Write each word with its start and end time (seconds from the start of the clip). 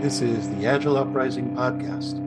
This 0.00 0.20
is 0.20 0.50
the 0.56 0.66
Agile 0.66 0.98
Uprising 0.98 1.56
Podcast. 1.56 2.20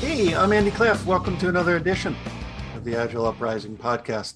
Hey, 0.00 0.36
I'm 0.36 0.52
Andy 0.52 0.70
Cleff. 0.70 1.04
Welcome 1.04 1.36
to 1.38 1.48
another 1.48 1.76
edition 1.76 2.14
of 2.76 2.84
the 2.84 2.94
Agile 2.94 3.26
Uprising 3.26 3.76
Podcast. 3.76 4.34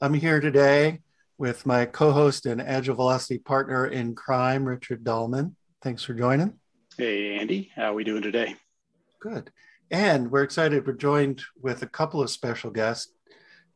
I'm 0.00 0.14
here 0.14 0.40
today 0.40 1.00
with 1.38 1.66
my 1.66 1.84
co 1.84 2.12
host 2.12 2.46
and 2.46 2.60
Agile 2.60 2.96
Velocity 2.96 3.38
partner 3.38 3.86
in 3.86 4.14
crime, 4.14 4.64
Richard 4.64 5.04
Dahlman. 5.04 5.54
Thanks 5.82 6.02
for 6.02 6.14
joining. 6.14 6.54
Hey, 6.96 7.36
Andy. 7.36 7.70
How 7.74 7.90
are 7.90 7.94
we 7.94 8.04
doing 8.04 8.22
today? 8.22 8.56
Good. 9.20 9.50
And 9.90 10.30
we're 10.30 10.42
excited. 10.42 10.86
We're 10.86 10.94
joined 10.94 11.42
with 11.60 11.82
a 11.82 11.86
couple 11.86 12.22
of 12.22 12.30
special 12.30 12.70
guests, 12.70 13.12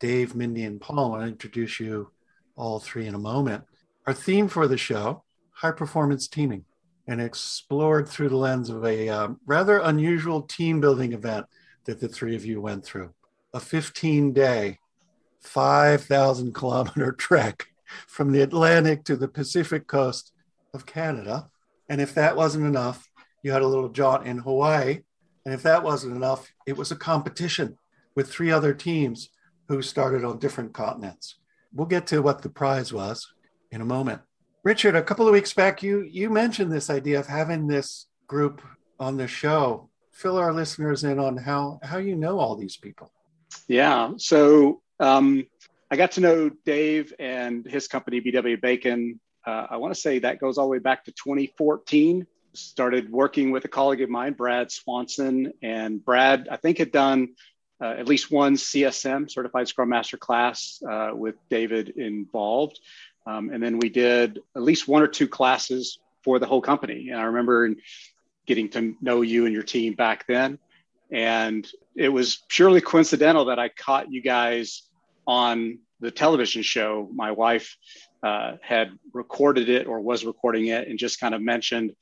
Dave, 0.00 0.34
Mindy, 0.34 0.64
and 0.64 0.80
Paul. 0.80 1.14
I'll 1.14 1.22
introduce 1.22 1.80
you 1.80 2.10
all 2.56 2.80
three 2.80 3.06
in 3.06 3.14
a 3.14 3.18
moment. 3.18 3.64
Our 4.06 4.14
theme 4.14 4.48
for 4.48 4.66
the 4.66 4.78
show, 4.78 5.24
high 5.50 5.72
performance 5.72 6.28
teaming, 6.28 6.64
and 7.06 7.20
explored 7.20 8.08
through 8.08 8.28
the 8.28 8.36
lens 8.36 8.70
of 8.70 8.84
a 8.84 9.08
um, 9.08 9.40
rather 9.46 9.78
unusual 9.78 10.42
team 10.42 10.80
building 10.80 11.12
event 11.12 11.46
that 11.84 12.00
the 12.00 12.08
three 12.08 12.36
of 12.36 12.44
you 12.44 12.60
went 12.60 12.84
through. 12.84 13.12
A 13.54 13.60
15 13.60 14.32
day, 14.32 14.78
5,000 15.40 16.54
kilometer 16.54 17.12
trek 17.18 17.66
from 18.06 18.32
the 18.32 18.42
Atlantic 18.42 19.04
to 19.04 19.16
the 19.16 19.28
Pacific 19.28 19.86
coast 19.86 20.32
of 20.74 20.86
Canada. 20.86 21.48
And 21.88 22.00
if 22.00 22.14
that 22.14 22.36
wasn't 22.36 22.66
enough, 22.66 23.08
you 23.42 23.52
had 23.52 23.62
a 23.62 23.66
little 23.66 23.88
jaunt 23.88 24.26
in 24.26 24.38
Hawaii. 24.38 25.00
And 25.44 25.54
if 25.54 25.62
that 25.62 25.82
wasn't 25.82 26.16
enough, 26.16 26.52
it 26.66 26.76
was 26.76 26.90
a 26.90 26.96
competition 26.96 27.78
with 28.14 28.28
three 28.28 28.50
other 28.50 28.74
teams 28.74 29.30
who 29.68 29.80
started 29.82 30.24
on 30.24 30.38
different 30.38 30.72
continents. 30.72 31.36
We'll 31.72 31.86
get 31.86 32.06
to 32.08 32.20
what 32.20 32.42
the 32.42 32.48
prize 32.48 32.92
was 32.92 33.26
in 33.70 33.80
a 33.80 33.86
moment. 33.86 34.22
Richard, 34.64 34.96
a 34.96 35.02
couple 35.02 35.26
of 35.26 35.32
weeks 35.32 35.54
back, 35.54 35.82
you 35.82 36.02
you 36.02 36.30
mentioned 36.30 36.72
this 36.72 36.90
idea 36.90 37.20
of 37.20 37.26
having 37.26 37.66
this 37.66 38.06
group 38.26 38.60
on 38.98 39.16
the 39.16 39.28
show. 39.28 39.88
Fill 40.10 40.36
our 40.36 40.52
listeners 40.52 41.04
in 41.04 41.18
on 41.18 41.36
how 41.36 41.78
how 41.82 41.98
you 41.98 42.16
know 42.16 42.38
all 42.38 42.56
these 42.56 42.76
people. 42.76 43.12
Yeah. 43.68 44.12
So 44.16 44.82
um, 45.00 45.46
I 45.90 45.96
got 45.96 46.12
to 46.12 46.20
know 46.20 46.50
Dave 46.66 47.14
and 47.18 47.64
his 47.64 47.88
company, 47.88 48.20
BW 48.20 48.60
Bacon. 48.60 49.20
Uh, 49.46 49.66
I 49.70 49.76
want 49.78 49.94
to 49.94 50.00
say 50.00 50.18
that 50.18 50.40
goes 50.40 50.58
all 50.58 50.66
the 50.66 50.72
way 50.72 50.78
back 50.78 51.04
to 51.04 51.12
2014. 51.12 52.26
Started 52.52 53.10
working 53.10 53.50
with 53.50 53.64
a 53.64 53.68
colleague 53.68 54.02
of 54.02 54.10
mine, 54.10 54.34
Brad 54.34 54.70
Swanson, 54.70 55.52
and 55.62 56.04
Brad, 56.04 56.48
I 56.50 56.56
think, 56.56 56.78
had 56.78 56.92
done 56.92 57.34
uh, 57.80 57.94
at 57.98 58.08
least 58.08 58.30
one 58.30 58.56
CSM, 58.56 59.30
Certified 59.30 59.68
Scrum 59.68 59.88
Master 59.88 60.16
class, 60.16 60.82
uh, 60.88 61.10
with 61.14 61.36
David 61.48 61.90
involved. 61.90 62.80
Um, 63.26 63.50
and 63.50 63.62
then 63.62 63.78
we 63.78 63.88
did 63.88 64.40
at 64.56 64.62
least 64.62 64.88
one 64.88 65.02
or 65.02 65.06
two 65.06 65.28
classes 65.28 65.98
for 66.24 66.38
the 66.38 66.46
whole 66.46 66.62
company. 66.62 67.10
And 67.10 67.20
I 67.20 67.24
remember 67.24 67.74
getting 68.46 68.68
to 68.70 68.96
know 69.00 69.22
you 69.22 69.44
and 69.44 69.54
your 69.54 69.62
team 69.62 69.94
back 69.94 70.26
then. 70.26 70.58
And 71.10 71.66
it 71.94 72.08
was 72.08 72.42
purely 72.48 72.80
coincidental 72.80 73.46
that 73.46 73.58
I 73.58 73.68
caught 73.68 74.10
you 74.10 74.20
guys 74.20 74.87
on 75.28 75.78
the 76.00 76.10
television 76.10 76.62
show. 76.62 77.08
My 77.14 77.30
wife 77.30 77.76
uh, 78.22 78.54
had 78.62 78.90
recorded 79.12 79.68
it 79.68 79.86
or 79.86 80.00
was 80.00 80.24
recording 80.24 80.66
it 80.68 80.88
and 80.88 80.98
just 80.98 81.20
kind 81.20 81.34
of 81.34 81.42
mentioned 81.42 81.94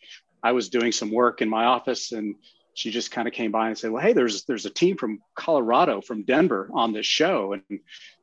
I 0.42 0.52
was 0.52 0.68
doing 0.68 0.92
some 0.92 1.10
work 1.10 1.42
in 1.42 1.48
my 1.48 1.64
office 1.64 2.12
and 2.12 2.36
she 2.74 2.90
just 2.90 3.10
kind 3.10 3.26
of 3.26 3.34
came 3.34 3.50
by 3.50 3.68
and 3.68 3.76
said, 3.76 3.90
"Well, 3.90 4.02
hey, 4.02 4.12
there's 4.12 4.44
there's 4.44 4.66
a 4.66 4.70
team 4.70 4.96
from 4.98 5.18
Colorado, 5.34 6.02
from 6.02 6.24
Denver, 6.24 6.68
on 6.74 6.92
this 6.92 7.06
show," 7.06 7.54
and 7.54 7.80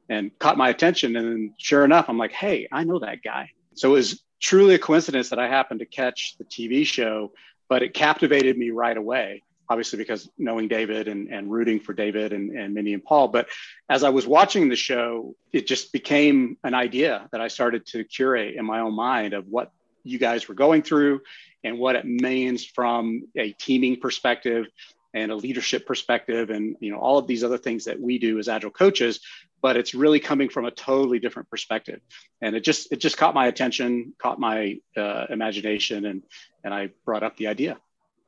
and 0.10 0.32
caught 0.38 0.58
my 0.58 0.70
attention. 0.70 1.16
And 1.16 1.54
sure 1.58 1.84
enough, 1.84 2.08
I'm 2.08 2.20
like, 2.20 2.32
"Hey, 2.32 2.68
I 2.72 2.84
know 2.84 3.00
that 3.00 3.24
guy." 3.24 3.50
So 3.74 3.90
it 3.90 3.94
was 3.94 4.24
truly 4.40 4.76
a 4.76 4.80
coincidence 4.80 5.30
that 5.30 5.40
I 5.40 5.48
happened 5.48 5.80
to 5.80 5.88
catch 5.88 6.36
the 6.38 6.46
TV 6.46 6.86
show, 6.86 7.34
but 7.68 7.82
it 7.82 7.96
captivated 7.96 8.56
me 8.56 8.70
right 8.70 8.96
away. 8.96 9.42
Obviously, 9.74 9.98
because 9.98 10.30
knowing 10.38 10.68
David 10.68 11.08
and, 11.08 11.30
and 11.30 11.52
rooting 11.52 11.80
for 11.80 11.94
David 11.94 12.32
and, 12.32 12.52
and 12.52 12.76
Mindy 12.76 12.94
and 12.94 13.04
Paul. 13.04 13.30
But 13.30 13.48
as 13.90 14.04
I 14.04 14.10
was 14.10 14.28
watching 14.28 14.70
the 14.70 14.76
show, 14.76 15.36
it 15.52 15.66
just 15.66 15.92
became 15.92 16.58
an 16.64 16.76
idea 16.76 17.28
that 17.32 17.42
I 17.42 17.48
started 17.48 17.84
to 17.88 18.04
curate 18.04 18.54
in 18.56 18.66
my 18.66 18.82
own 18.82 18.94
mind 18.94 19.34
of 19.34 19.48
what 19.48 19.72
you 20.04 20.20
guys 20.20 20.48
were 20.48 20.54
going 20.54 20.84
through 20.84 21.22
and 21.64 21.80
what 21.80 21.96
it 21.96 22.06
means 22.06 22.64
from 22.64 23.24
a 23.36 23.54
teaming 23.54 24.00
perspective 24.00 24.68
and 25.16 25.32
a 25.32 25.36
leadership 25.36 25.88
perspective 25.88 26.52
and 26.52 26.76
you 26.80 26.92
know 26.92 27.00
all 27.00 27.18
of 27.18 27.26
these 27.26 27.44
other 27.44 27.58
things 27.58 27.86
that 27.86 28.00
we 28.00 28.20
do 28.20 28.38
as 28.38 28.48
agile 28.48 28.70
coaches 28.70 29.22
but 29.60 29.76
it's 29.76 29.96
really 29.96 30.20
coming 30.20 30.50
from 30.50 30.66
a 30.66 30.72
totally 30.72 31.20
different 31.20 31.50
perspective 31.50 32.00
and 32.42 32.56
it 32.56 32.64
just 32.64 32.92
it 32.92 32.98
just 32.98 33.18
caught 33.18 33.34
my 33.34 33.48
attention 33.48 34.14
caught 34.22 34.40
my 34.40 34.78
uh, 34.98 35.26
imagination 35.30 36.06
and 36.06 36.24
and 36.64 36.74
i 36.74 36.90
brought 37.06 37.24
up 37.24 37.38
the 37.38 37.48
idea 37.48 37.78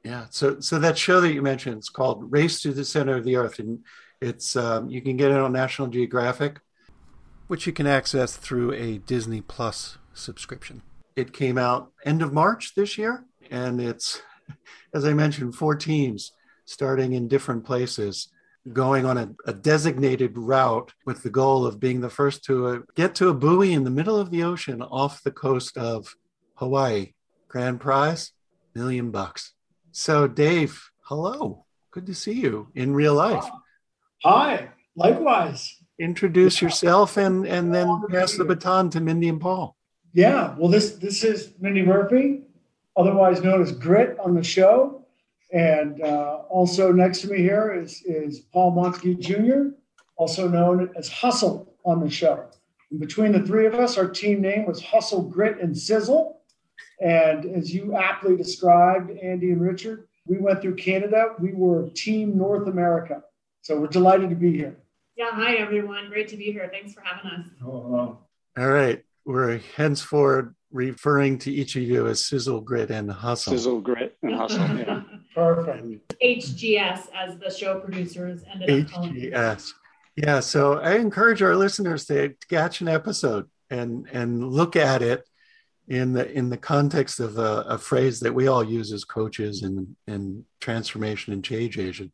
yeah 0.06 0.26
so 0.30 0.60
so 0.62 0.80
that 0.80 0.98
show 0.98 1.20
that 1.20 1.34
you 1.34 1.42
mentioned 1.42 1.78
it's 1.78 1.90
called 1.90 2.32
race 2.32 2.62
to 2.62 2.72
the 2.72 2.86
center 2.86 3.18
of 3.18 3.26
the 3.26 3.36
earth 3.36 3.60
and 3.60 3.80
it's 4.22 4.56
um, 4.56 4.90
you 4.90 5.02
can 5.02 5.18
get 5.18 5.32
it 5.32 5.38
on 5.38 5.52
national 5.52 5.90
geographic 5.90 6.62
which 7.48 7.68
you 7.68 7.74
can 7.74 7.86
access 7.86 8.38
through 8.38 8.72
a 8.72 9.00
disney 9.00 9.42
plus 9.42 9.98
subscription 10.14 10.82
it 11.16 11.32
came 11.32 11.58
out 11.58 11.92
end 12.06 12.22
of 12.22 12.34
March 12.34 12.76
this 12.76 12.98
year, 12.98 13.26
and 13.50 13.80
it's, 13.80 14.22
as 14.94 15.06
I 15.06 15.14
mentioned, 15.14 15.56
four 15.56 15.76
teams 15.76 16.34
starting 16.66 17.14
in 17.14 17.28
different 17.28 17.64
places, 17.64 18.30
going 18.74 19.06
on 19.06 19.18
a, 19.18 19.30
a 19.46 19.54
designated 19.54 20.38
route 20.38 20.94
with 21.06 21.24
the 21.24 21.30
goal 21.30 21.66
of 21.66 21.80
being 21.80 22.02
the 22.02 22.10
first 22.10 22.44
to 22.46 22.68
uh, 22.68 22.80
get 22.96 23.16
to 23.16 23.30
a 23.30 23.34
buoy 23.34 23.74
in 23.74 23.84
the 23.84 23.92
middle 23.92 24.20
of 24.20 24.32
the 24.32 24.44
ocean 24.44 24.82
off 24.82 25.24
the 25.24 25.32
coast 25.32 25.78
of 25.78 26.16
Hawaii. 26.56 27.14
Grand 27.48 27.80
prize, 27.80 28.32
million 28.74 29.12
bucks. 29.12 29.54
So, 29.98 30.28
Dave, 30.28 30.92
hello. 31.04 31.64
Good 31.92 32.06
to 32.08 32.14
see 32.14 32.34
you 32.34 32.68
in 32.76 32.94
real 32.94 33.14
life. 33.14 33.46
Hi, 34.24 34.68
likewise. 34.98 35.74
Introduce 35.98 36.62
yourself 36.62 37.16
and, 37.16 37.48
and 37.48 37.74
then 37.74 38.02
pass 38.10 38.36
the 38.36 38.44
baton 38.44 38.90
to 38.90 39.00
Mindy 39.00 39.30
and 39.30 39.40
Paul. 39.40 39.78
Yeah, 40.12 40.54
well, 40.58 40.70
this 40.70 40.96
this 40.96 41.24
is 41.24 41.54
Mindy 41.62 41.82
Murphy, 41.82 42.42
otherwise 42.98 43.42
known 43.42 43.62
as 43.62 43.72
Grit 43.72 44.20
on 44.20 44.36
the 44.36 44.44
show, 44.44 45.06
and 45.54 46.02
uh, 46.02 46.42
also 46.50 46.92
next 46.92 47.22
to 47.22 47.30
me 47.30 47.38
here 47.38 47.74
is 47.74 48.02
is 48.02 48.42
Paul 48.42 48.72
Montague 48.72 49.16
Jr., 49.16 49.78
also 50.18 50.50
known 50.50 50.90
as 50.98 51.08
Hustle 51.08 51.74
on 51.86 52.02
the 52.02 52.10
show. 52.10 52.44
And 52.92 53.00
between 53.00 53.32
the 53.32 53.44
three 53.44 53.66
of 53.66 53.76
us, 53.76 53.98
our 53.98 54.10
team 54.10 54.42
name 54.42 54.66
was 54.66 54.84
Hustle, 54.84 55.22
Grit, 55.22 55.62
and 55.62 55.74
Sizzle. 55.78 56.42
And 57.02 57.46
as 57.46 57.74
you 57.74 57.96
aptly 57.96 58.36
described, 58.38 59.12
Andy 59.12 59.52
and 59.52 59.62
Richard, 59.62 60.08
we 60.28 60.38
went 60.38 60.62
through 60.62 60.76
Canada. 60.76 61.36
We 61.40 61.54
were 61.54 61.90
Team 61.90 62.38
North 62.38 62.68
America. 62.68 63.24
So 63.62 63.80
we're 63.80 63.88
delighted 63.88 64.30
to 64.30 64.36
be 64.36 64.56
here. 64.56 64.78
Yeah, 65.18 65.32
hi 65.32 65.56
everyone. 65.56 66.08
Great 66.10 66.28
to 66.30 66.38
be 66.38 66.52
here. 66.52 66.70
Thanks 66.72 66.94
for 66.94 67.02
having 67.02 67.32
us. 67.32 67.48
Oh, 67.64 68.18
All 68.58 68.68
right. 68.68 69.04
we're 69.26 69.60
henceforth 69.76 70.48
referring 70.72 71.38
to 71.40 71.52
each 71.52 71.76
of 71.76 71.84
you 71.84 72.08
as 72.08 72.24
sizzle, 72.26 72.60
grit, 72.62 72.90
and 72.92 73.10
hustle. 73.10 73.54
Sizzle, 73.54 73.82
grit, 73.82 74.18
and 74.24 74.36
hustle. 74.36 74.68
Yeah. 74.78 75.04
Perfect. 75.34 76.16
HGS 76.22 77.08
as 77.14 77.38
the 77.38 77.50
show 77.50 77.80
producers 77.80 78.42
ended 78.52 78.86
up 78.86 78.92
calling. 78.92 79.14
HGS. 79.16 79.72
Yeah, 80.16 80.40
so 80.40 80.80
I 80.80 80.96
encourage 80.96 81.42
our 81.42 81.56
listeners 81.56 82.06
to, 82.06 82.30
to 82.30 82.48
catch 82.48 82.82
an 82.82 82.88
episode 82.88 83.50
and 83.70 84.08
and 84.14 84.48
look 84.50 84.76
at 84.76 85.02
it 85.02 85.28
in 85.88 86.14
the 86.14 86.32
in 86.32 86.50
the 86.50 86.58
context 86.58 87.20
of 87.20 87.38
a, 87.38 87.64
a 87.68 87.78
phrase 87.78 88.20
that 88.22 88.34
we 88.34 88.48
all 88.48 88.64
use 88.64 88.92
as 88.92 89.04
coaches 89.04 89.62
and 89.62 89.96
and 90.08 90.44
transformation 90.60 91.34
and 91.34 91.44
change 91.44 91.78
agent. 91.78 92.12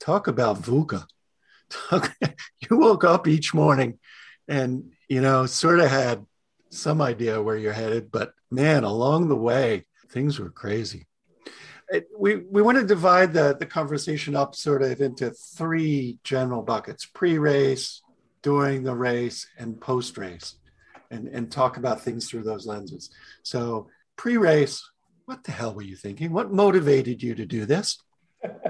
Talk 0.00 0.28
about 0.28 0.62
VUCA. 0.62 1.04
Talk, 1.70 2.16
you 2.60 2.78
woke 2.78 3.04
up 3.04 3.26
each 3.26 3.52
morning 3.52 3.98
and 4.46 4.92
you 5.08 5.20
know 5.20 5.46
sort 5.46 5.80
of 5.80 5.90
had 5.90 6.24
some 6.70 7.00
idea 7.00 7.42
where 7.42 7.56
you're 7.56 7.72
headed, 7.72 8.10
but 8.10 8.32
man, 8.50 8.84
along 8.84 9.28
the 9.28 9.36
way 9.36 9.86
things 10.10 10.38
were 10.38 10.50
crazy. 10.50 11.06
It, 11.88 12.08
we 12.16 12.36
we 12.36 12.62
want 12.62 12.78
to 12.78 12.84
divide 12.84 13.32
the 13.32 13.56
the 13.58 13.66
conversation 13.66 14.36
up 14.36 14.54
sort 14.54 14.82
of 14.82 15.00
into 15.00 15.30
three 15.30 16.18
general 16.22 16.62
buckets: 16.62 17.04
pre-race, 17.06 18.02
during 18.42 18.84
the 18.84 18.94
race, 18.94 19.48
and 19.58 19.80
post-race 19.80 20.54
and, 21.10 21.28
and 21.28 21.50
talk 21.50 21.76
about 21.76 22.00
things 22.00 22.28
through 22.28 22.42
those 22.42 22.66
lenses. 22.66 23.10
So 23.42 23.88
pre-race, 24.16 24.82
what 25.26 25.44
the 25.44 25.52
hell 25.52 25.74
were 25.74 25.82
you 25.82 25.96
thinking? 25.96 26.32
What 26.32 26.52
motivated 26.52 27.22
you 27.22 27.34
to 27.34 27.46
do 27.46 27.66
this? 27.66 27.98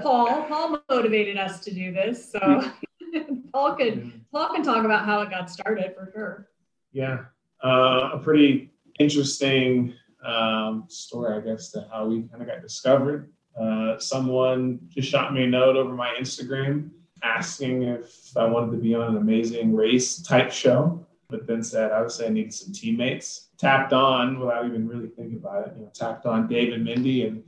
Paul, 0.01 0.43
Paul 0.47 0.81
motivated 0.89 1.37
us 1.37 1.59
to 1.61 1.73
do 1.73 1.93
this. 1.93 2.31
So 2.31 2.71
Paul 3.53 3.75
could 3.75 4.11
Paul 4.31 4.49
can 4.53 4.63
talk 4.63 4.85
about 4.85 5.05
how 5.05 5.21
it 5.21 5.29
got 5.29 5.49
started 5.49 5.93
for 5.95 6.09
sure. 6.13 6.49
Yeah, 6.91 7.25
uh, 7.63 8.11
a 8.13 8.19
pretty 8.19 8.71
interesting 8.99 9.93
um, 10.25 10.85
story, 10.87 11.37
I 11.37 11.41
guess, 11.41 11.71
to 11.71 11.87
how 11.91 12.07
we 12.07 12.23
kind 12.23 12.41
of 12.41 12.47
got 12.47 12.61
discovered. 12.61 13.31
Uh, 13.59 13.97
someone 13.99 14.79
just 14.89 15.09
shot 15.09 15.33
me 15.33 15.43
a 15.43 15.47
note 15.47 15.75
over 15.75 15.93
my 15.93 16.15
Instagram 16.19 16.89
asking 17.23 17.83
if 17.83 18.35
I 18.35 18.45
wanted 18.45 18.71
to 18.71 18.77
be 18.77 18.95
on 18.95 19.09
an 19.09 19.17
amazing 19.17 19.75
race 19.75 20.21
type 20.21 20.51
show 20.51 21.05
but 21.29 21.45
then 21.45 21.63
said, 21.63 21.91
obviously, 21.91 22.25
I 22.25 22.29
needed 22.29 22.53
some 22.53 22.73
teammates. 22.73 23.49
Tapped 23.57 23.93
on 23.93 24.39
without 24.39 24.65
even 24.65 24.87
really 24.87 25.09
thinking 25.09 25.37
about 25.37 25.67
it. 25.67 25.73
You 25.75 25.83
know, 25.83 25.91
tapped 25.93 26.25
on 26.25 26.47
Dave 26.47 26.73
and 26.73 26.83
Mindy, 26.83 27.25
and 27.25 27.43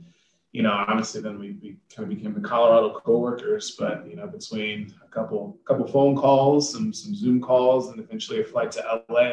you 0.52 0.62
know, 0.62 0.72
obviously, 0.72 1.20
then 1.20 1.38
we, 1.38 1.56
we 1.62 1.76
kind 1.94 2.10
of 2.10 2.16
became 2.16 2.34
the 2.34 2.40
Colorado 2.40 3.00
coworkers. 3.00 3.72
But 3.72 4.06
you 4.08 4.16
know, 4.16 4.26
between 4.26 4.94
a 5.04 5.08
couple 5.08 5.58
couple 5.66 5.86
phone 5.88 6.16
calls, 6.16 6.70
some 6.72 6.92
some 6.92 7.14
Zoom 7.14 7.40
calls, 7.40 7.88
and 7.88 7.98
eventually 7.98 8.40
a 8.40 8.44
flight 8.44 8.70
to 8.72 9.02
LA, 9.08 9.30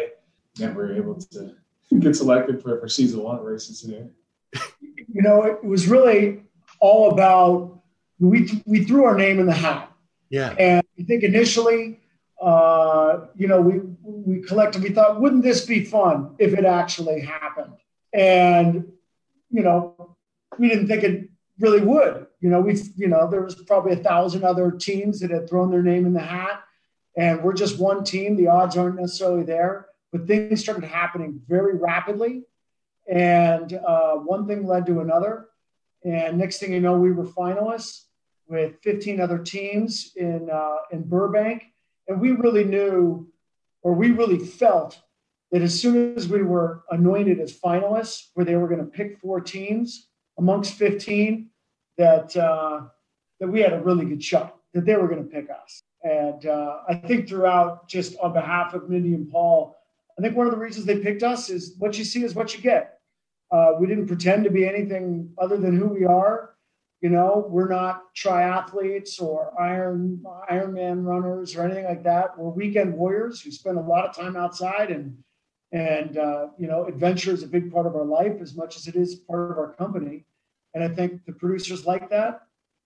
and 0.61 0.75
we 0.75 0.83
were 0.83 0.95
able 0.95 1.15
to 1.15 1.55
get 1.99 2.15
selected 2.15 2.61
for 2.61 2.79
for 2.79 2.87
season 2.87 3.21
one 3.21 3.37
of 3.37 3.43
Racing 3.43 3.89
here. 3.89 4.09
You 5.11 5.21
know, 5.21 5.43
it 5.43 5.63
was 5.63 5.87
really 5.87 6.43
all 6.79 7.11
about 7.11 7.79
we 8.19 8.61
we 8.65 8.83
threw 8.83 9.03
our 9.03 9.17
name 9.17 9.39
in 9.39 9.45
the 9.45 9.53
hat. 9.53 9.91
Yeah. 10.29 10.55
And 10.57 10.83
I 10.99 11.03
think 11.03 11.23
initially 11.23 11.99
uh, 12.41 13.27
you 13.35 13.47
know, 13.47 13.59
we 13.61 13.81
we 14.03 14.41
collected. 14.41 14.81
We 14.81 14.89
thought, 14.89 15.19
wouldn't 15.19 15.43
this 15.43 15.65
be 15.65 15.83
fun 15.83 16.35
if 16.39 16.53
it 16.53 16.65
actually 16.65 17.21
happened? 17.21 17.73
And 18.13 18.91
you 19.49 19.61
know, 19.61 20.15
we 20.57 20.69
didn't 20.69 20.87
think 20.87 21.03
it 21.03 21.29
really 21.59 21.81
would. 21.81 22.27
You 22.39 22.49
know, 22.49 22.61
we 22.61 22.81
you 22.95 23.07
know 23.07 23.29
there 23.29 23.41
was 23.41 23.55
probably 23.55 23.93
a 23.93 24.03
thousand 24.03 24.43
other 24.43 24.71
teams 24.71 25.19
that 25.19 25.31
had 25.31 25.49
thrown 25.49 25.69
their 25.69 25.83
name 25.83 26.05
in 26.05 26.13
the 26.13 26.21
hat, 26.21 26.63
and 27.17 27.43
we're 27.43 27.53
just 27.53 27.77
one 27.77 28.03
team. 28.03 28.37
The 28.37 28.47
odds 28.47 28.77
aren't 28.77 28.99
necessarily 28.99 29.43
there, 29.43 29.87
but 30.13 30.25
things 30.25 30.61
started 30.61 30.85
happening 30.85 31.41
very 31.47 31.75
rapidly, 31.75 32.43
and 33.07 33.73
uh, 33.73 34.15
one 34.15 34.47
thing 34.47 34.65
led 34.65 34.85
to 34.85 35.01
another. 35.01 35.47
And 36.05 36.37
next 36.37 36.59
thing 36.59 36.71
you 36.71 36.79
know, 36.79 36.97
we 36.97 37.11
were 37.11 37.25
finalists 37.25 38.05
with 38.47 38.75
15 38.83 39.19
other 39.19 39.39
teams 39.39 40.13
in 40.15 40.49
uh, 40.49 40.77
in 40.91 41.03
Burbank 41.03 41.65
and 42.09 42.19
we 42.19 42.31
really 42.31 42.65
knew, 42.65 43.27
or 43.83 43.93
we 43.93 44.11
really 44.11 44.39
felt 44.39 44.99
that 45.51 45.61
as 45.61 45.79
soon 45.79 46.17
as 46.17 46.27
we 46.27 46.43
were 46.43 46.83
anointed 46.91 47.39
as 47.39 47.57
finalists, 47.57 48.29
where 48.33 48.45
they 48.45 48.55
were 48.55 48.67
going 48.67 48.81
to 48.81 48.85
pick 48.85 49.19
four 49.19 49.39
teams 49.39 50.07
amongst 50.37 50.73
15, 50.73 51.49
that 51.97 52.35
uh, 52.35 52.81
that 53.39 53.47
we 53.47 53.61
had 53.61 53.73
a 53.73 53.79
really 53.79 54.05
good 54.05 54.23
shot, 54.23 54.57
that 54.73 54.85
they 54.85 54.95
were 54.95 55.07
going 55.07 55.23
to 55.23 55.29
pick 55.29 55.49
us. 55.49 55.81
And 56.03 56.45
uh, 56.45 56.79
I 56.87 56.95
think 56.95 57.29
throughout, 57.29 57.87
just 57.87 58.17
on 58.19 58.33
behalf 58.33 58.73
of 58.73 58.89
Mindy 58.89 59.13
and 59.13 59.29
Paul, 59.29 59.77
I 60.17 60.21
think 60.21 60.35
one 60.35 60.47
of 60.47 60.51
the 60.51 60.59
reasons 60.59 60.85
they 60.85 60.99
picked 60.99 61.23
us 61.23 61.49
is 61.49 61.75
what 61.77 61.97
you 61.97 62.03
see 62.03 62.23
is 62.23 62.35
what 62.35 62.55
you 62.55 62.61
get. 62.61 62.99
Uh, 63.51 63.73
we 63.79 63.87
didn't 63.87 64.07
pretend 64.07 64.43
to 64.43 64.49
be 64.49 64.67
anything 64.67 65.31
other 65.37 65.57
than 65.57 65.77
who 65.77 65.87
we 65.87 66.05
are. 66.05 66.51
You 67.01 67.09
know, 67.09 67.45
we're 67.47 67.69
not 67.69 68.13
triathletes 68.13 69.21
or 69.21 69.53
Iron 69.59 70.21
Ironman 70.51 71.05
runners 71.05 71.55
or 71.55 71.63
anything 71.63 71.85
like 71.85 72.03
that. 72.03 72.37
We're 72.37 72.49
weekend 72.49 72.93
warriors 72.93 73.41
who 73.41 73.51
spend 73.51 73.77
a 73.77 73.81
lot 73.81 74.05
of 74.05 74.15
time 74.15 74.35
outside 74.35 74.91
and 74.91 75.17
and 75.71 76.17
uh, 76.17 76.47
you 76.57 76.67
know, 76.67 76.85
adventure 76.85 77.31
is 77.31 77.43
a 77.43 77.47
big 77.47 77.71
part 77.71 77.85
of 77.85 77.95
our 77.95 78.05
life 78.05 78.41
as 78.41 78.55
much 78.55 78.75
as 78.75 78.87
it 78.87 78.95
is 78.95 79.15
part 79.15 79.51
of 79.51 79.57
our 79.57 79.73
company. 79.73 80.25
And 80.73 80.83
I 80.83 80.89
think 80.89 81.25
the 81.25 81.31
producers 81.31 81.85
like 81.85 82.09
that. 82.09 82.41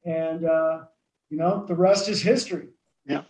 And 0.05 0.45
uh, 0.45 0.81
you 1.29 1.37
know, 1.37 1.65
the 1.65 1.75
rest 1.75 2.09
is 2.09 2.21
history. 2.21 2.67
Yeah. 3.05 3.23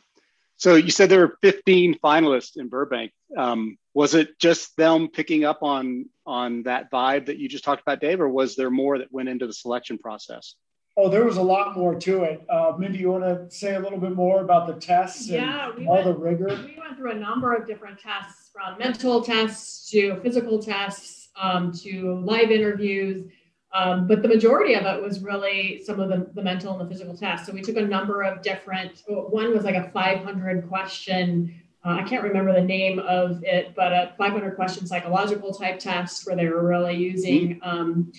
So 0.58 0.76
you 0.76 0.92
said 0.92 1.10
there 1.10 1.22
were 1.22 1.38
15 1.42 2.00
finalists 2.04 2.58
in 2.58 2.68
Burbank. 2.68 3.12
Um, 3.38 3.78
was 3.94 4.16
it 4.16 4.40
just 4.40 4.76
them 4.76 5.08
picking 5.08 5.46
up 5.46 5.62
on 5.62 6.10
on 6.26 6.64
that 6.64 6.92
vibe 6.92 7.28
that 7.28 7.38
you 7.38 7.48
just 7.48 7.64
talked 7.64 7.82
about, 7.82 8.02
Dave, 8.02 8.22
or 8.22 8.30
was 8.30 8.56
there 8.56 8.72
more 8.72 8.98
that 8.98 9.12
went 9.12 9.30
into 9.30 9.48
the 9.48 9.54
selection 9.54 9.98
process? 9.98 10.56
Oh, 10.96 11.10
there 11.10 11.26
was 11.26 11.38
a 11.38 11.42
lot 11.42 11.76
more 11.76 11.96
to 11.96 12.24
it. 12.24 12.46
Uh, 12.48 12.74
Mindy, 12.78 13.00
you 13.00 13.10
want 13.10 13.24
to 13.24 13.50
say 13.56 13.76
a 13.76 13.80
little 13.80 13.98
bit 14.00 14.12
more 14.12 14.42
about 14.42 14.68
the 14.68 14.74
tests 14.74 15.28
Yeah, 15.28 15.70
and 15.70 15.80
we 15.80 15.88
all 15.88 16.04
went- 16.04 16.06
the 16.06 16.14
rigor? 16.14 16.48
We 16.66 16.78
went 16.80 16.98
through 16.98 17.12
a 17.12 17.16
number 17.16 17.54
of 17.54 17.66
different 17.66 17.98
tests 18.00 18.50
from 18.54 18.78
mental 18.78 19.22
tests 19.22 19.90
to 19.90 20.18
physical 20.22 20.62
tests 20.62 21.30
um, 21.36 21.72
to 21.84 22.14
live 22.24 22.52
interviews. 22.52 23.26
Um, 23.74 24.06
but 24.08 24.22
the 24.22 24.28
majority 24.28 24.76
of 24.76 24.86
it 24.86 25.02
was 25.02 25.22
really 25.22 25.82
some 25.84 26.00
of 26.00 26.10
the, 26.10 26.30
the 26.36 26.44
mental 26.44 26.72
and 26.80 26.82
the 26.88 26.94
physical 26.94 27.18
tests. 27.18 27.48
So 27.48 27.54
we 27.54 27.62
took 27.62 27.76
a 27.78 27.82
number 27.82 28.22
of 28.22 28.44
different, 28.44 29.02
one 29.08 29.52
was 29.52 29.64
like 29.64 29.74
a 29.74 29.90
500 29.90 30.68
question, 30.70 31.56
uh, 31.84 31.98
I 32.00 32.04
can't 32.04 32.24
remember 32.24 32.54
the 32.54 32.62
name 32.62 33.00
of 33.00 33.44
it, 33.44 33.74
but 33.76 33.92
a 33.92 34.14
500 34.16 34.56
question 34.56 34.86
psychological 34.86 35.52
type 35.56 35.80
test 35.80 36.28
where 36.28 36.36
they 36.36 36.48
were 36.48 36.64
really 36.68 36.96
using, 36.96 37.60
um, 37.64 38.12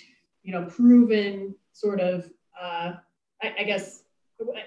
you 0.43 0.51
know, 0.51 0.65
proven 0.65 1.55
sort 1.73 2.01
of, 2.01 2.29
uh, 2.61 2.93
I, 3.43 3.55
I 3.61 3.63
guess, 3.65 4.03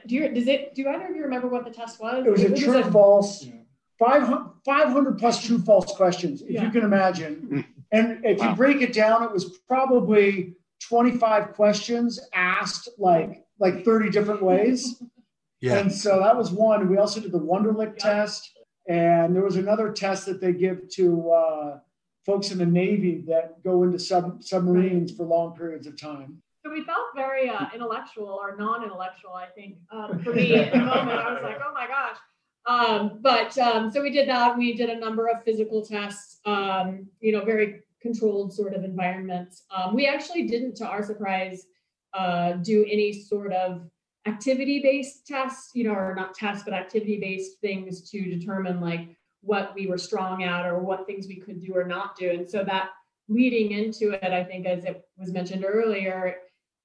do 0.07 0.15
you, 0.15 0.29
does 0.33 0.47
it, 0.47 0.75
do 0.75 0.87
either 0.87 1.07
of 1.07 1.15
you 1.15 1.23
remember 1.23 1.47
what 1.47 1.65
the 1.65 1.71
test 1.71 1.99
was? 1.99 2.25
It 2.25 2.29
was 2.31 2.43
a 2.43 2.55
true 2.55 2.83
false, 2.91 3.43
Yeah. 3.43 3.53
500, 3.99 4.51
500 4.63 5.17
plus 5.17 5.43
true 5.45 5.59
false 5.59 5.91
questions, 5.95 6.41
if 6.41 6.51
Yeah. 6.51 6.63
you 6.63 6.69
can 6.71 6.83
imagine. 6.83 7.65
And 7.91 8.23
if 8.25 8.41
you 8.41 8.53
break 8.55 8.81
it 8.81 8.93
down, 8.93 9.23
it 9.23 9.31
was 9.31 9.57
probably 9.67 10.53
25 10.87 11.53
questions 11.53 12.19
asked 12.33 12.89
like 12.97 13.43
like 13.59 13.83
30 13.83 14.09
different 14.09 14.41
ways. 14.43 15.01
Yeah. 15.59 15.79
And 15.79 15.91
so 15.91 16.19
that 16.19 16.37
was 16.37 16.51
one. 16.51 16.87
We 16.87 16.97
also 16.97 17.19
did 17.19 17.31
the 17.31 17.39
Wonderlic 17.39 17.93
Yeah. 17.97 18.11
test. 18.11 18.55
And 18.87 19.35
there 19.35 19.41
was 19.43 19.55
another 19.55 19.91
test 19.91 20.27
that 20.27 20.39
they 20.39 20.53
give 20.53 20.87
to 20.89 21.31
uh, 21.31 21.79
folks 22.27 22.51
in 22.51 22.59
the 22.59 22.65
Navy 22.67 23.23
that 23.27 23.63
go 23.63 23.81
into 23.81 23.97
sub, 23.97 24.43
submarines 24.43 25.11
for 25.13 25.25
long 25.25 25.55
periods 25.57 25.87
of 25.87 25.99
time. 25.99 26.43
So 26.67 26.73
we 26.73 26.83
felt 26.83 27.15
very 27.15 27.49
uh, 27.49 27.67
intellectual 27.73 28.27
or 28.27 28.57
non-intellectual, 28.57 29.33
I 29.33 29.45
think, 29.45 29.77
um, 29.89 30.19
for 30.19 30.33
me 30.33 30.55
at 30.59 30.73
the 30.73 30.79
moment. 30.79 31.17
I 31.17 31.31
was 31.31 31.41
like, 31.41 31.59
oh 31.65 31.73
my 31.73 31.87
gosh. 31.87 32.17
Um, 32.65 33.19
but 33.21 33.57
um, 33.57 33.89
so 33.89 34.01
we 34.01 34.09
did 34.09 34.27
that. 34.27 34.57
We 34.57 34.73
did 34.73 34.89
a 34.89 34.99
number 34.99 35.29
of 35.29 35.43
physical 35.45 35.85
tests, 35.85 36.39
um, 36.45 37.07
you 37.21 37.31
know, 37.31 37.45
very 37.45 37.83
controlled 38.01 38.53
sort 38.53 38.73
of 38.73 38.83
environments. 38.83 39.63
Um, 39.73 39.95
we 39.95 40.07
actually 40.07 40.43
didn't, 40.43 40.75
to 40.77 40.85
our 40.85 41.01
surprise, 41.03 41.67
uh, 42.13 42.53
do 42.53 42.85
any 42.91 43.13
sort 43.13 43.53
of 43.53 43.89
activity-based 44.25 45.25
tests, 45.25 45.71
you 45.73 45.85
know, 45.85 45.93
or 45.93 46.15
not 46.15 46.33
tests, 46.33 46.65
but 46.65 46.73
activity-based 46.73 47.61
things 47.61 48.09
to 48.09 48.21
determine 48.37 48.81
like 48.81 49.15
what 49.39 49.73
we 49.73 49.87
were 49.87 49.97
strong 49.97 50.43
at 50.43 50.65
or 50.65 50.79
what 50.79 51.05
things 51.05 51.27
we 51.27 51.37
could 51.37 51.61
do 51.61 51.73
or 51.73 51.85
not 51.85 52.17
do. 52.17 52.29
And 52.29 52.49
so 52.49 52.65
that 52.65 52.89
leading 53.29 53.71
into 53.71 54.11
it, 54.11 54.33
I 54.33 54.43
think, 54.43 54.65
as 54.65 54.83
it 54.83 55.07
was 55.17 55.31
mentioned 55.31 55.63
earlier, 55.65 56.35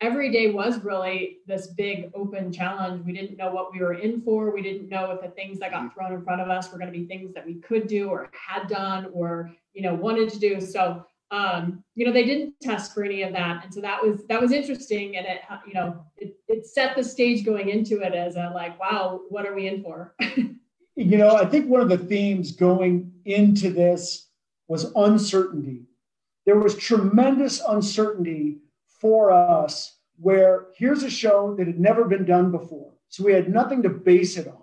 every 0.02 0.30
day 0.30 0.50
was 0.50 0.82
really 0.82 1.38
this 1.46 1.68
big 1.68 2.10
open 2.14 2.52
challenge. 2.52 3.04
We 3.06 3.12
didn't 3.12 3.38
know 3.38 3.50
what 3.50 3.72
we 3.72 3.78
were 3.78 3.94
in 3.94 4.20
for. 4.20 4.50
We 4.50 4.60
didn't 4.60 4.88
know 4.88 5.12
if 5.12 5.22
the 5.22 5.28
things 5.28 5.58
that 5.60 5.70
got 5.70 5.94
thrown 5.94 6.12
in 6.12 6.22
front 6.24 6.40
of 6.42 6.50
us 6.50 6.70
were 6.70 6.78
going 6.78 6.92
to 6.92 6.98
be 6.98 7.06
things 7.06 7.32
that 7.34 7.46
we 7.46 7.54
could 7.54 7.86
do 7.86 8.08
or 8.08 8.28
had 8.32 8.68
done 8.68 9.08
or 9.12 9.52
you 9.72 9.82
know 9.82 9.94
wanted 9.94 10.28
to 10.30 10.38
do. 10.38 10.60
So 10.60 11.06
um, 11.30 11.82
you 11.94 12.04
know 12.04 12.12
they 12.12 12.24
didn't 12.24 12.54
test 12.60 12.92
for 12.92 13.04
any 13.04 13.22
of 13.22 13.32
that, 13.32 13.64
and 13.64 13.72
so 13.72 13.80
that 13.80 14.02
was 14.02 14.26
that 14.28 14.42
was 14.42 14.52
interesting, 14.52 15.16
and 15.16 15.24
it 15.24 15.40
you 15.66 15.74
know 15.74 16.04
it, 16.18 16.34
it 16.48 16.66
set 16.66 16.96
the 16.96 17.04
stage 17.04 17.44
going 17.44 17.70
into 17.70 18.02
it 18.02 18.14
as 18.14 18.36
a 18.36 18.50
like, 18.54 18.78
wow, 18.78 19.20
what 19.28 19.46
are 19.46 19.54
we 19.54 19.68
in 19.68 19.82
for? 19.82 20.14
You 20.94 21.16
know, 21.16 21.36
I 21.36 21.46
think 21.46 21.70
one 21.70 21.80
of 21.80 21.88
the 21.88 21.96
themes 21.96 22.52
going 22.52 23.12
into 23.24 23.70
this 23.70 24.28
was 24.68 24.92
uncertainty. 24.94 25.86
There 26.44 26.58
was 26.58 26.76
tremendous 26.76 27.62
uncertainty 27.66 28.58
for 29.02 29.32
us 29.32 29.98
where 30.16 30.68
here's 30.76 31.02
a 31.02 31.10
show 31.10 31.54
that 31.56 31.66
had 31.66 31.80
never 31.80 32.04
been 32.04 32.24
done 32.24 32.52
before. 32.52 32.92
So 33.08 33.24
we 33.24 33.32
had 33.32 33.52
nothing 33.52 33.82
to 33.82 33.90
base 33.90 34.36
it 34.36 34.46
on. 34.46 34.62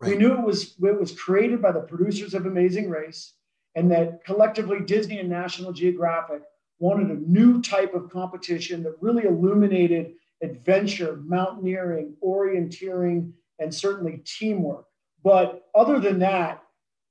Right. 0.00 0.10
We 0.10 0.18
knew 0.18 0.32
it 0.32 0.42
was 0.42 0.74
it 0.82 1.00
was 1.00 1.12
created 1.12 1.62
by 1.62 1.72
the 1.72 1.80
producers 1.80 2.34
of 2.34 2.44
Amazing 2.44 2.90
Race, 2.90 3.32
and 3.74 3.90
that 3.92 4.24
collectively 4.24 4.80
Disney 4.80 5.20
and 5.20 5.30
National 5.30 5.72
Geographic 5.72 6.42
wanted 6.78 7.10
a 7.10 7.30
new 7.30 7.62
type 7.62 7.94
of 7.94 8.10
competition 8.10 8.82
that 8.82 8.96
really 9.00 9.24
illuminated 9.24 10.14
adventure, 10.42 11.16
mountaineering, 11.24 12.14
orienteering, 12.22 13.32
and 13.58 13.74
certainly 13.74 14.22
teamwork. 14.26 14.84
But 15.24 15.66
other 15.74 15.98
than 15.98 16.18
that, 16.18 16.62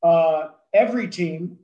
uh, 0.03 0.49
every 0.73 1.07
team, 1.07 1.57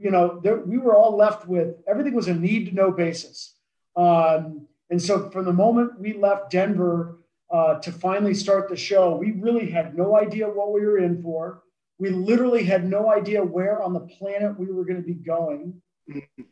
you 0.00 0.12
know, 0.12 0.38
there, 0.40 0.58
we 0.58 0.78
were 0.78 0.94
all 0.94 1.16
left 1.16 1.48
with 1.48 1.76
everything 1.88 2.14
was 2.14 2.28
a 2.28 2.34
need 2.34 2.66
to 2.66 2.74
know 2.74 2.92
basis. 2.92 3.57
Um, 3.98 4.68
and 4.90 5.02
so 5.02 5.28
from 5.30 5.44
the 5.44 5.52
moment 5.52 5.98
we 6.00 6.14
left 6.14 6.50
Denver 6.50 7.18
uh, 7.52 7.80
to 7.80 7.90
finally 7.90 8.34
start 8.34 8.68
the 8.68 8.76
show, 8.76 9.16
we 9.16 9.32
really 9.32 9.68
had 9.68 9.96
no 9.96 10.16
idea 10.16 10.46
what 10.48 10.72
we 10.72 10.82
were 10.86 10.98
in 10.98 11.20
for. 11.20 11.62
We 11.98 12.10
literally 12.10 12.62
had 12.62 12.88
no 12.88 13.10
idea 13.10 13.42
where 13.42 13.82
on 13.82 13.92
the 13.92 14.00
planet 14.00 14.58
we 14.58 14.70
were 14.70 14.84
going 14.84 15.02
to 15.02 15.06
be 15.06 15.14
going. 15.14 15.82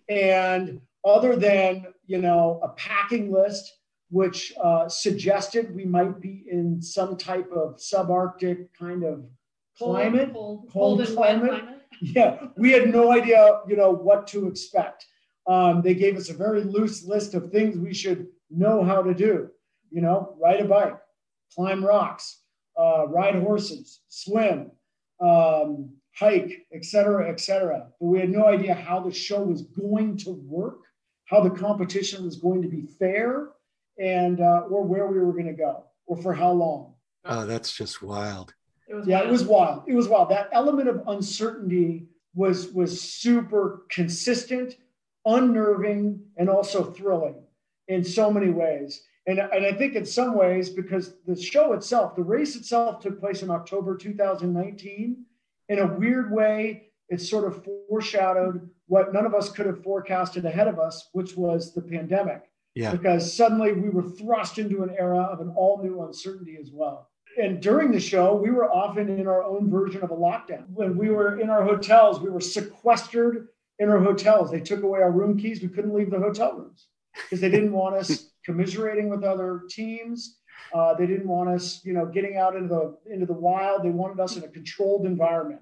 and 0.09 0.81
other 1.05 1.37
than, 1.37 1.87
you 2.07 2.21
know, 2.21 2.61
a 2.65 2.69
packing 2.71 3.33
list, 3.33 3.73
which 4.11 4.53
uh, 4.61 4.89
suggested 4.89 5.75
we 5.75 5.85
might 5.85 6.21
be 6.21 6.45
in 6.51 6.83
some 6.83 7.17
type 7.17 7.51
of 7.53 7.77
subarctic 7.77 8.69
kind 8.77 9.05
of 9.05 9.25
climate, 9.79 10.33
cold, 10.33 10.69
cold, 10.73 10.99
cold 10.99 11.15
climate. 11.15 11.51
climate. 11.51 11.83
yeah, 12.01 12.47
we 12.57 12.73
had 12.73 12.93
no 12.93 13.13
idea, 13.13 13.61
you 13.69 13.77
know, 13.77 13.91
what 13.91 14.27
to 14.29 14.49
expect. 14.49 15.07
Um, 15.47 15.83
they 15.83 15.95
gave 15.95 16.17
us 16.17 16.29
a 16.29 16.35
very 16.35 16.63
loose 16.65 17.05
list 17.05 17.35
of 17.35 17.51
things 17.51 17.79
we 17.79 17.95
should 17.95 18.27
know 18.51 18.85
how 18.85 19.03
to 19.03 19.15
do. 19.15 19.49
You 19.91 20.01
know, 20.03 20.35
ride 20.41 20.61
a 20.61 20.65
bike, 20.65 20.99
climb 21.55 21.85
rocks, 21.85 22.41
uh, 22.79 23.07
ride 23.09 23.37
horses, 23.37 24.01
swim, 24.09 24.73
um, 25.21 25.91
hike, 26.15 26.67
etc., 26.75 27.31
etc. 27.31 27.89
But 28.01 28.07
we 28.07 28.19
had 28.19 28.31
no 28.31 28.47
idea 28.47 28.75
how 28.75 29.01
the 29.01 29.13
show 29.13 29.43
was 29.43 29.63
going 29.63 30.17
to 30.19 30.31
work, 30.31 30.81
how 31.27 31.41
the 31.41 31.51
competition 31.51 32.25
was 32.25 32.37
going 32.37 32.63
to 32.63 32.69
be 32.69 32.87
fair, 32.99 33.51
and 33.99 34.41
uh, 34.41 34.63
or 34.69 34.83
where 34.83 35.07
we 35.07 35.21
were 35.21 35.33
going 35.33 35.47
to 35.47 35.53
go, 35.53 35.85
or 36.07 36.17
for 36.17 36.35
how 36.35 36.53
long. 36.53 36.95
Oh, 37.25 37.47
that's 37.47 37.73
just 37.73 38.03
wild. 38.03 38.55
It 38.89 38.95
was 38.95 39.07
yeah, 39.07 39.19
wild. 39.19 39.29
it 39.29 39.33
was 39.33 39.45
wild. 39.45 39.83
It 39.87 39.95
was 39.95 40.09
wild. 40.09 40.31
That 40.31 40.49
element 40.53 40.89
of 40.89 41.03
uncertainty 41.07 42.07
was 42.35 42.73
was 42.73 43.01
super 43.01 43.83
consistent 43.91 44.75
unnerving, 45.27 46.21
and 46.37 46.49
also 46.49 46.85
thrilling 46.85 47.43
in 47.89 48.05
so 48.05 48.31
many 48.31 48.51
ways. 48.51 49.03
And, 49.27 49.41
and 49.41 49.67
I 49.67 49.73
think 49.73 49.95
in 49.95 50.07
some 50.07 50.37
ways, 50.37 50.71
because 50.71 51.15
the 51.27 51.41
show 51.41 51.73
itself, 51.73 52.15
the 52.15 52.23
race 52.23 52.55
itself 52.55 53.01
took 53.01 53.21
place 53.21 53.43
in 53.43 53.51
October 53.51 53.97
2019, 53.97 55.25
in 55.69 55.79
a 55.81 55.87
weird 55.87 56.33
way, 56.33 56.91
it 57.09 57.21
sort 57.21 57.45
of 57.45 57.67
foreshadowed 57.89 58.71
what 58.87 59.13
none 59.13 59.27
of 59.27 59.35
us 59.35 59.51
could 59.51 59.67
have 59.67 59.83
forecasted 59.83 60.45
ahead 60.45 60.69
of 60.69 60.79
us, 60.79 61.09
which 61.13 61.37
was 61.37 61.75
the 61.75 61.83
pandemic. 61.83 62.43
Yeah. 62.75 62.93
Because 62.93 63.33
suddenly 63.33 63.73
we 63.73 63.89
were 63.89 64.03
thrust 64.03 64.59
into 64.59 64.83
an 64.83 64.95
era 64.99 65.23
of 65.23 65.41
an 65.41 65.53
all 65.57 65.83
new 65.83 66.03
uncertainty 66.03 66.57
as 66.61 66.71
well. 66.71 67.11
And 67.43 67.61
during 67.61 67.91
the 67.91 68.01
show, 68.01 68.35
we 68.35 68.51
were 68.51 68.71
often 68.71 69.09
in 69.09 69.27
our 69.27 69.43
own 69.43 69.71
version 69.71 70.03
of 70.03 70.11
a 70.11 70.17
lockdown. 70.17 70.69
When 70.73 70.97
we 70.97 71.11
were 71.11 71.41
in 71.41 71.51
our 71.51 71.65
hotels, 71.65 72.21
we 72.21 72.31
were 72.31 72.41
sequestered 72.41 73.49
in 73.79 73.89
our 73.89 74.01
hotels. 74.01 74.51
They 74.51 74.61
took 74.61 74.83
away 74.83 75.01
our 75.01 75.11
room 75.11 75.39
keys. 75.39 75.63
We 75.63 75.69
couldn't 75.69 75.95
leave 75.95 76.11
the 76.11 76.19
hotel 76.19 76.55
rooms 76.55 76.87
because 77.15 77.41
they 77.41 77.51
didn't 77.51 77.73
want 77.73 77.97
us 77.97 78.31
commiserating 78.45 79.09
with 79.09 79.25
other 79.25 79.63
teams. 79.69 80.39
Uh, 80.73 80.95
they 80.95 81.07
didn't 81.07 81.29
want 81.29 81.49
us, 81.49 81.85
you 81.85 81.93
know, 81.93 82.07
getting 82.07 82.37
out 82.37 82.57
into 82.57 82.69
the 82.69 83.13
into 83.13 83.27
the 83.27 83.33
wild. 83.33 83.85
They 83.85 83.91
wanted 83.91 84.21
us 84.21 84.37
in 84.37 84.45
a 84.45 84.49
controlled 84.49 85.07
environment. 85.07 85.61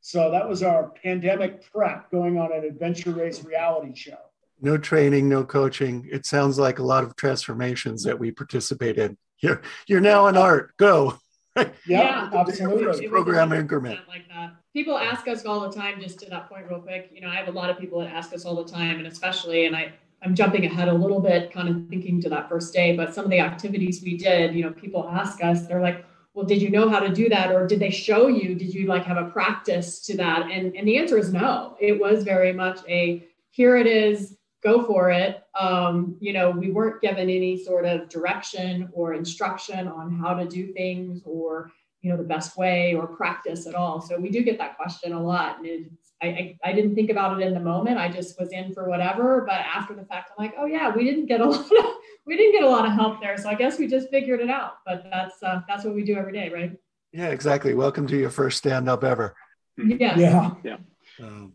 So 0.00 0.30
that 0.30 0.48
was 0.48 0.62
our 0.62 0.90
pandemic 1.02 1.70
prep 1.72 2.10
going 2.10 2.38
on 2.38 2.52
an 2.52 2.64
adventure 2.64 3.10
race 3.10 3.44
reality 3.44 3.94
show. 3.94 4.18
No 4.60 4.78
training, 4.78 5.28
no 5.28 5.44
coaching. 5.44 6.08
It 6.10 6.24
sounds 6.24 6.58
like 6.58 6.78
a 6.78 6.84
lot 6.84 7.04
of 7.04 7.16
transformations 7.16 8.04
that 8.04 8.18
we 8.18 8.30
participate 8.30 8.98
in. 8.98 9.18
You're 9.40 9.60
you're 9.86 10.00
now 10.00 10.28
an 10.28 10.36
ART. 10.36 10.76
Go. 10.76 11.18
yeah, 11.56 11.70
yeah, 11.86 12.30
absolutely. 12.32 13.08
Program 13.08 13.52
increment. 13.52 14.00
Like 14.08 14.28
that 14.28 14.56
people 14.76 14.98
ask 14.98 15.26
us 15.26 15.46
all 15.46 15.60
the 15.60 15.74
time, 15.74 15.98
just 15.98 16.20
to 16.20 16.28
that 16.28 16.50
point, 16.50 16.66
real 16.68 16.78
quick. 16.78 17.08
You 17.10 17.22
know, 17.22 17.30
I 17.30 17.36
have 17.36 17.48
a 17.48 17.50
lot 17.50 17.70
of 17.70 17.78
people 17.78 17.98
that 18.00 18.10
ask 18.12 18.34
us 18.34 18.44
all 18.44 18.62
the 18.62 18.70
time, 18.70 18.98
and 18.98 19.06
especially, 19.06 19.64
and 19.64 19.74
I, 19.74 19.94
I'm 20.22 20.34
jumping 20.34 20.66
ahead 20.66 20.88
a 20.88 20.92
little 20.92 21.18
bit, 21.18 21.50
kind 21.50 21.70
of 21.70 21.88
thinking 21.88 22.20
to 22.20 22.28
that 22.28 22.50
first 22.50 22.74
day, 22.74 22.94
but 22.94 23.14
some 23.14 23.24
of 23.24 23.30
the 23.30 23.40
activities 23.40 24.02
we 24.02 24.18
did, 24.18 24.54
you 24.54 24.62
know, 24.62 24.72
people 24.72 25.08
ask 25.08 25.42
us, 25.42 25.66
they're 25.66 25.80
like, 25.80 26.04
well, 26.34 26.44
did 26.44 26.60
you 26.60 26.68
know 26.68 26.90
how 26.90 27.00
to 27.00 27.08
do 27.08 27.30
that? 27.30 27.52
Or 27.52 27.66
did 27.66 27.80
they 27.80 27.88
show 27.88 28.26
you? 28.28 28.54
Did 28.54 28.74
you 28.74 28.86
like 28.86 29.04
have 29.04 29.16
a 29.16 29.30
practice 29.30 30.00
to 30.00 30.16
that? 30.18 30.50
And, 30.50 30.76
and 30.76 30.86
the 30.86 30.98
answer 30.98 31.16
is 31.16 31.32
no. 31.32 31.78
It 31.80 31.98
was 31.98 32.22
very 32.22 32.52
much 32.52 32.80
a 32.86 33.26
here 33.52 33.78
it 33.78 33.86
is, 33.86 34.36
go 34.62 34.84
for 34.84 35.10
it. 35.10 35.42
Um, 35.58 36.18
you 36.20 36.34
know, 36.34 36.50
we 36.50 36.70
weren't 36.70 37.00
given 37.00 37.30
any 37.30 37.56
sort 37.64 37.86
of 37.86 38.10
direction 38.10 38.90
or 38.92 39.14
instruction 39.14 39.88
on 39.88 40.18
how 40.18 40.34
to 40.34 40.46
do 40.46 40.70
things 40.74 41.22
or 41.24 41.70
you 42.06 42.12
know 42.12 42.16
the 42.16 42.22
best 42.22 42.56
way 42.56 42.94
or 42.94 43.08
practice 43.08 43.66
at 43.66 43.74
all. 43.74 44.00
So 44.00 44.16
we 44.16 44.30
do 44.30 44.44
get 44.44 44.58
that 44.58 44.76
question 44.76 45.12
a 45.12 45.20
lot 45.20 45.58
and 45.58 45.90
I, 46.22 46.26
I, 46.26 46.58
I 46.64 46.72
didn't 46.72 46.94
think 46.94 47.10
about 47.10 47.38
it 47.38 47.44
in 47.44 47.52
the 47.52 47.60
moment. 47.60 47.98
I 47.98 48.08
just 48.08 48.38
was 48.38 48.50
in 48.52 48.72
for 48.72 48.88
whatever 48.88 49.40
but 49.44 49.56
after 49.56 49.92
the 49.92 50.04
fact 50.04 50.30
i'm 50.30 50.44
like 50.44 50.54
oh 50.56 50.66
yeah 50.66 50.94
we 50.94 51.02
didn't 51.02 51.26
get 51.26 51.40
a 51.40 51.44
lot 51.50 51.58
of 51.60 51.84
we 52.24 52.36
didn't 52.36 52.52
get 52.52 52.62
a 52.62 52.68
lot 52.68 52.86
of 52.86 52.92
help 52.92 53.20
there 53.20 53.36
so 53.36 53.48
i 53.48 53.54
guess 53.54 53.78
we 53.78 53.88
just 53.88 54.08
figured 54.10 54.40
it 54.40 54.48
out. 54.48 54.74
But 54.86 55.06
that's 55.10 55.42
uh, 55.42 55.62
that's 55.66 55.84
what 55.84 55.96
we 55.96 56.04
do 56.04 56.14
every 56.16 56.32
day 56.32 56.48
right? 56.48 56.72
Yeah 57.12 57.30
exactly. 57.30 57.74
Welcome 57.74 58.06
to 58.06 58.16
your 58.16 58.30
first 58.30 58.58
stand 58.58 58.88
up 58.88 59.02
ever 59.02 59.34
yes. 59.76 60.16
yeah. 60.16 60.50
Yeah. 60.62 60.76
Um, 61.20 61.54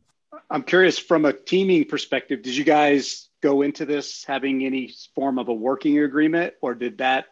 i'm 0.49 0.63
curious 0.63 0.99
from 0.99 1.23
a 1.23 1.33
teaming 1.33 1.85
perspective 1.85 2.41
did 2.41 2.57
you 2.57 2.65
guys 2.65 3.29
go 3.41 3.61
into 3.61 3.85
this 3.85 4.25
having 4.25 4.65
any 4.65 4.93
form 5.15 5.39
of 5.39 5.47
a 5.47 5.53
working 5.53 5.99
agreement 5.99 6.55
or 6.61 6.75
did 6.75 6.97
that 6.97 7.27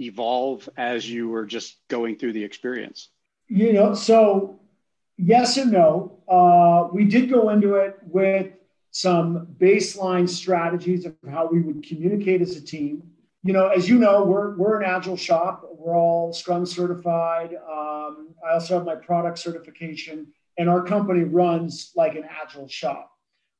evolve 0.00 0.68
as 0.76 1.08
you 1.08 1.28
were 1.28 1.46
just 1.46 1.76
going 1.88 2.16
through 2.16 2.32
the 2.32 2.44
experience? 2.44 3.08
You 3.48 3.72
know, 3.72 3.94
so 3.94 4.60
yes 5.16 5.56
and 5.56 5.72
no. 5.72 6.18
Uh, 6.28 6.88
we 6.92 7.04
did 7.04 7.30
go 7.30 7.50
into 7.50 7.74
it 7.76 7.98
with 8.02 8.52
some 8.90 9.46
baseline 9.58 10.28
strategies 10.28 11.04
of 11.04 11.14
how 11.30 11.46
we 11.46 11.60
would 11.60 11.86
communicate 11.86 12.40
as 12.40 12.56
a 12.56 12.64
team. 12.64 13.02
You 13.42 13.52
know, 13.52 13.68
as 13.68 13.88
you 13.88 13.98
know, 13.98 14.24
we're, 14.24 14.56
we're 14.56 14.80
an 14.80 14.88
agile 14.88 15.16
shop. 15.16 15.64
We're 15.72 15.96
all 15.96 16.32
Scrum 16.32 16.66
certified. 16.66 17.54
Um, 17.54 18.34
I 18.46 18.54
also 18.54 18.74
have 18.74 18.84
my 18.84 18.96
product 18.96 19.38
certification, 19.38 20.26
and 20.58 20.68
our 20.68 20.82
company 20.82 21.24
runs 21.24 21.92
like 21.94 22.16
an 22.16 22.24
agile 22.28 22.68
shop. 22.68 23.10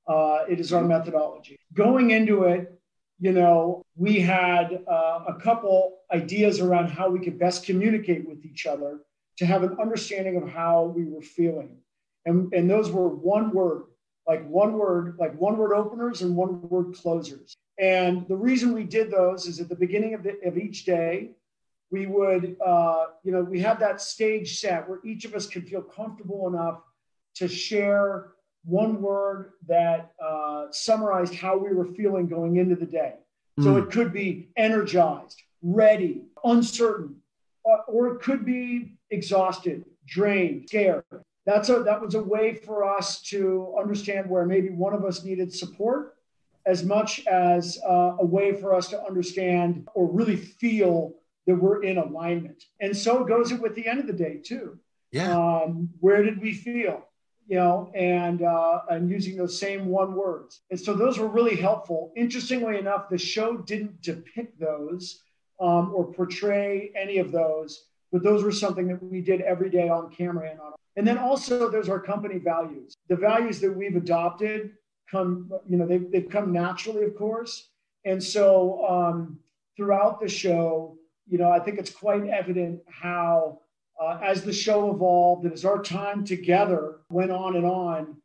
Uh, 0.06 0.44
it 0.48 0.58
is 0.58 0.72
our 0.72 0.82
methodology. 0.82 1.58
Going 1.74 2.10
into 2.10 2.44
it, 2.44 2.77
you 3.20 3.32
know, 3.32 3.82
we 3.96 4.20
had 4.20 4.84
uh, 4.90 5.24
a 5.26 5.34
couple 5.40 5.98
ideas 6.12 6.60
around 6.60 6.88
how 6.88 7.10
we 7.10 7.18
could 7.18 7.38
best 7.38 7.64
communicate 7.64 8.28
with 8.28 8.44
each 8.44 8.66
other 8.66 9.00
to 9.38 9.46
have 9.46 9.62
an 9.62 9.76
understanding 9.80 10.36
of 10.36 10.48
how 10.48 10.84
we 10.84 11.04
were 11.04 11.22
feeling. 11.22 11.78
And, 12.26 12.52
and 12.52 12.70
those 12.70 12.90
were 12.90 13.08
one 13.08 13.50
word, 13.52 13.84
like 14.26 14.46
one 14.48 14.74
word, 14.74 15.16
like 15.18 15.34
one 15.38 15.56
word 15.56 15.72
openers 15.72 16.22
and 16.22 16.36
one 16.36 16.68
word 16.68 16.94
closers. 16.94 17.56
And 17.78 18.26
the 18.28 18.36
reason 18.36 18.72
we 18.72 18.84
did 18.84 19.10
those 19.10 19.46
is 19.46 19.60
at 19.60 19.68
the 19.68 19.76
beginning 19.76 20.14
of, 20.14 20.22
the, 20.22 20.38
of 20.44 20.56
each 20.56 20.84
day, 20.84 21.30
we 21.90 22.06
would, 22.06 22.56
uh, 22.64 23.06
you 23.24 23.32
know, 23.32 23.42
we 23.42 23.60
had 23.60 23.80
that 23.80 24.00
stage 24.00 24.60
set 24.60 24.88
where 24.88 24.98
each 25.04 25.24
of 25.24 25.34
us 25.34 25.46
could 25.46 25.66
feel 25.68 25.82
comfortable 25.82 26.46
enough 26.48 26.80
to 27.36 27.48
share 27.48 28.32
one 28.64 29.00
word 29.00 29.52
that 29.66 30.12
uh, 30.22 30.66
summarized 30.70 31.34
how 31.34 31.56
we 31.56 31.74
were 31.74 31.86
feeling 31.86 32.26
going 32.26 32.56
into 32.56 32.76
the 32.76 32.86
day. 32.86 33.14
So 33.60 33.74
mm. 33.74 33.82
it 33.82 33.90
could 33.90 34.12
be 34.12 34.50
energized, 34.56 35.42
ready, 35.62 36.22
uncertain, 36.44 37.16
or, 37.64 37.84
or 37.88 38.14
it 38.14 38.20
could 38.20 38.44
be 38.44 38.98
exhausted, 39.10 39.84
drained, 40.06 40.68
scared. 40.68 41.04
That's 41.46 41.68
a, 41.70 41.82
that 41.82 42.00
was 42.00 42.14
a 42.14 42.22
way 42.22 42.54
for 42.54 42.84
us 42.84 43.22
to 43.22 43.74
understand 43.78 44.28
where 44.28 44.44
maybe 44.44 44.68
one 44.68 44.92
of 44.92 45.04
us 45.04 45.24
needed 45.24 45.52
support 45.52 46.16
as 46.66 46.84
much 46.84 47.26
as 47.26 47.78
uh, 47.88 48.16
a 48.20 48.24
way 48.24 48.52
for 48.52 48.74
us 48.74 48.88
to 48.88 49.02
understand 49.02 49.88
or 49.94 50.06
really 50.06 50.36
feel 50.36 51.14
that 51.46 51.56
we're 51.56 51.82
in 51.82 51.96
alignment. 51.96 52.62
And 52.80 52.94
so 52.94 53.24
goes 53.24 53.50
it 53.50 53.60
with 53.60 53.74
the 53.74 53.86
end 53.86 54.00
of 54.00 54.06
the 54.06 54.12
day, 54.12 54.40
too. 54.44 54.78
Yeah. 55.10 55.34
Um, 55.34 55.88
where 56.00 56.22
did 56.22 56.42
we 56.42 56.52
feel? 56.52 57.08
You 57.48 57.56
know, 57.56 57.90
and 57.94 58.42
uh, 58.42 58.82
and 58.90 59.10
using 59.10 59.36
those 59.36 59.58
same 59.58 59.86
one 59.86 60.14
words. 60.14 60.60
And 60.70 60.78
so 60.78 60.92
those 60.94 61.18
were 61.18 61.28
really 61.28 61.56
helpful. 61.56 62.12
Interestingly 62.14 62.78
enough, 62.78 63.08
the 63.08 63.18
show 63.18 63.56
didn't 63.56 64.02
depict 64.02 64.60
those 64.60 65.22
um, 65.58 65.92
or 65.94 66.12
portray 66.12 66.92
any 66.94 67.18
of 67.18 67.32
those, 67.32 67.86
but 68.12 68.22
those 68.22 68.44
were 68.44 68.52
something 68.52 68.86
that 68.88 69.02
we 69.02 69.20
did 69.22 69.40
every 69.40 69.70
day 69.70 69.88
on 69.88 70.10
camera 70.10 70.50
and 70.50 70.60
on. 70.60 70.72
And 70.96 71.06
then 71.06 71.16
also 71.16 71.70
there's 71.70 71.88
our 71.88 72.00
company 72.00 72.38
values. 72.38 72.94
The 73.08 73.16
values 73.16 73.60
that 73.60 73.72
we've 73.72 73.96
adopted 73.96 74.72
come, 75.10 75.50
you 75.66 75.76
know, 75.78 75.86
they've, 75.86 76.10
they've 76.10 76.28
come 76.28 76.52
naturally, 76.52 77.04
of 77.04 77.16
course. 77.16 77.70
And 78.04 78.22
so 78.22 78.86
um, 78.86 79.38
throughout 79.76 80.20
the 80.20 80.28
show, 80.28 80.96
you 81.26 81.38
know, 81.38 81.50
I 81.50 81.60
think 81.60 81.78
it's 81.78 81.90
quite 81.90 82.26
evident 82.26 82.80
how, 82.88 83.60
uh, 84.00 84.18
as 84.22 84.42
the 84.42 84.52
show 84.52 84.90
evolved 84.94 85.44
and 85.44 85.52
as 85.52 85.64
our 85.64 85.82
time 85.82 86.24
together 86.24 87.00
went 87.10 87.30
on 87.30 87.56
and 87.56 87.66
on, 87.66 88.16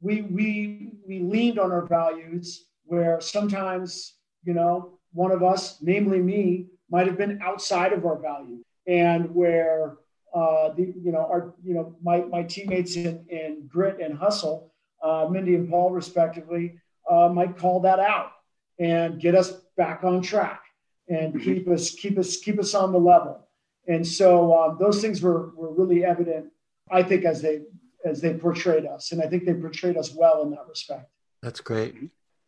we 0.00 0.22
we 0.22 0.92
we 1.06 1.20
leaned 1.20 1.58
on 1.58 1.72
our 1.72 1.86
values. 1.86 2.64
Where 2.84 3.20
sometimes, 3.20 4.14
you 4.44 4.54
know, 4.54 4.98
one 5.12 5.32
of 5.32 5.42
us, 5.42 5.78
namely 5.82 6.20
me, 6.20 6.66
might 6.88 7.08
have 7.08 7.18
been 7.18 7.40
outside 7.42 7.92
of 7.92 8.04
our 8.04 8.16
value, 8.16 8.62
and 8.86 9.34
where 9.34 9.96
uh, 10.34 10.72
the 10.74 10.94
you 11.02 11.10
know 11.12 11.26
our 11.30 11.54
you 11.64 11.74
know 11.74 11.96
my 12.02 12.20
my 12.20 12.42
teammates 12.42 12.96
in 12.96 13.24
in 13.28 13.66
grit 13.66 14.00
and 14.00 14.16
hustle, 14.16 14.72
uh, 15.02 15.26
Mindy 15.30 15.54
and 15.56 15.68
Paul 15.68 15.90
respectively, 15.90 16.78
uh, 17.10 17.28
might 17.28 17.58
call 17.58 17.80
that 17.80 17.98
out 17.98 18.32
and 18.78 19.20
get 19.20 19.34
us 19.34 19.50
back 19.76 20.04
on 20.04 20.22
track 20.22 20.62
and 21.08 21.34
mm-hmm. 21.34 21.42
keep 21.42 21.68
us 21.68 21.90
keep 21.90 22.18
us 22.18 22.36
keep 22.36 22.58
us 22.58 22.74
on 22.74 22.92
the 22.92 22.98
level. 22.98 23.45
And 23.88 24.06
so 24.06 24.58
um, 24.58 24.76
those 24.80 25.00
things 25.00 25.22
were 25.22 25.50
were 25.54 25.72
really 25.72 26.04
evident, 26.04 26.46
I 26.90 27.02
think, 27.02 27.24
as 27.24 27.42
they 27.42 27.62
as 28.04 28.20
they 28.20 28.34
portrayed 28.34 28.86
us, 28.86 29.12
and 29.12 29.22
I 29.22 29.26
think 29.26 29.44
they 29.44 29.54
portrayed 29.54 29.96
us 29.96 30.14
well 30.14 30.42
in 30.42 30.50
that 30.50 30.66
respect. 30.68 31.08
That's 31.42 31.60
great, 31.60 31.94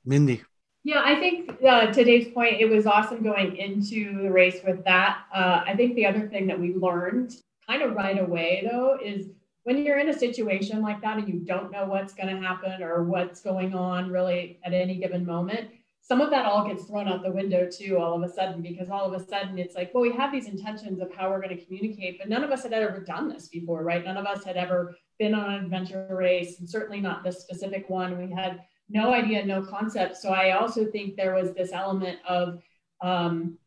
Mindy. 0.05 0.43
Yeah, 0.85 1.03
I 1.05 1.17
think 1.17 1.51
uh, 1.63 1.87
to 1.87 2.05
Dave's 2.05 2.33
point, 2.33 2.61
it 2.61 2.69
was 2.69 2.87
awesome 2.87 3.23
going 3.23 3.57
into 3.57 4.23
the 4.23 4.31
race 4.31 4.61
with 4.67 4.85
that. 4.85 5.25
Uh, 5.35 5.63
I 5.67 5.75
think 5.77 5.97
the 5.97 6.07
other 6.07 6.29
thing 6.29 6.47
that 6.47 6.59
we 6.59 6.75
learned 6.75 7.35
kind 7.69 7.83
of 7.83 7.95
right 7.95 8.19
away, 8.19 8.67
though, 8.71 8.97
is 9.03 9.27
when 9.65 9.85
you're 9.85 9.99
in 9.99 10.09
a 10.09 10.19
situation 10.19 10.81
like 10.81 11.03
that 11.03 11.19
and 11.19 11.29
you 11.29 11.41
don't 11.41 11.71
know 11.71 11.85
what's 11.85 12.15
going 12.15 12.35
to 12.35 12.41
happen 12.41 12.83
or 12.83 13.05
what's 13.05 13.43
going 13.43 13.75
on 13.75 14.11
really 14.11 14.59
at 14.65 14.73
any 14.73 14.97
given 14.97 15.27
moment, 15.27 15.69
some 16.09 16.23
of 16.23 16.31
that 16.31 16.47
all 16.47 16.67
gets 16.67 16.85
thrown 16.85 17.07
out 17.07 17.23
the 17.23 17.31
window 17.31 17.69
too 17.71 17.99
all 17.99 18.15
of 18.15 18.23
a 18.23 18.33
sudden 18.33 18.63
because 18.63 18.89
all 18.89 19.05
of 19.05 19.21
a 19.21 19.25
sudden 19.25 19.59
it's 19.59 19.75
like 19.75 19.93
well 19.93 20.03
we 20.03 20.13
have 20.13 20.33
these 20.33 20.49
intentions 20.49 21.01
of 21.01 21.13
how 21.15 21.29
we're 21.29 21.41
going 21.41 21.55
to 21.55 21.65
communicate 21.65 22.19
but 22.19 22.29
none 22.29 22.43
of 22.43 22.51
us 22.51 22.63
had 22.63 22.73
ever 22.73 23.01
done 23.01 23.29
this 23.29 23.49
before 23.49 23.83
right? 23.85 24.05
None 24.05 24.17
of 24.17 24.25
us 24.25 24.43
had 24.43 24.57
ever 24.57 24.97
been 25.19 25.35
on 25.35 25.53
an 25.53 25.65
adventure 25.65 26.09
race 26.11 26.59
and 26.59 26.69
certainly 26.69 27.01
not 27.01 27.23
this 27.23 27.41
specific 27.41 27.91
one. 27.91 28.19
We 28.19 28.35
had 28.35 28.63
no 28.89 29.13
idea 29.13 29.45
no 29.45 29.63
concept. 29.63 30.17
So 30.17 30.31
i 30.31 30.53
also 30.53 30.87
think 30.87 31.17
there 31.17 31.35
was 31.35 31.53
this 31.53 31.73
element 31.73 32.19
of 32.27 32.63
um, 33.03 33.59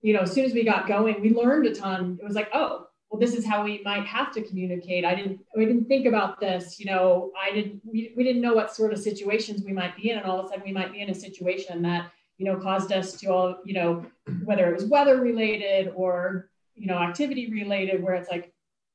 you 0.00 0.14
know 0.14 0.20
as 0.20 0.32
soon 0.32 0.46
as 0.46 0.54
we 0.54 0.64
got 0.64 0.88
going 0.88 1.20
we 1.20 1.34
learned 1.34 1.66
a 1.66 1.74
ton. 1.74 2.18
It 2.20 2.24
was 2.24 2.34
like 2.34 2.48
oh 2.54 2.86
well, 3.10 3.18
this 3.18 3.34
is 3.34 3.44
how 3.44 3.64
we 3.64 3.82
might 3.84 4.06
have 4.06 4.32
to 4.32 4.42
communicate. 4.42 5.04
I 5.04 5.16
didn't, 5.16 5.40
we 5.56 5.66
didn't 5.66 5.86
think 5.86 6.06
about 6.06 6.38
this. 6.38 6.78
You 6.78 6.86
know, 6.86 7.32
I 7.40 7.52
didn't, 7.52 7.80
we, 7.84 8.14
we 8.16 8.22
didn't 8.22 8.40
know 8.40 8.54
what 8.54 8.74
sort 8.74 8.92
of 8.92 9.00
situations 9.00 9.64
we 9.64 9.72
might 9.72 9.96
be 9.96 10.10
in. 10.10 10.18
And 10.18 10.26
all 10.26 10.38
of 10.38 10.46
a 10.46 10.48
sudden 10.48 10.62
we 10.64 10.72
might 10.72 10.92
be 10.92 11.00
in 11.00 11.10
a 11.10 11.14
situation 11.14 11.82
that, 11.82 12.12
you 12.38 12.46
know, 12.46 12.56
caused 12.56 12.92
us 12.92 13.14
to 13.20 13.26
all, 13.26 13.56
you 13.64 13.74
know, 13.74 14.06
whether 14.44 14.70
it 14.70 14.74
was 14.74 14.84
weather 14.84 15.20
related 15.20 15.92
or, 15.96 16.50
you 16.76 16.86
know, 16.86 16.98
activity 16.98 17.50
related, 17.50 18.00
where 18.00 18.14
it's 18.14 18.30
like, 18.30 18.52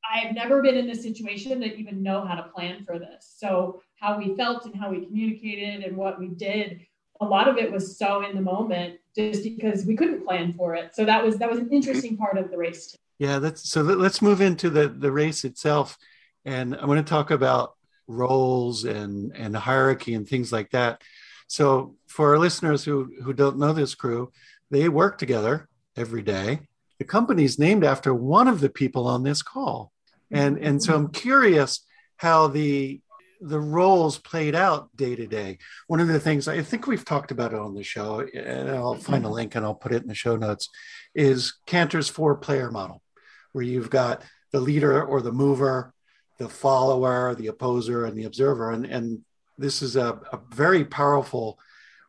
I've 0.09 0.33
never 0.33 0.61
been 0.61 0.77
in 0.77 0.87
this 0.87 1.03
situation 1.03 1.59
to 1.59 1.75
even 1.75 2.01
know 2.01 2.23
how 2.23 2.35
to 2.35 2.43
plan 2.43 2.85
for 2.85 2.97
this. 2.97 3.35
So 3.37 3.81
how 3.99 4.17
we 4.17 4.35
felt 4.35 4.65
and 4.65 4.75
how 4.75 4.91
we 4.91 5.05
communicated 5.05 5.83
and 5.83 5.97
what 5.97 6.19
we 6.19 6.29
did, 6.29 6.79
a 7.19 7.25
lot 7.25 7.49
of 7.49 7.57
it 7.57 7.71
was 7.71 7.97
so 7.97 8.23
in 8.23 8.35
the 8.35 8.41
moment 8.41 8.99
just 9.15 9.43
because 9.43 9.85
we 9.85 9.95
couldn't 9.95 10.25
plan 10.25 10.53
for 10.53 10.75
it. 10.75 10.95
So 10.95 11.05
that 11.05 11.23
was 11.23 11.37
that 11.37 11.49
was 11.49 11.59
an 11.59 11.69
interesting 11.71 12.17
part 12.17 12.37
of 12.37 12.51
the 12.51 12.57
race. 12.57 12.87
Too. 12.87 12.97
Yeah, 13.17 13.39
that's 13.39 13.69
so. 13.69 13.81
Let's 13.81 14.21
move 14.21 14.41
into 14.41 14.69
the 14.69 14.89
the 14.89 15.11
race 15.11 15.45
itself, 15.45 15.97
and 16.43 16.75
I 16.75 16.85
want 16.85 17.05
to 17.05 17.09
talk 17.09 17.31
about 17.31 17.75
roles 18.07 18.83
and 18.83 19.31
and 19.35 19.55
hierarchy 19.55 20.13
and 20.13 20.27
things 20.27 20.51
like 20.51 20.71
that. 20.71 21.01
So, 21.47 21.95
for 22.07 22.31
our 22.31 22.39
listeners 22.39 22.83
who 22.83 23.13
who 23.23 23.33
don't 23.33 23.57
know 23.57 23.71
this 23.71 23.95
crew, 23.95 24.31
they 24.69 24.89
work 24.89 25.17
together 25.17 25.69
every 25.95 26.23
day. 26.23 26.59
The 26.99 27.05
company's 27.05 27.57
named 27.57 27.85
after 27.85 28.13
one 28.13 28.47
of 28.49 28.59
the 28.59 28.69
people 28.69 29.07
on 29.07 29.23
this 29.23 29.41
call, 29.41 29.93
and 30.29 30.57
and 30.57 30.83
so 30.83 30.93
I'm 30.93 31.07
curious 31.09 31.85
how 32.17 32.47
the 32.47 32.99
the 33.39 33.59
roles 33.61 34.17
played 34.17 34.55
out 34.55 34.89
day 34.95 35.15
to 35.15 35.27
day. 35.27 35.59
One 35.87 36.01
of 36.01 36.09
the 36.09 36.19
things 36.19 36.49
I 36.49 36.61
think 36.63 36.85
we've 36.85 37.05
talked 37.05 37.31
about 37.31 37.53
it 37.53 37.59
on 37.59 37.75
the 37.75 37.83
show, 37.83 38.27
and 38.33 38.69
I'll 38.69 38.95
find 38.95 39.23
a 39.23 39.29
link 39.29 39.55
and 39.55 39.65
I'll 39.65 39.75
put 39.75 39.93
it 39.93 40.01
in 40.01 40.07
the 40.09 40.15
show 40.15 40.35
notes, 40.35 40.69
is 41.13 41.53
Kantor's 41.65 42.09
four 42.09 42.35
player 42.35 42.71
model 42.71 43.01
where 43.55 43.63
you've 43.63 43.89
got 43.89 44.21
the 44.51 44.59
leader 44.59 45.01
or 45.01 45.21
the 45.21 45.31
mover, 45.31 45.93
the 46.39 46.49
follower, 46.49 47.33
the 47.35 47.47
opposer, 47.47 48.03
and 48.03 48.17
the 48.17 48.25
observer. 48.25 48.71
And, 48.71 48.85
and 48.85 49.21
this 49.57 49.81
is 49.81 49.95
a, 49.95 50.19
a 50.33 50.41
very 50.53 50.83
powerful 50.83 51.57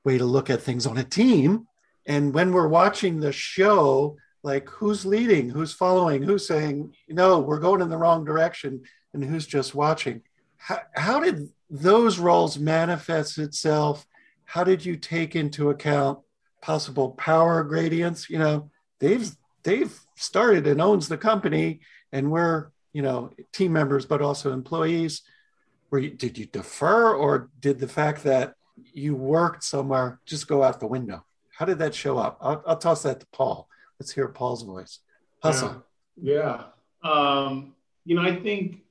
way 0.03 0.19
to 0.19 0.25
look 0.25 0.51
at 0.51 0.61
things 0.61 0.89
on 0.89 0.99
a 0.99 1.05
team. 1.05 1.69
And 2.05 2.35
when 2.35 2.53
we're 2.53 2.67
watching 2.67 3.21
the 3.21 3.31
show, 3.31 4.17
like 4.43 4.69
who's 4.69 5.07
leading, 5.07 5.49
who's 5.49 5.73
following, 5.73 6.21
who's 6.25 6.49
saying, 6.49 6.97
no, 7.09 7.39
we're 7.39 7.61
going 7.61 7.81
in 7.81 7.91
the 7.91 7.97
wrong 7.97 8.25
direction, 8.25 8.83
and 9.13 9.23
who's 9.23 9.47
just 9.47 9.73
watching. 9.73 10.23
How, 10.57 10.81
how 10.97 11.21
did 11.21 11.49
those 11.71 12.19
roles 12.19 12.59
manifest 12.59 13.39
itself? 13.39 14.05
How 14.47 14.65
did 14.65 14.85
you 14.85 14.97
take 14.97 15.37
into 15.37 15.71
account 15.71 16.19
possible 16.61 17.11
power 17.11 17.63
gradients? 17.63 18.29
You 18.29 18.41
know, 18.41 18.71
Dave's 18.99 19.37
Dave 19.67 19.99
started 20.15 20.65
and 20.69 20.81
owns 20.81 21.09
the 21.09 21.19
company, 21.19 21.81
and 22.13 22.31
we're 22.31 22.69
you 22.93 23.03
know 23.03 23.33
team 23.53 23.73
members, 23.73 24.07
but 24.07 24.23
also 24.23 24.53
employees. 24.53 25.23
Were 25.91 25.99
you, 25.99 26.11
did 26.11 26.39
you 26.39 26.47
defer, 26.47 27.13
or 27.13 27.51
did 27.59 27.81
the 27.81 27.89
fact 27.89 28.23
that 28.23 28.55
you 28.93 29.17
worked 29.17 29.65
somewhere 29.65 30.21
just 30.25 30.47
go 30.47 30.63
out 30.63 30.79
the 30.79 30.87
window? 30.87 31.25
How 31.51 31.65
did 31.65 31.81
that 31.81 31.97
show 31.97 32.17
up? 32.17 32.39
I'll, 32.41 32.63
I'll 32.65 32.79
toss 32.79 33.03
that 33.03 33.19
to 33.21 33.27
Paul. 33.33 33.69
Let's 33.99 34.13
hear 34.13 34.29
Paul's 34.29 34.63
voice. 34.63 35.01
Hustle. 35.43 35.85
Yeah. 36.17 36.63
yeah. 37.05 37.11
Um, 37.11 37.75
you 38.05 38.15
know, 38.15 38.23
I 38.23 38.37
think 38.37 38.83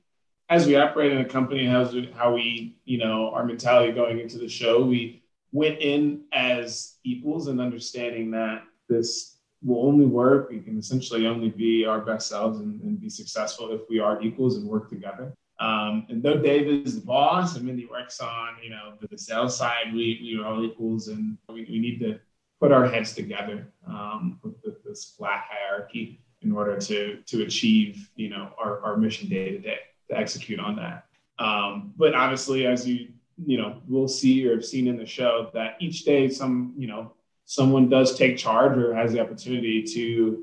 as 0.50 0.66
we 0.66 0.76
operate 0.76 1.12
in 1.12 1.18
a 1.18 1.24
company, 1.24 1.66
how 1.66 2.34
we, 2.34 2.76
you 2.84 2.98
know, 2.98 3.30
our 3.30 3.44
mentality 3.46 3.92
going 3.92 4.18
into 4.18 4.38
the 4.38 4.48
show, 4.48 4.84
we 4.84 5.22
went 5.52 5.80
in 5.80 6.22
as 6.32 6.96
equals 7.04 7.48
and 7.48 7.60
understanding 7.60 8.30
that 8.32 8.64
this 8.88 9.35
will 9.66 9.86
only 9.86 10.06
work. 10.06 10.48
We 10.50 10.60
can 10.60 10.78
essentially 10.78 11.26
only 11.26 11.50
be 11.50 11.84
our 11.84 12.00
best 12.00 12.28
selves 12.28 12.60
and, 12.60 12.80
and 12.82 13.00
be 13.00 13.10
successful 13.10 13.72
if 13.72 13.82
we 13.90 13.98
are 13.98 14.22
equals 14.22 14.56
and 14.56 14.66
work 14.66 14.88
together. 14.88 15.34
Um, 15.58 16.06
and 16.08 16.22
though 16.22 16.36
Dave 16.36 16.68
is 16.68 17.00
the 17.00 17.06
boss 17.06 17.56
and 17.56 17.64
Mindy 17.64 17.86
works 17.86 18.20
on, 18.20 18.56
you 18.62 18.70
know, 18.70 18.94
the, 19.00 19.08
the 19.08 19.18
sales 19.18 19.56
side, 19.56 19.92
we, 19.92 20.20
we 20.22 20.38
are 20.40 20.46
all 20.46 20.64
equals 20.64 21.08
and 21.08 21.38
we, 21.48 21.66
we 21.68 21.78
need 21.78 21.98
to 22.00 22.18
put 22.60 22.72
our 22.72 22.86
heads 22.86 23.14
together 23.14 23.72
um, 23.86 24.38
with 24.42 24.82
this 24.84 25.14
flat 25.16 25.44
hierarchy 25.50 26.20
in 26.42 26.52
order 26.52 26.78
to, 26.78 27.22
to 27.26 27.42
achieve, 27.42 28.10
you 28.16 28.28
know, 28.28 28.50
our, 28.62 28.80
our 28.82 28.96
mission 28.96 29.28
day 29.28 29.50
to 29.50 29.58
day, 29.58 29.78
to 30.10 30.16
execute 30.16 30.60
on 30.60 30.76
that. 30.76 31.06
Um, 31.38 31.92
but 31.96 32.14
obviously, 32.14 32.66
as 32.66 32.86
you, 32.86 33.08
you 33.44 33.58
know, 33.58 33.80
we'll 33.88 34.08
see 34.08 34.46
or 34.46 34.54
have 34.54 34.64
seen 34.64 34.86
in 34.86 34.96
the 34.96 35.06
show 35.06 35.50
that 35.54 35.76
each 35.80 36.04
day 36.04 36.28
some, 36.28 36.74
you 36.76 36.86
know, 36.86 37.12
someone 37.46 37.88
does 37.88 38.18
take 38.18 38.36
charge 38.36 38.76
or 38.76 38.92
has 38.92 39.12
the 39.12 39.20
opportunity 39.20 39.82
to 39.82 40.00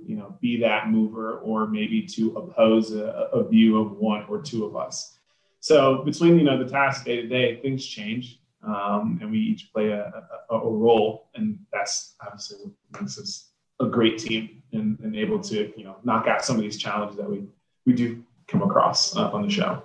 you 0.07 0.15
know 0.15 0.35
be 0.41 0.59
that 0.59 0.89
mover 0.89 1.37
or 1.39 1.67
maybe 1.67 2.01
to 2.01 2.31
oppose 2.35 2.93
a, 2.93 3.29
a 3.33 3.47
view 3.47 3.79
of 3.79 3.97
one 3.97 4.25
or 4.27 4.41
two 4.41 4.65
of 4.65 4.75
us. 4.75 5.17
So 5.59 6.01
between 6.03 6.37
you 6.39 6.43
know 6.43 6.57
the 6.57 6.69
tasks 6.69 7.03
day 7.03 7.21
to 7.21 7.27
day 7.27 7.61
things 7.61 7.85
change 7.85 8.39
um, 8.65 9.19
and 9.21 9.29
we 9.29 9.37
each 9.37 9.71
play 9.73 9.89
a, 9.89 10.25
a, 10.49 10.55
a, 10.55 10.71
role. 10.71 11.27
And 11.35 11.59
that's 11.73 12.15
obviously 12.21 12.59
what 12.59 13.01
makes 13.01 13.19
us 13.19 13.49
a 13.81 13.85
great 13.85 14.17
team 14.17 14.63
and, 14.71 14.97
and, 15.01 15.15
able 15.17 15.41
to 15.41 15.73
you 15.77 15.83
know 15.83 15.97
knock 16.05 16.27
out 16.27 16.45
some 16.45 16.55
of 16.55 16.61
these 16.61 16.77
challenges 16.77 17.17
that 17.17 17.29
we 17.29 17.43
we 17.85 17.93
do 17.93 18.23
come 18.47 18.61
across 18.61 19.15
uh, 19.17 19.29
on 19.31 19.41
the 19.41 19.49
show. 19.49 19.83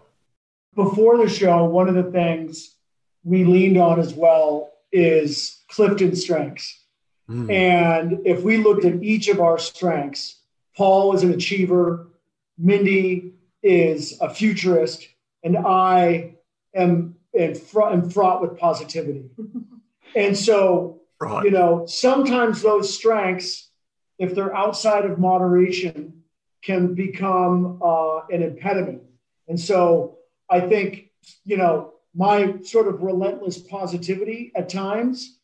Before 0.76 1.18
the 1.18 1.28
show 1.28 1.64
one 1.64 1.88
of 1.88 1.96
the 1.96 2.12
things 2.12 2.76
we 3.24 3.44
leaned 3.44 3.76
on 3.76 3.98
as 3.98 4.14
well 4.14 4.70
is 4.92 5.64
clifton's 5.68 6.22
strengths 6.22 6.84
Mm. 7.28 7.52
And 7.52 8.26
if 8.26 8.42
we 8.42 8.56
looked 8.56 8.84
at 8.84 9.02
each 9.02 9.28
of 9.28 9.40
our 9.40 9.58
strengths, 9.58 10.40
Paul 10.76 11.14
is 11.14 11.22
an 11.22 11.32
achiever, 11.32 12.08
Mindy 12.56 13.34
is 13.62 14.18
a 14.20 14.32
futurist, 14.32 15.06
and 15.42 15.56
I 15.56 16.36
am, 16.74 17.16
am, 17.36 17.54
fraught, 17.54 17.92
am 17.92 18.10
fraught 18.10 18.40
with 18.40 18.58
positivity. 18.58 19.24
and 20.16 20.36
so, 20.36 21.00
right. 21.20 21.44
you 21.44 21.50
know, 21.50 21.84
sometimes 21.86 22.62
those 22.62 22.94
strengths, 22.94 23.70
if 24.18 24.34
they're 24.34 24.56
outside 24.56 25.04
of 25.04 25.18
moderation, 25.18 26.22
can 26.62 26.94
become 26.94 27.80
uh, 27.82 28.20
an 28.30 28.42
impediment. 28.42 29.02
And 29.48 29.58
so 29.58 30.18
I 30.50 30.60
think, 30.60 31.10
you 31.44 31.56
know, 31.56 31.94
my 32.14 32.56
sort 32.62 32.88
of 32.88 33.02
relentless 33.02 33.58
positivity 33.58 34.50
at 34.56 34.68
times 34.68 35.37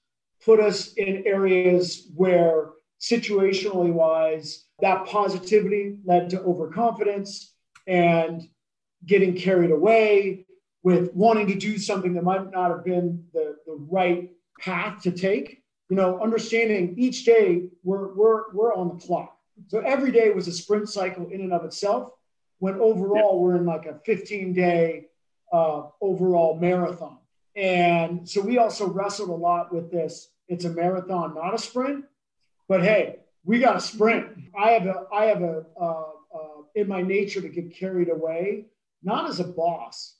put 0.45 0.61
us 0.61 0.93
in 0.95 1.25
areas 1.27 2.09
where 2.15 2.71
situationally 3.01 3.93
wise, 3.93 4.65
that 4.81 5.07
positivity 5.07 5.99
led 6.05 6.31
to 6.31 6.41
overconfidence. 6.41 7.53
And 7.87 8.49
getting 9.07 9.37
carried 9.37 9.71
away, 9.71 10.47
with 10.83 11.11
wanting 11.15 11.47
to 11.47 11.55
do 11.55 11.79
something 11.79 12.13
that 12.13 12.23
might 12.23 12.51
not 12.51 12.71
have 12.71 12.85
been 12.85 13.25
the, 13.33 13.57
the 13.67 13.75
right 13.91 14.31
path 14.61 15.03
to 15.03 15.11
take. 15.11 15.63
You 15.89 15.97
know, 15.97 16.23
understanding 16.23 16.95
each 16.99 17.25
day 17.25 17.69
we're, 17.83 18.15
we're, 18.15 18.53
we're 18.53 18.75
on 18.75 18.89
the 18.89 19.05
clock. 19.05 19.37
So 19.69 19.79
every 19.81 20.13
day 20.13 20.31
was 20.31 20.47
a 20.47 20.53
sprint 20.53 20.89
cycle 20.89 21.29
in 21.31 21.41
and 21.41 21.53
of 21.53 21.65
itself, 21.65 22.11
when 22.59 22.75
overall 22.75 23.41
we're 23.43 23.57
in 23.57 23.65
like 23.65 23.87
a 23.87 23.99
15 24.05 24.53
day 24.53 25.07
uh, 25.53 25.85
overall 26.01 26.59
marathon. 26.59 27.19
And 27.57 28.29
so 28.29 28.41
we 28.41 28.59
also 28.59 28.89
wrestled 28.89 29.31
a 29.31 29.35
lot 29.35 29.73
with 29.73 29.91
this. 29.91 30.31
It's 30.49 30.65
a 30.65 30.71
marathon, 30.71 31.35
not 31.35 31.55
a 31.55 31.59
sprint. 31.59 32.05
But 32.69 32.83
hey, 32.83 33.17
we 33.45 33.59
got 33.59 33.77
a 33.77 33.81
sprint. 33.81 34.27
I 34.59 34.71
have 34.71 34.87
a, 34.87 35.07
I 35.13 35.25
have 35.27 35.43
a, 35.43 35.65
uh, 35.81 36.05
uh, 36.35 36.63
in 36.75 36.89
my 36.89 37.03
nature 37.03 37.41
to 37.41 37.49
get 37.49 37.75
carried 37.75 38.09
away, 38.09 38.67
not 39.03 39.29
as 39.29 39.39
a 39.41 39.45
boss, 39.45 40.17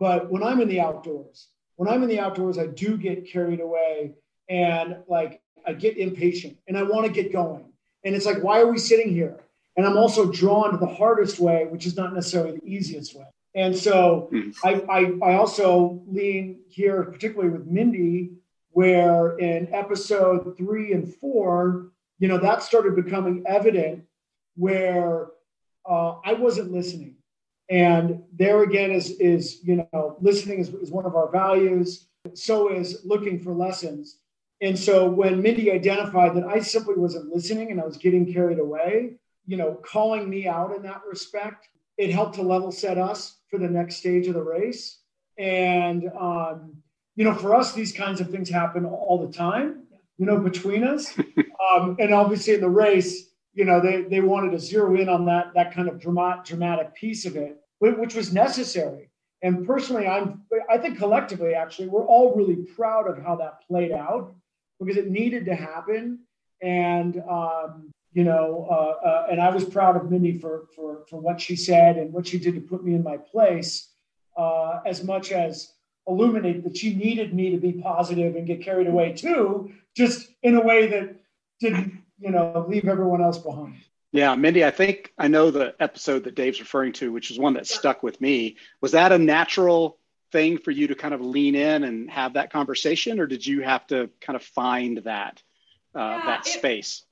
but 0.00 0.30
when 0.30 0.42
I'm 0.42 0.60
in 0.60 0.68
the 0.68 0.80
outdoors. 0.80 1.48
When 1.76 1.88
I'm 1.88 2.02
in 2.02 2.08
the 2.08 2.18
outdoors, 2.18 2.58
I 2.58 2.66
do 2.66 2.96
get 2.96 3.30
carried 3.30 3.60
away 3.60 4.14
and 4.48 4.96
like 5.06 5.40
I 5.66 5.74
get 5.74 5.96
impatient 5.96 6.56
and 6.66 6.76
I 6.76 6.82
want 6.82 7.06
to 7.06 7.12
get 7.12 7.32
going. 7.32 7.66
And 8.04 8.14
it's 8.14 8.26
like, 8.26 8.42
why 8.42 8.60
are 8.60 8.70
we 8.70 8.78
sitting 8.78 9.12
here? 9.12 9.38
And 9.76 9.86
I'm 9.86 9.96
also 9.96 10.30
drawn 10.30 10.72
to 10.72 10.76
the 10.76 10.92
hardest 10.92 11.38
way, 11.38 11.66
which 11.70 11.86
is 11.86 11.96
not 11.96 12.14
necessarily 12.14 12.58
the 12.58 12.66
easiest 12.66 13.14
way. 13.14 13.26
And 13.54 13.76
so 13.76 14.28
hmm. 14.30 14.50
I, 14.62 14.74
I, 14.88 15.30
I 15.30 15.34
also 15.34 16.02
lean 16.06 16.60
here, 16.68 17.02
particularly 17.04 17.50
with 17.50 17.66
Mindy, 17.66 18.32
where 18.70 19.36
in 19.38 19.72
episode 19.74 20.56
three 20.56 20.92
and 20.92 21.12
four, 21.16 21.90
you 22.18 22.28
know, 22.28 22.38
that 22.38 22.62
started 22.62 22.94
becoming 22.94 23.44
evident 23.46 24.04
where 24.56 25.28
uh, 25.88 26.16
I 26.24 26.34
wasn't 26.34 26.72
listening. 26.72 27.16
And 27.70 28.22
there 28.32 28.62
again 28.62 28.90
is, 28.90 29.10
is 29.18 29.60
you 29.62 29.86
know, 29.92 30.16
listening 30.20 30.58
is, 30.58 30.68
is 30.70 30.90
one 30.90 31.06
of 31.06 31.16
our 31.16 31.30
values. 31.30 32.06
So 32.34 32.72
is 32.72 33.04
looking 33.04 33.40
for 33.40 33.52
lessons. 33.52 34.18
And 34.60 34.78
so 34.78 35.08
when 35.08 35.40
Mindy 35.40 35.70
identified 35.70 36.34
that 36.36 36.44
I 36.44 36.60
simply 36.60 36.96
wasn't 36.96 37.32
listening 37.32 37.70
and 37.70 37.80
I 37.80 37.84
was 37.84 37.96
getting 37.96 38.32
carried 38.32 38.58
away, 38.58 39.14
you 39.46 39.56
know, 39.56 39.74
calling 39.84 40.28
me 40.28 40.46
out 40.46 40.74
in 40.74 40.82
that 40.82 41.02
respect, 41.08 41.68
it 41.96 42.10
helped 42.10 42.34
to 42.34 42.42
level 42.42 42.72
set 42.72 42.98
us 42.98 43.37
for 43.50 43.58
the 43.58 43.68
next 43.68 43.96
stage 43.96 44.26
of 44.26 44.34
the 44.34 44.42
race. 44.42 44.98
And, 45.38 46.10
um, 46.18 46.82
you 47.16 47.24
know, 47.24 47.34
for 47.34 47.54
us, 47.54 47.72
these 47.72 47.92
kinds 47.92 48.20
of 48.20 48.30
things 48.30 48.48
happen 48.48 48.84
all 48.84 49.26
the 49.26 49.32
time, 49.32 49.84
you 50.18 50.26
know, 50.26 50.38
between 50.38 50.84
us. 50.84 51.18
Um, 51.74 51.96
and 51.98 52.14
obviously 52.14 52.54
in 52.54 52.60
the 52.60 52.68
race, 52.68 53.30
you 53.52 53.64
know, 53.64 53.80
they, 53.80 54.02
they 54.02 54.20
wanted 54.20 54.52
to 54.52 54.60
zero 54.60 54.94
in 54.94 55.08
on 55.08 55.26
that, 55.26 55.52
that 55.54 55.74
kind 55.74 55.88
of 55.88 56.00
dramatic, 56.00 56.44
dramatic 56.44 56.94
piece 56.94 57.26
of 57.26 57.36
it, 57.36 57.58
which 57.80 58.14
was 58.14 58.32
necessary. 58.32 59.10
And 59.42 59.66
personally, 59.66 60.06
I'm, 60.06 60.42
I 60.70 60.78
think 60.78 60.98
collectively, 60.98 61.54
actually, 61.54 61.88
we're 61.88 62.06
all 62.06 62.34
really 62.36 62.56
proud 62.76 63.08
of 63.08 63.22
how 63.22 63.36
that 63.36 63.66
played 63.66 63.92
out 63.92 64.34
because 64.80 64.96
it 64.96 65.10
needed 65.10 65.46
to 65.46 65.54
happen. 65.54 66.20
And, 66.62 67.20
um, 67.28 67.90
you 68.12 68.24
know, 68.24 68.66
uh, 68.70 69.06
uh, 69.06 69.26
and 69.30 69.40
I 69.40 69.50
was 69.50 69.64
proud 69.64 69.96
of 69.96 70.10
Mindy 70.10 70.38
for, 70.38 70.66
for, 70.74 71.04
for 71.08 71.20
what 71.20 71.40
she 71.40 71.56
said 71.56 71.96
and 71.96 72.12
what 72.12 72.26
she 72.26 72.38
did 72.38 72.54
to 72.54 72.60
put 72.60 72.84
me 72.84 72.94
in 72.94 73.02
my 73.02 73.16
place, 73.16 73.90
uh, 74.36 74.80
as 74.86 75.04
much 75.04 75.30
as 75.32 75.72
illuminate 76.06 76.64
that 76.64 76.76
she 76.76 76.94
needed 76.94 77.34
me 77.34 77.50
to 77.50 77.58
be 77.58 77.72
positive 77.72 78.34
and 78.34 78.46
get 78.46 78.62
carried 78.62 78.86
away 78.86 79.12
too, 79.12 79.72
just 79.94 80.28
in 80.42 80.56
a 80.56 80.60
way 80.60 80.86
that 80.88 81.16
didn't, 81.60 82.02
you 82.18 82.30
know, 82.30 82.66
leave 82.68 82.88
everyone 82.88 83.22
else 83.22 83.38
behind. 83.38 83.76
Yeah, 84.10 84.34
Mindy, 84.36 84.64
I 84.64 84.70
think 84.70 85.12
I 85.18 85.28
know 85.28 85.50
the 85.50 85.74
episode 85.80 86.24
that 86.24 86.34
Dave's 86.34 86.60
referring 86.60 86.94
to, 86.94 87.12
which 87.12 87.30
is 87.30 87.38
one 87.38 87.54
that 87.54 87.66
stuck 87.66 88.02
with 88.02 88.20
me. 88.22 88.56
Was 88.80 88.92
that 88.92 89.12
a 89.12 89.18
natural 89.18 89.98
thing 90.32 90.56
for 90.58 90.70
you 90.70 90.86
to 90.88 90.94
kind 90.94 91.12
of 91.12 91.20
lean 91.20 91.54
in 91.54 91.84
and 91.84 92.10
have 92.10 92.34
that 92.34 92.50
conversation, 92.50 93.20
or 93.20 93.26
did 93.26 93.46
you 93.46 93.62
have 93.62 93.86
to 93.88 94.08
kind 94.20 94.36
of 94.36 94.42
find 94.42 94.98
that 95.04 95.42
uh, 95.94 95.98
yeah, 95.98 96.22
that 96.24 96.46
it, 96.46 96.50
space? 96.50 97.04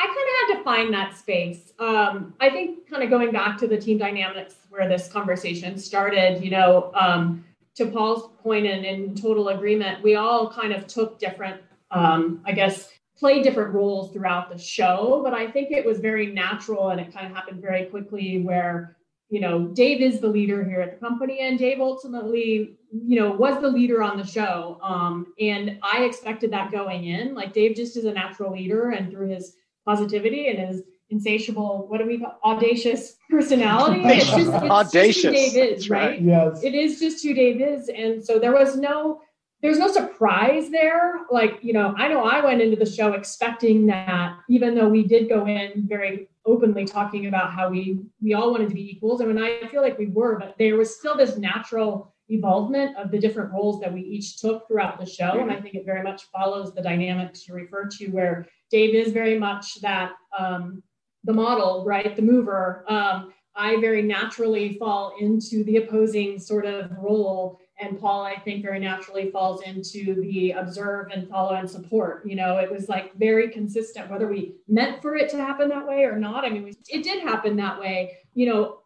I 0.00 0.06
kind 0.06 0.16
of 0.16 0.48
had 0.48 0.58
to 0.58 0.64
find 0.64 0.94
that 0.94 1.14
space. 1.14 1.74
Um, 1.78 2.32
I 2.40 2.48
think 2.48 2.88
kind 2.88 3.02
of 3.02 3.10
going 3.10 3.32
back 3.32 3.58
to 3.58 3.66
the 3.66 3.76
team 3.76 3.98
dynamics 3.98 4.54
where 4.70 4.88
this 4.88 5.08
conversation 5.08 5.76
started, 5.76 6.42
you 6.42 6.50
know, 6.50 6.90
um, 6.94 7.44
to 7.74 7.84
Paul's 7.84 8.30
point 8.42 8.66
and 8.66 8.86
in 8.86 9.14
total 9.14 9.48
agreement, 9.48 10.02
we 10.02 10.14
all 10.14 10.50
kind 10.50 10.72
of 10.72 10.86
took 10.86 11.18
different, 11.18 11.60
um, 11.90 12.40
I 12.46 12.52
guess, 12.52 12.88
played 13.18 13.42
different 13.42 13.74
roles 13.74 14.10
throughout 14.10 14.50
the 14.50 14.56
show. 14.56 15.20
But 15.22 15.34
I 15.34 15.50
think 15.50 15.70
it 15.70 15.84
was 15.84 16.00
very 16.00 16.28
natural 16.28 16.88
and 16.88 17.00
it 17.00 17.12
kind 17.12 17.26
of 17.26 17.34
happened 17.34 17.60
very 17.60 17.84
quickly 17.84 18.40
where, 18.40 18.96
you 19.28 19.40
know, 19.40 19.66
Dave 19.66 20.00
is 20.00 20.18
the 20.18 20.28
leader 20.28 20.64
here 20.64 20.80
at 20.80 20.98
the 20.98 21.06
company 21.06 21.40
and 21.40 21.58
Dave 21.58 21.78
ultimately, 21.78 22.78
you 22.90 23.20
know, 23.20 23.32
was 23.32 23.60
the 23.60 23.68
leader 23.68 24.02
on 24.02 24.16
the 24.16 24.26
show. 24.26 24.78
Um, 24.82 25.34
and 25.38 25.78
I 25.82 26.04
expected 26.04 26.50
that 26.52 26.72
going 26.72 27.04
in. 27.04 27.34
Like 27.34 27.52
Dave 27.52 27.76
just 27.76 27.98
is 27.98 28.06
a 28.06 28.12
natural 28.12 28.52
leader 28.52 28.92
and 28.92 29.10
through 29.10 29.28
his 29.28 29.56
positivity 29.90 30.48
and 30.48 30.58
his 30.58 30.82
insatiable, 31.10 31.86
what 31.88 31.98
do 31.98 32.06
we 32.06 32.18
call 32.18 32.38
audacious 32.44 33.16
personality. 33.28 34.02
it's 34.04 34.26
just, 34.26 34.38
it's 34.38 34.52
audacious. 34.52 35.22
Just 35.22 35.54
Dave 35.54 35.56
is, 35.56 35.90
right? 35.90 36.10
right? 36.10 36.22
Yes. 36.22 36.62
It 36.62 36.74
is 36.74 37.00
just 37.00 37.24
who 37.24 37.34
Dave 37.34 37.60
is. 37.60 37.88
And 37.88 38.24
so 38.24 38.38
there 38.38 38.52
was 38.52 38.76
no 38.76 39.20
there's 39.62 39.78
no 39.78 39.92
surprise 39.92 40.70
there. 40.70 41.20
Like, 41.30 41.58
you 41.60 41.74
know, 41.74 41.94
I 41.98 42.08
know 42.08 42.24
I 42.24 42.42
went 42.42 42.62
into 42.62 42.76
the 42.76 42.90
show 42.90 43.12
expecting 43.12 43.84
that, 43.88 44.38
even 44.48 44.74
though 44.74 44.88
we 44.88 45.04
did 45.04 45.28
go 45.28 45.46
in 45.46 45.86
very 45.86 46.30
openly 46.46 46.86
talking 46.86 47.26
about 47.26 47.52
how 47.52 47.68
we 47.68 48.00
we 48.22 48.32
all 48.32 48.52
wanted 48.52 48.70
to 48.70 48.74
be 48.74 48.90
equals. 48.90 49.20
I 49.20 49.26
mean, 49.26 49.36
I 49.36 49.68
feel 49.68 49.82
like 49.82 49.98
we 49.98 50.06
were, 50.06 50.38
but 50.38 50.54
there 50.58 50.76
was 50.76 50.96
still 50.96 51.16
this 51.16 51.36
natural 51.36 52.14
evolvement 52.30 52.96
of 52.96 53.10
the 53.10 53.18
different 53.18 53.52
roles 53.52 53.80
that 53.80 53.92
we 53.92 54.00
each 54.00 54.38
took 54.38 54.66
throughout 54.66 54.98
the 54.98 55.04
show. 55.04 55.40
And 55.40 55.50
I 55.50 55.54
mm-hmm. 55.54 55.62
think 55.62 55.74
it 55.74 55.84
very 55.84 56.02
much 56.02 56.22
follows 56.34 56.72
the 56.72 56.82
dynamics 56.82 57.46
you 57.46 57.54
refer 57.54 57.86
to, 57.98 58.06
where 58.08 58.46
Dave 58.70 58.94
is 58.94 59.12
very 59.12 59.38
much 59.38 59.80
that 59.80 60.12
um, 60.38 60.82
the 61.24 61.32
model, 61.32 61.84
right? 61.84 62.14
The 62.14 62.22
mover. 62.22 62.84
Um, 62.88 63.32
I 63.54 63.80
very 63.80 64.02
naturally 64.02 64.76
fall 64.78 65.14
into 65.20 65.64
the 65.64 65.78
opposing 65.78 66.38
sort 66.38 66.66
of 66.66 66.90
role. 66.98 67.58
And 67.80 67.98
Paul, 67.98 68.22
I 68.22 68.38
think, 68.38 68.62
very 68.62 68.78
naturally 68.78 69.30
falls 69.30 69.62
into 69.62 70.20
the 70.20 70.52
observe 70.52 71.08
and 71.12 71.28
follow 71.28 71.54
and 71.54 71.68
support. 71.68 72.26
You 72.26 72.36
know, 72.36 72.58
it 72.58 72.70
was 72.70 72.88
like 72.88 73.14
very 73.16 73.48
consistent, 73.50 74.10
whether 74.10 74.28
we 74.28 74.54
meant 74.68 75.02
for 75.02 75.16
it 75.16 75.30
to 75.30 75.38
happen 75.38 75.68
that 75.70 75.86
way 75.86 76.04
or 76.04 76.16
not. 76.16 76.44
I 76.44 76.50
mean, 76.50 76.74
it 76.88 77.02
did 77.02 77.22
happen 77.22 77.56
that 77.56 77.80
way. 77.80 78.18
You 78.34 78.46
know, 78.46 78.78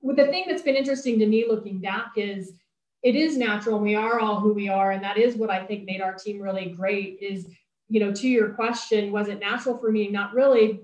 with 0.00 0.16
the 0.16 0.26
thing 0.26 0.44
that's 0.48 0.62
been 0.62 0.76
interesting 0.76 1.18
to 1.18 1.26
me 1.26 1.46
looking 1.48 1.80
back 1.80 2.12
is 2.16 2.52
it 3.02 3.14
is 3.14 3.36
natural 3.36 3.76
and 3.76 3.84
we 3.84 3.94
are 3.94 4.20
all 4.20 4.40
who 4.40 4.52
we 4.52 4.68
are. 4.68 4.92
And 4.92 5.02
that 5.04 5.18
is 5.18 5.36
what 5.36 5.50
I 5.50 5.64
think 5.64 5.84
made 5.84 6.00
our 6.00 6.14
team 6.14 6.40
really 6.40 6.70
great 6.70 7.18
is, 7.20 7.46
you 7.88 8.00
know, 8.00 8.12
to 8.12 8.28
your 8.28 8.50
question, 8.50 9.12
was 9.12 9.28
it 9.28 9.40
natural 9.40 9.78
for 9.78 9.90
me? 9.90 10.08
Not 10.08 10.34
really, 10.34 10.80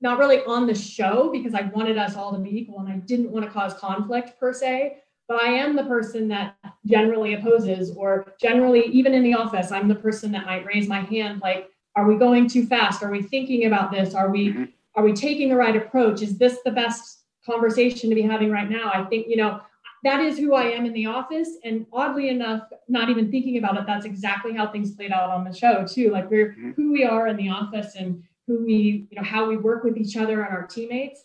not 0.00 0.18
really 0.18 0.42
on 0.44 0.66
the 0.66 0.74
show 0.74 1.30
because 1.30 1.54
I 1.54 1.62
wanted 1.62 1.98
us 1.98 2.16
all 2.16 2.32
to 2.32 2.38
be 2.38 2.56
equal 2.56 2.80
and 2.80 2.88
I 2.88 2.96
didn't 2.96 3.30
want 3.30 3.44
to 3.44 3.50
cause 3.50 3.74
conflict 3.74 4.38
per 4.38 4.52
se. 4.52 4.98
But 5.28 5.44
I 5.44 5.50
am 5.50 5.76
the 5.76 5.84
person 5.84 6.26
that 6.28 6.56
generally 6.84 7.34
opposes, 7.34 7.92
or 7.96 8.34
generally, 8.40 8.86
even 8.86 9.14
in 9.14 9.22
the 9.22 9.34
office, 9.34 9.70
I'm 9.70 9.86
the 9.86 9.94
person 9.94 10.32
that 10.32 10.44
might 10.44 10.66
raise 10.66 10.88
my 10.88 11.02
hand 11.02 11.40
like, 11.40 11.70
are 11.94 12.04
we 12.04 12.16
going 12.16 12.48
too 12.48 12.66
fast? 12.66 13.02
Are 13.04 13.10
we 13.10 13.22
thinking 13.22 13.66
about 13.66 13.92
this? 13.92 14.12
Are 14.12 14.28
we 14.28 14.48
mm-hmm. 14.48 14.64
are 14.96 15.04
we 15.04 15.12
taking 15.12 15.48
the 15.48 15.56
right 15.56 15.76
approach? 15.76 16.20
Is 16.20 16.36
this 16.36 16.58
the 16.64 16.72
best 16.72 17.20
conversation 17.46 18.10
to 18.10 18.16
be 18.16 18.22
having 18.22 18.50
right 18.50 18.68
now? 18.68 18.90
I 18.92 19.04
think, 19.04 19.28
you 19.28 19.36
know, 19.36 19.60
that 20.02 20.20
is 20.20 20.38
who 20.38 20.54
I 20.54 20.64
am 20.64 20.86
in 20.86 20.92
the 20.92 21.06
office. 21.06 21.50
And 21.64 21.86
oddly 21.92 22.28
enough, 22.28 22.62
not 22.88 23.10
even 23.10 23.30
thinking 23.30 23.58
about 23.58 23.76
it, 23.76 23.84
that's 23.86 24.06
exactly 24.06 24.54
how 24.54 24.66
things 24.66 24.94
played 24.94 25.12
out 25.12 25.30
on 25.30 25.44
the 25.44 25.52
show 25.52 25.86
too. 25.86 26.10
Like 26.10 26.30
we're 26.30 26.52
mm-hmm. 26.52 26.70
who 26.72 26.92
we 26.92 27.04
are 27.04 27.28
in 27.28 27.36
the 27.36 27.50
office 27.50 27.96
and 27.96 28.22
who 28.46 28.64
we, 28.64 29.06
you 29.10 29.16
know, 29.16 29.22
how 29.22 29.46
we 29.46 29.56
work 29.56 29.84
with 29.84 29.96
each 29.96 30.16
other 30.16 30.42
and 30.42 30.54
our 30.54 30.66
teammates, 30.66 31.24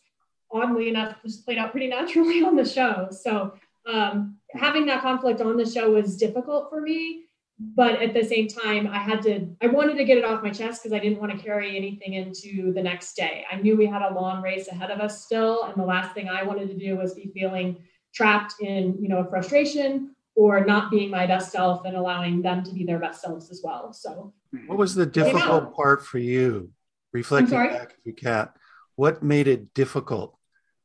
oddly 0.52 0.90
enough, 0.90 1.16
just 1.24 1.46
played 1.46 1.58
out 1.58 1.72
pretty 1.72 1.88
naturally 1.88 2.44
on 2.46 2.56
the 2.56 2.66
show. 2.66 3.08
So 3.12 3.54
um, 3.88 4.38
having 4.52 4.86
that 4.88 5.02
conflict 5.02 5.42
on 5.42 5.58
the 5.58 5.66
show 5.66 5.92
was 5.92 6.18
difficult 6.18 6.70
for 6.70 6.82
me. 6.82 7.22
But 7.58 8.02
at 8.02 8.14
the 8.14 8.24
same 8.24 8.50
time, 8.50 8.86
I 8.86 8.98
had 8.98 9.22
to, 9.22 9.48
I 9.62 9.68
wanted 9.68 9.96
to 9.98 10.04
get 10.04 10.18
it 10.18 10.26
off 10.26 10.44
my 10.44 10.50
chest 10.50 10.84
because 10.84 10.92
I 10.92 11.00
didn't 11.00 11.22
want 11.22 11.32
to 11.32 11.38
carry 11.38 11.78
anything 11.78 12.16
into 12.16 12.74
the 12.74 12.84
next 12.84 13.16
day. 13.16 13.46
I 13.50 13.56
knew 13.56 13.78
we 13.78 13.86
had 13.86 14.02
a 14.02 14.14
long 14.14 14.42
race 14.42 14.68
ahead 14.68 14.92
of 14.92 15.00
us 15.00 15.24
still. 15.24 15.64
And 15.64 15.76
the 15.82 15.86
last 15.86 16.14
thing 16.14 16.28
I 16.28 16.44
wanted 16.44 16.68
to 16.68 16.78
do 16.78 16.98
was 16.98 17.14
be 17.14 17.32
feeling 17.34 17.78
trapped 18.16 18.56
in, 18.62 18.98
you 19.00 19.10
know, 19.10 19.20
a 19.20 19.30
frustration 19.30 20.16
or 20.36 20.66
not 20.66 20.92
being 20.92 21.10
my 21.10 21.26
best 21.26 21.52
self 21.52 21.86
and 21.86 21.96
allowing 21.96 22.42
them 22.42 22.64
to 22.64 22.72
be 22.72 22.84
their 22.84 23.00
best 23.00 23.22
selves 23.22 23.50
as 23.50 23.62
well. 23.64 23.94
So, 23.94 24.34
what 24.68 24.78
was 24.78 24.96
the 24.96 25.06
difficult 25.06 25.76
part 25.76 26.06
for 26.06 26.18
you 26.18 26.72
reflecting 27.14 27.58
back 27.58 27.96
if 27.98 28.06
you 28.06 28.14
can 28.14 28.50
what 28.96 29.24
made 29.24 29.48
it 29.48 29.74
difficult 29.74 30.38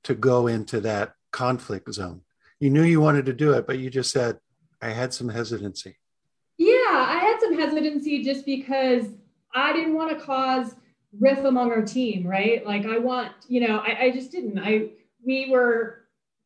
to 0.04 0.14
go 0.14 0.46
into 0.46 0.80
that 0.80 1.14
conflict 1.30 1.92
zone? 1.92 2.22
You 2.58 2.70
knew 2.70 2.82
you 2.82 3.00
wanted 3.00 3.26
to 3.26 3.32
do 3.32 3.52
it 3.52 3.66
but 3.66 3.78
you 3.78 3.90
just 3.90 4.10
said 4.10 4.38
i 4.82 4.90
had 4.90 5.12
some 5.14 5.28
hesitancy. 5.28 5.96
Yeah 6.58 6.68
i 6.68 7.18
had 7.18 7.40
some 7.40 7.58
hesitancy 7.58 8.22
just 8.24 8.44
because 8.44 9.06
i 9.54 9.72
didn't 9.72 9.94
want 9.94 10.16
to 10.16 10.24
cause 10.24 10.74
riff 11.18 11.44
among 11.44 11.70
our 11.70 11.82
team 11.82 12.26
right? 12.26 12.66
Like 12.66 12.86
i 12.86 12.98
want 12.98 13.32
you 13.48 13.66
know 13.66 13.78
i, 13.78 14.04
I 14.04 14.10
just 14.10 14.32
didn't. 14.32 14.58
I 14.58 14.90
we 15.24 15.50
were 15.50 15.99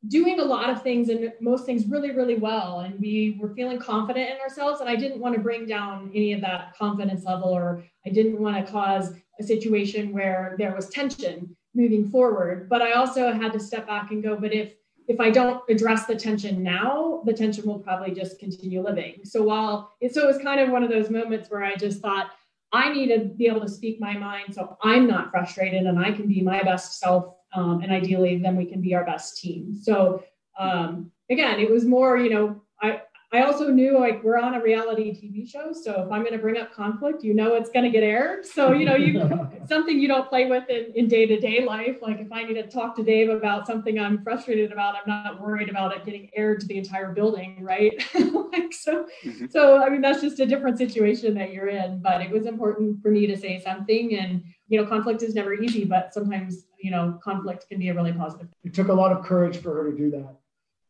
doing 0.08 0.40
a 0.40 0.44
lot 0.44 0.70
of 0.70 0.82
things 0.82 1.08
and 1.08 1.32
most 1.40 1.64
things 1.64 1.86
really, 1.86 2.10
really 2.10 2.36
well. 2.36 2.80
And 2.80 2.98
we 3.00 3.38
were 3.40 3.54
feeling 3.54 3.78
confident 3.78 4.30
in 4.30 4.40
ourselves. 4.40 4.80
And 4.80 4.88
I 4.88 4.96
didn't 4.96 5.20
want 5.20 5.34
to 5.34 5.40
bring 5.40 5.66
down 5.66 6.10
any 6.14 6.32
of 6.32 6.40
that 6.42 6.76
confidence 6.76 7.24
level, 7.24 7.48
or 7.48 7.84
I 8.06 8.10
didn't 8.10 8.38
want 8.38 8.64
to 8.64 8.70
cause 8.70 9.12
a 9.40 9.42
situation 9.42 10.12
where 10.12 10.56
there 10.58 10.74
was 10.74 10.88
tension 10.88 11.56
moving 11.74 12.08
forward. 12.10 12.68
But 12.68 12.82
I 12.82 12.92
also 12.92 13.32
had 13.32 13.52
to 13.52 13.60
step 13.60 13.86
back 13.86 14.10
and 14.10 14.22
go, 14.22 14.36
but 14.36 14.52
if 14.52 14.74
if 15.06 15.20
I 15.20 15.28
don't 15.28 15.62
address 15.68 16.06
the 16.06 16.16
tension 16.16 16.62
now, 16.62 17.22
the 17.26 17.32
tension 17.34 17.66
will 17.66 17.78
probably 17.78 18.14
just 18.14 18.38
continue 18.38 18.82
living. 18.82 19.20
So 19.24 19.42
while 19.42 19.92
so 20.10 20.22
it 20.22 20.26
was 20.26 20.38
kind 20.38 20.60
of 20.60 20.70
one 20.70 20.82
of 20.82 20.90
those 20.90 21.10
moments 21.10 21.50
where 21.50 21.62
I 21.62 21.74
just 21.74 22.00
thought, 22.00 22.30
I 22.72 22.92
need 22.92 23.08
to 23.08 23.26
be 23.26 23.46
able 23.46 23.60
to 23.60 23.68
speak 23.68 24.00
my 24.00 24.16
mind 24.16 24.54
so 24.54 24.76
I'm 24.82 25.06
not 25.06 25.30
frustrated 25.30 25.84
and 25.84 25.98
I 25.98 26.10
can 26.10 26.26
be 26.26 26.40
my 26.40 26.62
best 26.62 26.98
self 26.98 27.34
um, 27.54 27.80
and 27.82 27.92
ideally 27.92 28.38
then 28.38 28.56
we 28.56 28.66
can 28.66 28.80
be 28.80 28.94
our 28.94 29.04
best 29.04 29.40
team. 29.40 29.74
So 29.74 30.22
um, 30.58 31.10
again 31.30 31.58
it 31.60 31.70
was 31.70 31.84
more 31.84 32.16
you 32.18 32.30
know 32.30 32.62
i 32.82 33.00
i 33.32 33.42
also 33.42 33.68
knew 33.68 33.98
like 33.98 34.22
we're 34.22 34.38
on 34.38 34.54
a 34.54 34.62
reality 34.62 35.10
tv 35.12 35.48
show 35.48 35.72
so 35.72 36.02
if 36.02 36.12
i'm 36.12 36.20
going 36.20 36.32
to 36.32 36.38
bring 36.38 36.58
up 36.58 36.72
conflict 36.72 37.24
you 37.24 37.34
know 37.34 37.54
it's 37.54 37.70
going 37.70 37.84
to 37.84 37.90
get 37.90 38.02
aired. 38.02 38.44
So 38.44 38.72
you 38.72 38.84
know 38.84 38.94
you 38.94 39.18
something 39.68 39.98
you 39.98 40.08
don't 40.08 40.28
play 40.28 40.46
with 40.46 40.68
in, 40.68 40.92
in 40.94 41.08
day-to-day 41.08 41.64
life 41.64 41.96
like 42.02 42.20
if 42.20 42.30
i 42.30 42.42
need 42.44 42.54
to 42.54 42.66
talk 42.66 42.94
to 42.96 43.02
dave 43.02 43.30
about 43.30 43.66
something 43.66 43.98
i'm 43.98 44.22
frustrated 44.22 44.72
about 44.72 44.94
i'm 44.96 45.02
not 45.06 45.40
worried 45.40 45.70
about 45.70 45.96
it 45.96 46.04
getting 46.04 46.28
aired 46.36 46.60
to 46.60 46.66
the 46.66 46.76
entire 46.76 47.12
building 47.12 47.58
right? 47.62 47.92
Like 48.54 48.72
so 48.72 49.06
mm-hmm. 49.24 49.46
so 49.50 49.82
i 49.82 49.88
mean 49.88 50.00
that's 50.00 50.20
just 50.20 50.38
a 50.38 50.46
different 50.46 50.78
situation 50.78 51.34
that 51.34 51.52
you're 51.52 51.66
in 51.66 52.00
but 52.00 52.20
it 52.20 52.30
was 52.30 52.46
important 52.46 53.02
for 53.02 53.10
me 53.10 53.26
to 53.26 53.36
say 53.36 53.60
something 53.60 54.16
and 54.16 54.44
you 54.68 54.80
know 54.80 54.86
conflict 54.86 55.22
is 55.22 55.34
never 55.34 55.54
easy 55.54 55.84
but 55.84 56.14
sometimes 56.14 56.66
you 56.78 56.90
know 56.90 57.18
conflict 57.22 57.68
can 57.68 57.78
be 57.78 57.88
a 57.88 57.94
really 57.94 58.12
positive. 58.12 58.48
It 58.62 58.74
took 58.74 58.88
a 58.88 58.94
lot 58.94 59.12
of 59.12 59.24
courage 59.24 59.58
for 59.58 59.74
her 59.74 59.90
to 59.90 59.96
do 59.96 60.10
that 60.12 60.36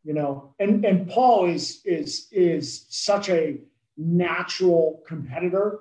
you 0.05 0.13
know? 0.13 0.53
And 0.59 0.85
and 0.85 1.09
paul 1.09 1.47
is 1.47 1.81
is 1.83 2.27
is 2.31 2.85
such 2.89 3.29
a 3.29 3.59
natural 3.97 5.03
competitor. 5.05 5.79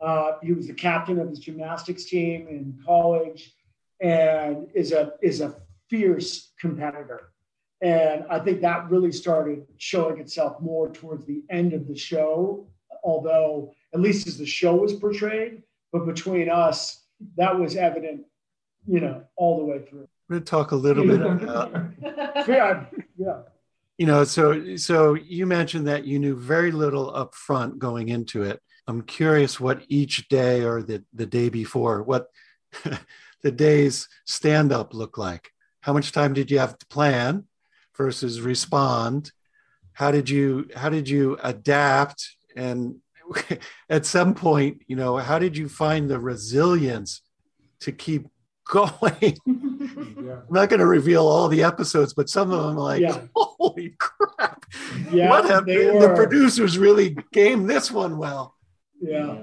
Uh, 0.00 0.32
he 0.42 0.52
was 0.52 0.66
the 0.66 0.74
captain 0.74 1.18
of 1.18 1.28
his 1.28 1.38
gymnastics 1.38 2.04
team 2.04 2.48
in 2.48 2.78
college 2.84 3.54
and 4.00 4.68
is 4.74 4.92
a 4.92 5.14
is 5.22 5.40
a 5.40 5.56
fierce 5.88 6.52
competitor. 6.60 7.32
And 7.80 8.24
i 8.30 8.38
think 8.38 8.60
that 8.60 8.90
really 8.90 9.10
started 9.10 9.66
showing 9.78 10.18
itself 10.20 10.60
more 10.60 10.92
towards 10.92 11.24
the 11.24 11.42
end 11.50 11.72
of 11.72 11.88
the 11.88 11.96
show 11.96 12.68
although 13.04 13.74
at 13.94 14.00
least 14.00 14.28
as 14.28 14.38
the 14.38 14.46
show 14.46 14.76
was 14.76 14.92
portrayed. 14.92 15.62
But 15.92 16.06
between 16.06 16.48
us 16.48 17.01
that 17.36 17.58
was 17.58 17.76
evident 17.76 18.24
you 18.86 19.00
know, 19.00 19.24
all 19.36 19.58
the 19.58 19.64
way 19.64 19.78
through. 19.88 20.08
We're 20.28 20.36
going 20.36 20.44
to 20.44 20.50
talk 20.50 20.72
a 20.72 20.76
little 20.76 21.06
bit 21.06 21.20
about. 21.20 21.72
yeah, 22.48 22.84
yeah. 23.16 23.42
You 23.98 24.06
know, 24.06 24.24
so 24.24 24.76
so 24.76 25.14
you 25.14 25.46
mentioned 25.46 25.86
that 25.86 26.04
you 26.04 26.18
knew 26.18 26.34
very 26.34 26.72
little 26.72 27.14
up 27.14 27.34
front 27.34 27.78
going 27.78 28.08
into 28.08 28.42
it. 28.42 28.60
I'm 28.86 29.02
curious 29.02 29.60
what 29.60 29.82
each 29.88 30.28
day 30.28 30.62
or 30.62 30.82
the, 30.82 31.04
the 31.12 31.26
day 31.26 31.48
before, 31.48 32.02
what 32.02 32.26
the 33.42 33.52
day's 33.52 34.08
stand 34.24 34.72
up 34.72 34.94
look 34.94 35.18
like. 35.18 35.50
How 35.82 35.92
much 35.92 36.10
time 36.10 36.32
did 36.32 36.50
you 36.50 36.58
have 36.58 36.78
to 36.78 36.86
plan 36.86 37.44
versus 37.96 38.40
respond? 38.40 39.30
How 39.92 40.10
did 40.10 40.28
you 40.28 40.68
how 40.74 40.88
did 40.88 41.08
you 41.08 41.38
adapt? 41.42 42.36
And 42.56 42.96
at 43.90 44.06
some 44.06 44.34
point, 44.34 44.82
you 44.86 44.96
know, 44.96 45.16
how 45.16 45.38
did 45.38 45.56
you 45.56 45.68
find 45.68 46.08
the 46.08 46.18
resilience 46.18 47.22
to 47.80 47.92
keep 47.92 48.26
going. 48.70 49.36
yeah. 49.44 50.38
I'm 50.38 50.46
not 50.50 50.68
going 50.68 50.80
to 50.80 50.86
reveal 50.86 51.26
all 51.26 51.48
the 51.48 51.62
episodes, 51.64 52.14
but 52.14 52.28
some 52.28 52.52
of 52.52 52.62
them 52.62 52.76
like, 52.76 53.00
yeah. 53.00 53.20
holy 53.36 53.94
crap! 53.98 54.64
Yeah, 55.10 55.28
what 55.30 55.44
have 55.46 55.66
were... 55.66 56.00
the 56.00 56.12
producers 56.14 56.78
really 56.78 57.16
game 57.32 57.66
this 57.66 57.90
one 57.90 58.18
well? 58.18 58.54
Yeah, 59.00 59.34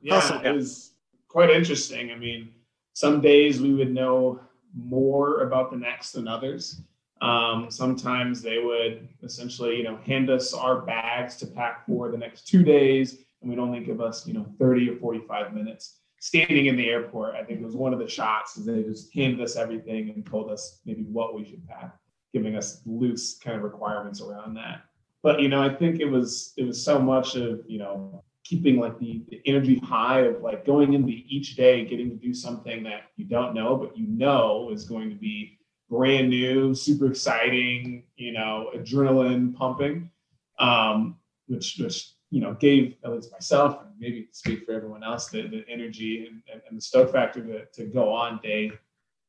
yeah, 0.00 0.20
yeah 0.20 0.42
it 0.42 0.52
was 0.52 0.92
quite 1.28 1.50
interesting. 1.50 2.10
I 2.10 2.16
mean, 2.16 2.50
some 2.94 3.20
days 3.20 3.60
we 3.60 3.74
would 3.74 3.92
know 3.92 4.40
more 4.74 5.42
about 5.42 5.70
the 5.70 5.76
next 5.76 6.12
than 6.12 6.26
others. 6.26 6.80
Um, 7.22 7.70
sometimes 7.70 8.42
they 8.42 8.58
would 8.58 9.08
essentially, 9.22 9.76
you 9.76 9.84
know, 9.84 9.96
hand 10.04 10.28
us 10.28 10.52
our 10.52 10.82
bags 10.82 11.36
to 11.36 11.46
pack 11.46 11.86
for 11.86 12.10
the 12.10 12.18
next 12.18 12.48
two 12.48 12.62
days, 12.62 13.18
and 13.40 13.48
we'd 13.50 13.58
only 13.58 13.80
give 13.80 14.00
us, 14.00 14.26
you 14.26 14.34
know, 14.34 14.46
30 14.58 14.90
or 14.90 14.96
45 14.96 15.54
minutes 15.54 16.00
standing 16.22 16.66
in 16.66 16.76
the 16.76 16.88
airport, 16.88 17.34
I 17.34 17.42
think 17.42 17.60
it 17.60 17.64
was 17.64 17.74
one 17.74 17.92
of 17.92 17.98
the 17.98 18.08
shots 18.08 18.56
is 18.56 18.64
they 18.64 18.84
just 18.84 19.12
handed 19.12 19.40
us 19.40 19.56
everything 19.56 20.10
and 20.10 20.24
told 20.24 20.52
us 20.52 20.78
maybe 20.86 21.02
what 21.02 21.34
we 21.34 21.44
should 21.44 21.66
pack, 21.66 21.98
giving 22.32 22.54
us 22.54 22.80
loose 22.86 23.40
kind 23.40 23.56
of 23.56 23.64
requirements 23.64 24.20
around 24.20 24.54
that. 24.54 24.84
But 25.24 25.40
you 25.40 25.48
know, 25.48 25.60
I 25.60 25.74
think 25.74 25.98
it 25.98 26.04
was 26.04 26.52
it 26.56 26.62
was 26.62 26.82
so 26.82 27.00
much 27.00 27.34
of 27.34 27.62
you 27.66 27.80
know 27.80 28.22
keeping 28.44 28.78
like 28.78 29.00
the, 29.00 29.24
the 29.30 29.40
energy 29.46 29.80
high 29.80 30.20
of 30.20 30.42
like 30.42 30.64
going 30.64 30.92
into 30.92 31.12
each 31.26 31.56
day, 31.56 31.84
getting 31.84 32.10
to 32.10 32.16
do 32.16 32.32
something 32.32 32.84
that 32.84 33.02
you 33.16 33.24
don't 33.24 33.52
know, 33.52 33.76
but 33.76 33.96
you 33.96 34.06
know 34.06 34.70
is 34.72 34.84
going 34.84 35.10
to 35.10 35.16
be 35.16 35.58
brand 35.92 36.30
new, 36.30 36.74
super 36.74 37.06
exciting, 37.06 38.04
you 38.16 38.32
know, 38.32 38.70
adrenaline 38.74 39.54
pumping, 39.54 40.10
um, 40.58 41.16
which 41.48 41.76
which 41.78 42.14
you 42.30 42.40
know, 42.40 42.54
gave 42.54 42.96
at 43.04 43.12
least 43.12 43.30
myself 43.30 43.78
and 43.82 43.90
maybe 43.98 44.26
speak 44.32 44.64
for 44.64 44.72
everyone 44.72 45.04
else 45.04 45.28
the, 45.28 45.46
the 45.48 45.62
energy 45.68 46.26
and, 46.26 46.42
and, 46.50 46.62
and 46.66 46.78
the 46.78 46.80
stoke 46.80 47.12
factor 47.12 47.44
to, 47.44 47.66
to 47.66 47.84
go 47.84 48.10
on 48.10 48.40
day 48.42 48.72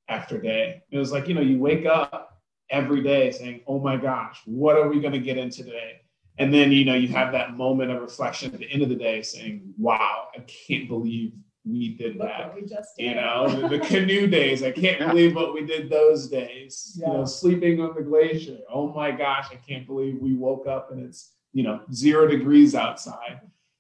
after 0.08 0.40
day. 0.40 0.82
It 0.90 0.98
was 0.98 1.12
like, 1.12 1.28
you 1.28 1.34
know, 1.34 1.42
you 1.42 1.60
wake 1.60 1.86
up 1.86 2.42
every 2.70 3.04
day 3.04 3.30
saying, 3.32 3.60
oh 3.68 3.78
my 3.78 3.98
gosh, 3.98 4.42
what 4.46 4.78
are 4.78 4.88
we 4.88 5.02
going 5.02 5.12
to 5.12 5.20
get 5.20 5.38
into 5.38 5.66
today? 5.66 6.00
And 6.38 6.54
then, 6.54 6.72
you 6.72 6.86
know, 6.86 6.96
you 6.96 7.10
have 7.10 7.34
that 7.34 7.58
moment 7.58 7.92
of 7.92 8.02
reflection 8.02 8.54
at 8.54 8.60
the 8.62 8.72
end 8.72 8.82
of 8.82 8.88
the 8.88 8.96
day 8.96 9.22
saying, 9.22 9.74
wow, 9.78 10.30
I 10.34 10.40
can't 10.40 10.88
believe 10.88 11.34
we 11.66 11.96
did 11.96 12.18
Look 12.18 12.28
that. 12.28 12.56
We 12.56 12.62
just 12.62 12.98
did. 12.98 13.06
You 13.06 13.16
know, 13.16 13.48
the, 13.50 13.68
the, 13.68 13.80
canoe 13.80 14.28
days, 14.40 14.64
I 14.64 14.72
can't 14.72 15.00
believe 15.10 15.36
what 15.36 15.54
we 15.54 15.66
did 15.66 15.90
those 15.90 16.28
days. 16.28 16.98
Yeah. 17.00 17.08
You 17.08 17.14
know, 17.14 17.26
sleeping 17.26 17.80
on 17.80 17.96
the 17.96 18.02
glacier. 18.02 18.58
Oh 18.72 18.92
my 18.92 19.12
gosh, 19.12 19.48
I 19.52 19.56
can't 19.56 19.88
believe 19.88 20.18
we 20.20 20.36
woke 20.36 20.68
up 20.68 20.92
and 20.92 21.06
it's 21.06 21.34
you 21.54 21.64
know 21.64 21.82
zero 21.94 22.28
degrees 22.28 22.76
outside 22.76 23.40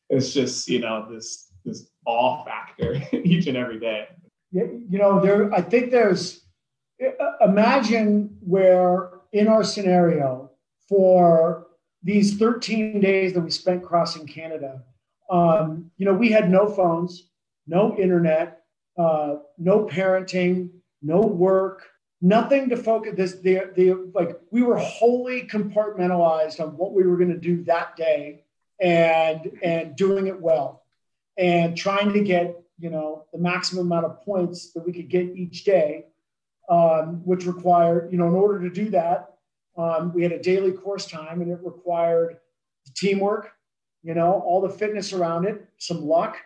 it's 0.09 0.33
just 0.33 0.69
you 0.69 0.79
know 0.79 1.07
this 1.11 1.51
this 1.65 1.89
awe 2.05 2.43
factor 2.45 3.01
each 3.23 3.47
and 3.47 3.57
every 3.57 3.79
day 3.79 4.07
you 4.51 4.85
know 4.91 5.19
there 5.19 5.51
i 5.53 5.61
think 5.61 5.91
there's 5.91 6.45
imagine 7.41 8.37
where 8.39 9.09
in 9.33 9.47
our 9.47 9.63
scenario 9.63 10.51
for 10.87 11.67
these 12.03 12.37
13 12.37 12.99
days 13.01 13.33
that 13.33 13.41
we 13.41 13.49
spent 13.49 13.83
crossing 13.83 14.27
canada 14.27 14.83
um, 15.29 15.89
you 15.97 16.05
know 16.05 16.13
we 16.13 16.29
had 16.29 16.49
no 16.49 16.67
phones 16.67 17.29
no 17.67 17.97
internet 17.97 18.61
uh, 18.97 19.35
no 19.57 19.85
parenting 19.85 20.69
no 21.01 21.21
work 21.21 21.89
nothing 22.21 22.69
to 22.69 22.77
focus 22.77 23.13
this 23.15 23.33
the, 23.41 23.69
the 23.75 24.11
like 24.13 24.39
we 24.49 24.63
were 24.63 24.77
wholly 24.77 25.43
compartmentalized 25.47 26.59
on 26.59 26.77
what 26.77 26.93
we 26.93 27.03
were 27.03 27.17
going 27.17 27.29
to 27.29 27.37
do 27.37 27.63
that 27.63 27.95
day 27.95 28.43
and 28.79 29.51
and 29.61 29.95
doing 29.95 30.27
it 30.27 30.41
well 30.41 30.83
and 31.37 31.75
trying 31.75 32.13
to 32.13 32.21
get 32.21 32.61
you 32.79 32.89
know 32.89 33.25
the 33.33 33.39
maximum 33.39 33.85
amount 33.85 34.05
of 34.05 34.21
points 34.23 34.71
that 34.73 34.85
we 34.85 34.93
could 34.93 35.09
get 35.09 35.35
each 35.35 35.63
day 35.63 36.05
um, 36.69 37.21
which 37.25 37.45
required 37.45 38.11
you 38.11 38.17
know 38.17 38.27
in 38.27 38.33
order 38.33 38.61
to 38.61 38.69
do 38.69 38.89
that 38.89 39.33
um, 39.77 40.13
we 40.13 40.23
had 40.23 40.31
a 40.31 40.41
daily 40.41 40.71
course 40.71 41.05
time 41.05 41.41
and 41.41 41.51
it 41.51 41.59
required 41.63 42.37
teamwork 42.95 43.51
you 44.01 44.13
know 44.13 44.31
all 44.45 44.61
the 44.61 44.69
fitness 44.69 45.13
around 45.13 45.45
it 45.45 45.67
some 45.77 46.05
luck 46.05 46.37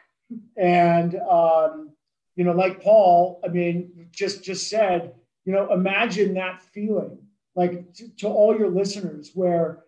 and 0.55 1.15
um, 1.29 1.91
you 2.35 2.43
know 2.43 2.51
like 2.51 2.81
paul 2.81 3.39
i 3.43 3.47
mean 3.47 4.07
just 4.11 4.43
just 4.43 4.69
said 4.69 5.13
you 5.47 5.53
know, 5.53 5.71
imagine 5.71 6.33
that 6.33 6.61
feeling, 6.61 7.19
like 7.55 7.93
to, 7.93 8.09
to 8.17 8.27
all 8.27 8.59
your 8.59 8.69
listeners, 8.69 9.31
where 9.33 9.85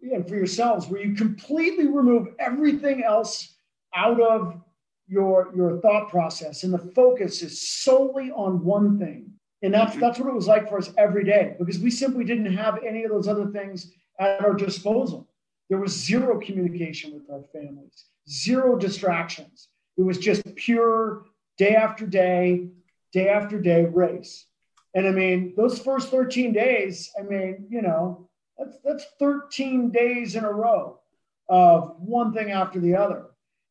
and 0.00 0.28
for 0.28 0.36
yourselves, 0.36 0.86
where 0.86 1.02
you 1.04 1.16
completely 1.16 1.88
remove 1.88 2.28
everything 2.38 3.02
else 3.02 3.56
out 3.96 4.20
of 4.20 4.62
your 5.08 5.52
your 5.56 5.80
thought 5.80 6.08
process, 6.08 6.62
and 6.62 6.72
the 6.72 6.78
focus 6.78 7.42
is 7.42 7.68
solely 7.68 8.30
on 8.30 8.64
one 8.64 8.96
thing. 9.00 9.32
And 9.62 9.74
that's 9.74 9.96
that's 9.96 10.20
what 10.20 10.28
it 10.28 10.34
was 10.36 10.46
like 10.46 10.68
for 10.68 10.78
us 10.78 10.92
every 10.96 11.24
day, 11.24 11.56
because 11.58 11.80
we 11.80 11.90
simply 11.90 12.22
didn't 12.22 12.56
have 12.56 12.78
any 12.86 13.02
of 13.02 13.10
those 13.10 13.26
other 13.26 13.48
things 13.48 13.90
at 14.20 14.40
our 14.40 14.54
disposal. 14.54 15.28
There 15.68 15.80
was 15.80 15.92
zero 15.92 16.38
communication 16.38 17.12
with 17.12 17.28
our 17.28 17.42
families, 17.52 18.04
zero 18.28 18.76
distractions. 18.78 19.66
It 19.96 20.02
was 20.02 20.18
just 20.18 20.42
pure 20.56 21.24
day 21.58 21.74
after 21.74 22.06
day, 22.06 22.68
day 23.12 23.28
after 23.28 23.60
day 23.60 23.84
race. 23.84 24.46
And 24.94 25.06
I 25.06 25.10
mean, 25.10 25.54
those 25.56 25.78
first 25.78 26.10
13 26.10 26.52
days, 26.52 27.10
I 27.18 27.22
mean, 27.22 27.66
you 27.70 27.82
know, 27.82 28.28
that's 28.58 28.76
that's 28.84 29.06
13 29.18 29.90
days 29.90 30.36
in 30.36 30.44
a 30.44 30.52
row 30.52 31.00
of 31.48 31.96
one 31.98 32.32
thing 32.32 32.50
after 32.50 32.78
the 32.78 32.96
other. 32.96 33.26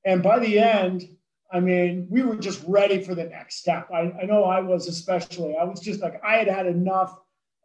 And 0.05 0.23
by 0.23 0.39
the 0.39 0.59
end, 0.59 1.07
I 1.53 1.59
mean, 1.59 2.07
we 2.09 2.23
were 2.23 2.37
just 2.37 2.63
ready 2.65 3.03
for 3.03 3.13
the 3.13 3.25
next 3.25 3.57
step. 3.57 3.89
I, 3.93 4.13
I 4.21 4.25
know 4.25 4.45
I 4.45 4.61
was 4.61 4.87
especially. 4.87 5.55
I 5.57 5.63
was 5.63 5.79
just 5.79 6.01
like, 6.01 6.19
I 6.23 6.37
had 6.37 6.47
had 6.47 6.65
enough 6.65 7.15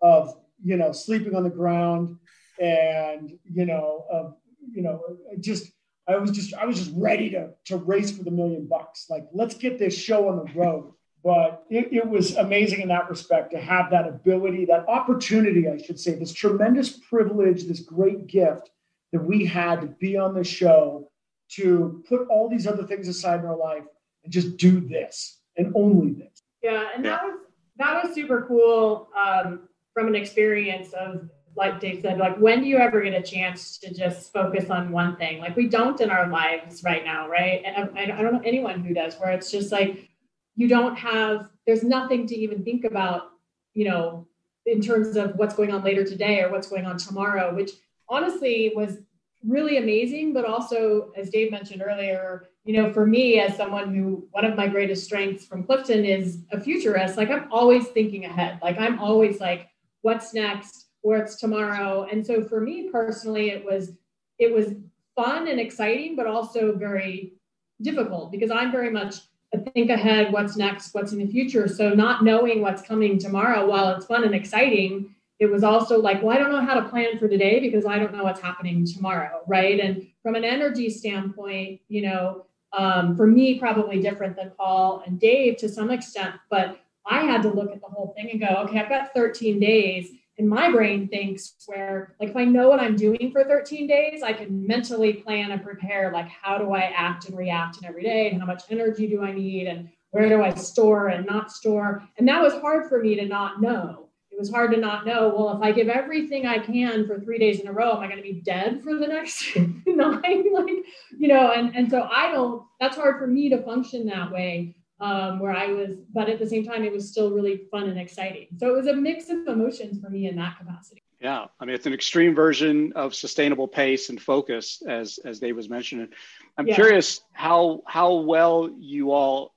of 0.03 0.35
you 0.63 0.77
know, 0.77 0.93
sleeping 0.93 1.35
on 1.35 1.45
the 1.45 1.51
ground 1.51 2.17
and, 2.61 3.39
you 3.45 3.67
know, 3.67 4.07
uh, 4.13 4.31
you 4.73 4.83
know, 4.83 5.01
just, 5.41 5.71
I 6.09 6.17
was 6.17 6.31
just, 6.31 6.55
I 6.55 6.65
was 6.67 6.79
just 6.79 6.93
ready 6.95 7.31
to, 7.31 7.51
to 7.67 7.77
race 7.77 8.17
for 8.17 8.23
the 8.23 8.31
million 8.31 8.67
bucks. 8.67 9.07
Like, 9.11 9.27
let's 9.33 9.55
get 9.55 9.79
this 9.79 9.97
show 9.97 10.29
on 10.29 10.37
the 10.37 10.53
road. 10.59 10.93
But 11.25 11.65
it, 11.71 11.93
it 11.93 12.09
was 12.09 12.37
amazing 12.37 12.83
in 12.83 12.89
that 12.89 13.11
respect 13.11 13.51
to 13.51 13.59
have 13.59 13.91
that 13.91 14.07
ability, 14.07 14.67
that 14.67 14.89
opportunity, 14.89 15.69
I 15.69 15.77
should 15.79 15.99
say, 15.99 16.15
this 16.15 16.33
tremendous 16.33 16.91
privilege, 16.91 17.65
this 17.65 17.81
great 17.81 18.29
gift 18.29 18.71
that 19.13 19.25
we 19.25 19.45
had 19.45 19.81
to 19.81 19.89
be 19.89 20.17
on 20.17 20.35
the 20.35 20.45
show, 20.45 21.11
to 21.49 22.05
put 22.09 22.29
all 22.29 22.49
these 22.49 22.67
other 22.67 22.85
things 22.85 23.09
aside 23.09 23.41
in 23.41 23.47
our 23.47 23.57
life 23.57 23.85
and 24.25 24.33
just 24.33 24.57
do 24.57 24.81
this 24.81 25.41
and 25.57 25.73
only 25.75 26.13
this. 26.13 26.43
Yeah, 26.63 26.89
and 26.95 27.05
that 27.05 27.23
was 27.23 27.41
that 27.79 28.05
was 28.05 28.15
super 28.15 28.45
cool 28.49 29.09
um, 29.17 29.69
from 29.95 30.09
an 30.09 30.15
experience 30.15 30.93
of 30.93 31.29
like 31.57 31.81
Dave 31.81 32.03
said, 32.03 32.19
like 32.19 32.37
when 32.37 32.61
do 32.61 32.69
you 32.69 32.77
ever 32.77 33.01
get 33.03 33.15
a 33.15 33.23
chance 33.23 33.79
to 33.79 33.93
just 33.93 34.33
focus 34.33 34.69
on 34.71 34.93
one 34.93 35.17
thing? 35.17 35.39
Like 35.39 35.57
we 35.57 35.69
don't 35.69 36.01
in 36.01 36.11
our 36.11 36.29
lives 36.29 36.85
right 36.85 37.05
now, 37.05 37.29
right? 37.29 37.63
And 37.65 37.91
I, 37.97 38.03
I 38.03 38.23
don't 38.23 38.35
know 38.35 38.43
anyone 38.45 38.85
who 38.85 38.93
does, 38.93 39.17
where 39.17 39.31
it's 39.33 39.51
just 39.51 39.73
like 39.73 40.09
you 40.55 40.69
don't 40.69 40.97
have, 40.97 41.49
there's 41.67 41.83
nothing 41.83 42.27
to 42.27 42.37
even 42.37 42.63
think 42.65 42.85
about, 42.85 43.31
you 43.75 43.87
know, 43.87 44.27
in 44.67 44.81
terms 44.81 45.17
of 45.17 45.37
what's 45.37 45.55
going 45.55 45.73
on 45.73 45.83
later 45.83 46.05
today 46.05 46.43
or 46.43 46.51
what's 46.51 46.69
going 46.69 46.87
on 46.87 46.99
tomorrow, 46.99 47.55
which 47.55 47.71
honestly 48.09 48.73
was 48.75 48.99
really 49.47 49.77
amazing, 49.77 50.33
but 50.33 50.45
also, 50.45 51.13
as 51.17 51.31
Dave 51.31 51.51
mentioned 51.51 51.83
earlier, 51.87 52.49
you 52.65 52.73
know, 52.73 52.93
for 52.93 53.07
me 53.07 53.39
as 53.39 53.57
someone 53.57 53.95
who 53.95 54.27
one 54.33 54.45
of 54.45 54.57
my 54.57 54.67
greatest 54.67 55.05
strengths 55.05 55.47
from 55.47 55.63
Clifton 55.63 56.05
is 56.05 56.43
a 56.53 56.61
futurist, 56.61 57.17
like 57.17 57.31
I'm 57.31 57.51
always 57.53 57.87
thinking 57.89 58.25
ahead. 58.25 58.59
Like 58.63 58.79
I'm 58.79 58.99
always 58.99 59.41
like, 59.41 59.69
what's 60.03 60.35
next? 60.35 60.86
What's 61.07 61.37
tomorrow? 61.37 62.09
And 62.11 62.27
so 62.27 62.43
for 62.43 62.61
me 62.61 62.89
personally, 62.91 63.51
it 63.51 63.65
was 63.65 63.93
it 64.41 64.53
was 64.53 64.75
fun 65.15 65.47
and 65.47 65.61
exciting, 65.61 66.17
but 66.17 66.27
also 66.27 66.75
very 66.75 67.35
difficult 67.81 68.33
because 68.33 68.51
I'm 68.51 68.73
very 68.73 68.91
much 68.91 69.15
a 69.55 69.59
think 69.59 69.89
ahead, 69.89 70.33
what's 70.33 70.57
next, 70.57 70.93
what's 70.95 71.13
in 71.13 71.21
the 71.21 71.27
future. 71.29 71.69
So 71.69 71.91
not 71.91 72.25
knowing 72.25 72.61
what's 72.61 72.83
coming 72.83 73.21
tomorrow, 73.21 73.65
while 73.67 73.95
it's 73.95 74.07
fun 74.07 74.25
and 74.25 74.35
exciting, 74.35 75.15
it 75.39 75.47
was 75.47 75.63
also 75.63 76.01
like, 76.01 76.25
well, 76.25 76.35
I 76.35 76.39
don't 76.39 76.51
know 76.51 76.65
how 76.65 76.75
to 76.75 76.89
plan 76.89 77.19
for 77.21 77.29
today 77.29 77.61
because 77.61 77.87
I 77.87 78.01
don't 78.01 78.13
know 78.13 78.25
what's 78.25 78.41
happening 78.41 78.85
tomorrow, 78.85 79.43
right? 79.47 79.79
And 79.79 80.09
from 80.25 80.35
an 80.35 80.45
energy 80.45 80.91
standpoint, 80.91 81.83
you 81.89 82.03
know, 82.03 82.47
um, 82.77 83.17
for 83.17 83.29
me, 83.29 83.61
probably 83.61 84.03
different 84.03 84.35
than 84.35 84.51
Paul 84.59 85.05
and 85.07 85.21
Dave 85.21 85.57
to 85.59 85.69
some 85.69 85.93
extent, 85.93 86.35
but 86.51 86.81
I 87.07 87.21
had 87.21 87.43
to 87.43 87.49
look 87.49 87.71
at 87.71 87.81
the 87.81 87.87
whole 87.87 88.13
thing 88.17 88.33
and 88.33 88.41
go, 88.41 88.49
okay, 88.65 88.81
I've 88.81 88.89
got 88.89 89.15
13 89.15 89.61
days. 89.61 90.09
And 90.39 90.49
my 90.49 90.71
brain 90.71 91.09
thinks 91.09 91.55
where, 91.67 92.15
like, 92.21 92.31
if 92.31 92.37
I 92.37 92.45
know 92.45 92.69
what 92.69 92.81
I'm 92.81 92.95
doing 92.95 93.31
for 93.33 93.45
13 93.45 93.87
days, 93.87 94.23
I 94.23 94.35
can 94.35 94.67
mentally 94.67 95.15
plan 95.15 95.51
and 95.51 95.63
prepare, 95.63 96.13
like, 96.13 96.29
how 96.29 96.59
do 96.59 96.73
I 96.73 96.93
act 96.95 97.29
and 97.29 97.37
react 97.37 97.79
in 97.79 97.87
every 97.87 98.03
day? 98.03 98.31
And 98.31 98.41
how 98.41 98.47
much 98.47 98.65
energy 98.71 99.07
do 99.07 99.23
I 99.23 99.33
need? 99.33 99.67
And 99.67 99.89
where 100.11 100.29
do 100.29 100.43
I 100.43 100.55
store 100.55 101.09
and 101.09 101.25
not 101.25 101.51
store? 101.51 102.03
And 102.19 102.29
that 102.29 102.43
was 102.43 102.53
hard 102.55 102.89
for 102.89 103.03
me 103.03 103.15
to 103.17 103.27
not 103.27 103.63
know 103.63 104.07
it 104.37 104.41
was 104.41 104.51
hard 104.51 104.71
to 104.71 104.77
not 104.77 105.07
know 105.07 105.33
well 105.35 105.57
if 105.57 105.63
i 105.63 105.73
give 105.73 105.89
everything 105.89 106.47
i 106.47 106.59
can 106.59 107.07
for 107.07 107.19
three 107.19 107.39
days 107.39 107.61
in 107.61 107.69
a 107.69 107.73
row 107.73 107.97
am 107.97 108.03
i 108.03 108.07
going 108.07 108.19
to 108.19 108.23
be 108.23 108.43
dead 108.45 108.83
for 108.83 108.95
the 108.95 109.07
next 109.07 109.57
nine 109.87 110.53
like 110.53 110.85
you 111.19 111.29
know 111.29 111.53
and 111.53 111.75
and 111.75 111.91
so 111.91 112.07
i 112.13 112.31
don't 112.31 112.63
that's 112.79 112.97
hard 112.97 113.19
for 113.19 113.27
me 113.27 113.49
to 113.49 113.63
function 113.63 114.07
that 114.07 114.31
way 114.31 114.75
um, 115.01 115.39
where 115.39 115.53
i 115.53 115.67
was 115.67 115.91
but 116.13 116.29
at 116.29 116.39
the 116.39 116.47
same 116.47 116.65
time 116.65 116.85
it 116.85 116.93
was 116.93 117.09
still 117.09 117.31
really 117.31 117.63
fun 117.71 117.89
and 117.89 117.99
exciting 117.99 118.47
so 118.59 118.69
it 118.69 118.77
was 118.77 118.87
a 118.87 118.95
mix 118.95 119.29
of 119.29 119.47
emotions 119.47 120.01
for 120.01 120.11
me 120.11 120.27
in 120.27 120.37
that 120.37 120.59
capacity 120.59 121.03
yeah 121.21 121.47
i 121.61 121.65
mean 121.65 121.75
it's 121.75 121.87
an 121.87 121.93
extreme 121.93 122.35
version 122.35 122.93
of 122.95 123.15
sustainable 123.15 123.69
pace 123.69 124.09
and 124.09 124.21
focus 124.21 124.83
as 124.89 125.19
as 125.25 125.39
dave 125.39 125.57
was 125.57 125.69
mentioning 125.69 126.09
i'm 126.57 126.67
yeah. 126.67 126.75
curious 126.75 127.21
how 127.33 127.83
how 127.87 128.15
well 128.15 128.71
you 128.79 129.13
all 129.13 129.55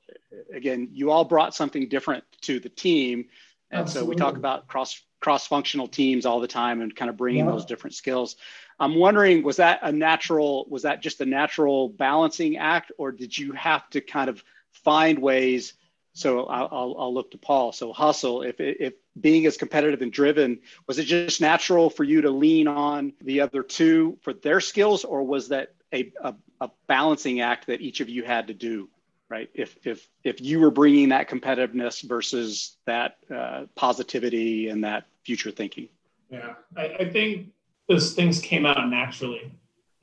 again 0.53 0.89
you 0.91 1.11
all 1.11 1.23
brought 1.23 1.55
something 1.55 1.87
different 1.87 2.23
to 2.41 2.59
the 2.59 2.69
team 2.69 3.25
and 3.71 3.81
Absolutely. 3.81 4.05
so 4.05 4.09
we 4.09 4.15
talk 4.15 4.35
about 4.35 4.67
cross 4.67 5.01
cross 5.19 5.47
functional 5.47 5.87
teams 5.87 6.25
all 6.25 6.39
the 6.39 6.47
time 6.47 6.81
and 6.81 6.95
kind 6.95 7.09
of 7.09 7.17
bringing 7.17 7.45
yeah. 7.45 7.51
those 7.51 7.65
different 7.65 7.95
skills. 7.95 8.35
I'm 8.79 8.95
wondering, 8.95 9.43
was 9.43 9.57
that 9.57 9.79
a 9.83 9.91
natural? 9.91 10.65
Was 10.69 10.83
that 10.83 11.01
just 11.01 11.19
a 11.21 11.25
natural 11.25 11.89
balancing 11.89 12.57
act, 12.57 12.91
or 12.97 13.11
did 13.11 13.37
you 13.37 13.51
have 13.53 13.89
to 13.91 14.01
kind 14.01 14.29
of 14.29 14.43
find 14.71 15.19
ways? 15.19 15.73
So 16.13 16.45
I'll, 16.45 16.95
I'll 16.97 17.13
look 17.13 17.31
to 17.31 17.37
Paul. 17.37 17.71
So 17.71 17.93
hustle. 17.93 18.41
If 18.41 18.59
if 18.59 18.93
being 19.19 19.45
as 19.45 19.57
competitive 19.57 20.01
and 20.01 20.11
driven, 20.11 20.59
was 20.87 20.99
it 20.99 21.05
just 21.05 21.41
natural 21.41 21.89
for 21.89 22.03
you 22.03 22.21
to 22.21 22.29
lean 22.29 22.67
on 22.67 23.13
the 23.21 23.41
other 23.41 23.63
two 23.63 24.17
for 24.21 24.33
their 24.33 24.59
skills, 24.59 25.05
or 25.05 25.23
was 25.23 25.49
that 25.49 25.73
a, 25.93 26.11
a, 26.21 26.35
a 26.61 26.69
balancing 26.87 27.41
act 27.41 27.67
that 27.67 27.81
each 27.81 28.01
of 28.01 28.09
you 28.09 28.23
had 28.23 28.47
to 28.47 28.53
do? 28.53 28.89
right? 29.29 29.49
If 29.53 29.77
if 29.85 30.07
if 30.23 30.41
you 30.41 30.59
were 30.59 30.71
bringing 30.71 31.09
that 31.09 31.29
competitiveness 31.29 32.01
versus 32.03 32.75
that 32.85 33.17
uh, 33.33 33.65
positivity 33.75 34.69
and 34.69 34.83
that 34.83 35.05
future 35.23 35.51
thinking. 35.51 35.87
Yeah, 36.29 36.55
I, 36.75 36.85
I, 36.99 37.09
think 37.09 37.47
those 37.87 38.13
things 38.13 38.39
came 38.39 38.65
out 38.65 38.89
naturally, 38.89 39.51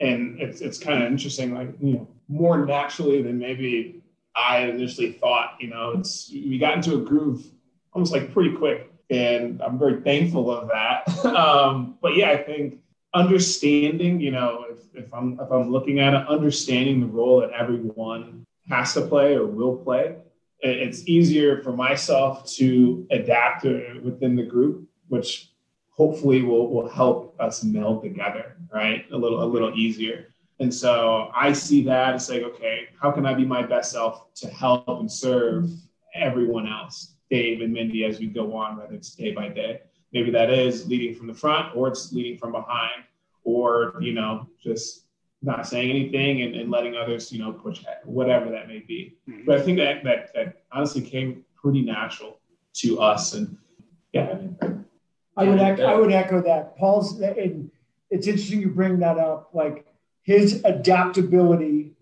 and 0.01 0.41
it's 0.41 0.61
it's 0.61 0.79
kind 0.79 1.03
of 1.03 1.11
interesting, 1.11 1.55
like 1.55 1.71
you 1.81 1.95
know, 1.95 2.09
more 2.29 2.65
naturally 2.65 3.23
than 3.23 3.39
maybe 3.39 4.03
I 4.37 4.59
initially 4.59 5.13
thought. 5.13 5.57
You 5.61 5.69
know, 5.69 5.93
it's 5.99 6.31
we 6.31 6.59
got 6.59 6.75
into 6.75 6.95
a 6.95 7.01
groove 7.01 7.45
almost 7.93 8.13
like 8.13 8.33
pretty 8.33 8.55
quick, 8.55 8.91
and 9.11 9.63
I'm 9.63 9.79
very 9.79 10.03
thankful 10.03 10.51
of 10.51 10.69
that. 10.69 11.25
um, 11.25 11.99
but 12.01 12.17
yeah, 12.17 12.31
I 12.31 12.37
think 12.37 12.81
understanding, 13.15 14.21
you 14.21 14.31
know, 14.31 14.67
if, 14.71 14.79
if 15.05 15.15
I'm 15.15 15.41
if 15.41 15.51
I'm 15.51 15.71
looking 15.71 16.01
at 16.01 16.15
it, 16.15 16.29
understanding 16.29 17.01
the 17.01 17.07
role 17.07 17.41
that 17.41 17.51
everyone 17.51 18.47
has 18.69 18.95
to 18.95 19.03
play 19.03 19.35
or 19.35 19.47
will 19.47 19.77
play. 19.77 20.17
It's 20.61 21.07
easier 21.07 21.63
for 21.63 21.73
myself 21.73 22.47
to 22.55 23.07
adapt 23.11 23.65
within 23.65 24.37
the 24.37 24.43
group, 24.43 24.89
which 25.09 25.51
hopefully 25.91 26.43
will, 26.43 26.71
will 26.73 26.89
help 26.89 27.37
us 27.41 27.63
meld 27.63 28.03
together, 28.03 28.57
right? 28.73 29.05
A 29.13 29.17
little, 29.17 29.43
a 29.43 29.47
little 29.47 29.73
easier. 29.75 30.29
And 30.59 30.73
so 30.73 31.31
I 31.35 31.53
see 31.53 31.83
that 31.85 32.15
as 32.15 32.31
like, 32.31 32.43
okay, 32.43 32.89
how 33.01 33.11
can 33.11 33.27
I 33.27 33.35
be 33.35 33.45
my 33.45 33.63
best 33.63 33.93
self 33.93 34.33
to 34.37 34.49
help 34.49 34.89
and 34.89 35.11
serve 35.11 35.69
everyone 36.15 36.67
else, 36.67 37.17
Dave 37.31 37.61
and 37.61 37.73
Mindy, 37.73 38.05
as 38.05 38.19
we 38.19 38.27
go 38.27 38.57
on, 38.57 38.79
whether 38.79 38.95
it's 38.95 39.15
day 39.15 39.33
by 39.33 39.49
day. 39.49 39.83
Maybe 40.13 40.31
that 40.31 40.51
is 40.51 40.89
leading 40.89 41.15
from 41.15 41.27
the 41.27 41.35
front 41.35 41.77
or 41.77 41.89
it's 41.89 42.13
leading 42.13 42.39
from 42.39 42.53
behind 42.53 43.05
or, 43.45 43.95
you 44.01 44.13
know, 44.13 44.49
just 44.63 45.07
not 45.43 45.67
saying 45.67 45.91
anything 45.91 46.43
and, 46.43 46.57
and 46.57 46.71
letting 46.71 46.97
others, 46.97 47.31
you 47.31 47.39
know, 47.39 47.53
push 47.53 47.85
whatever 48.05 48.51
that 48.51 48.69
may 48.69 48.79
be. 48.79 49.17
Mm-hmm. 49.29 49.45
But 49.47 49.59
I 49.59 49.63
think 49.63 49.79
that, 49.79 50.05
that 50.05 50.35
that 50.35 50.63
honestly 50.73 51.03
came 51.03 51.45
pretty 51.55 51.83
natural 51.83 52.41
to 52.75 53.01
us. 53.01 53.35
And 53.35 53.57
yeah, 54.13 54.31
I, 54.31 54.35
mean, 54.35 54.85
I 55.37 55.45
would 55.45 55.61
echo, 55.61 55.85
I 55.85 55.95
would 55.95 56.13
echo 56.13 56.43
that. 56.43 56.77
Paul's 56.77 57.21
and 57.21 57.71
it's 58.11 58.27
interesting 58.27 58.61
you 58.61 58.71
bring 58.71 58.99
that 59.01 59.19
up, 59.19 59.51
like 59.53 59.86
his 60.27 60.63
adaptability 60.65 61.93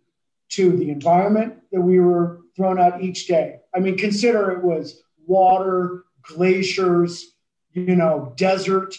to 0.48 0.76
the 0.76 0.90
environment 0.90 1.54
that 1.70 1.80
we 1.80 2.00
were 2.00 2.40
thrown 2.56 2.80
out 2.80 3.02
each 3.02 3.26
day. 3.26 3.60
I 3.74 3.78
mean, 3.78 3.96
consider 3.96 4.50
it 4.50 4.64
was 4.64 5.02
water, 5.26 6.04
glaciers, 6.22 7.34
you 7.72 7.96
know, 7.96 8.32
desert, 8.36 8.96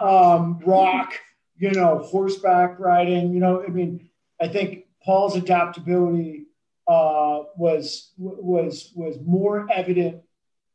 um, 0.00 0.60
rock 0.64 1.14
you 1.56 1.70
know, 1.70 1.98
horseback 1.98 2.78
riding. 2.78 3.32
You 3.32 3.40
know, 3.40 3.62
I 3.62 3.68
mean, 3.68 4.08
I 4.40 4.48
think 4.48 4.86
Paul's 5.02 5.36
adaptability 5.36 6.46
uh, 6.88 7.44
was 7.56 8.12
was 8.18 8.92
was 8.94 9.16
more 9.24 9.66
evident 9.72 10.22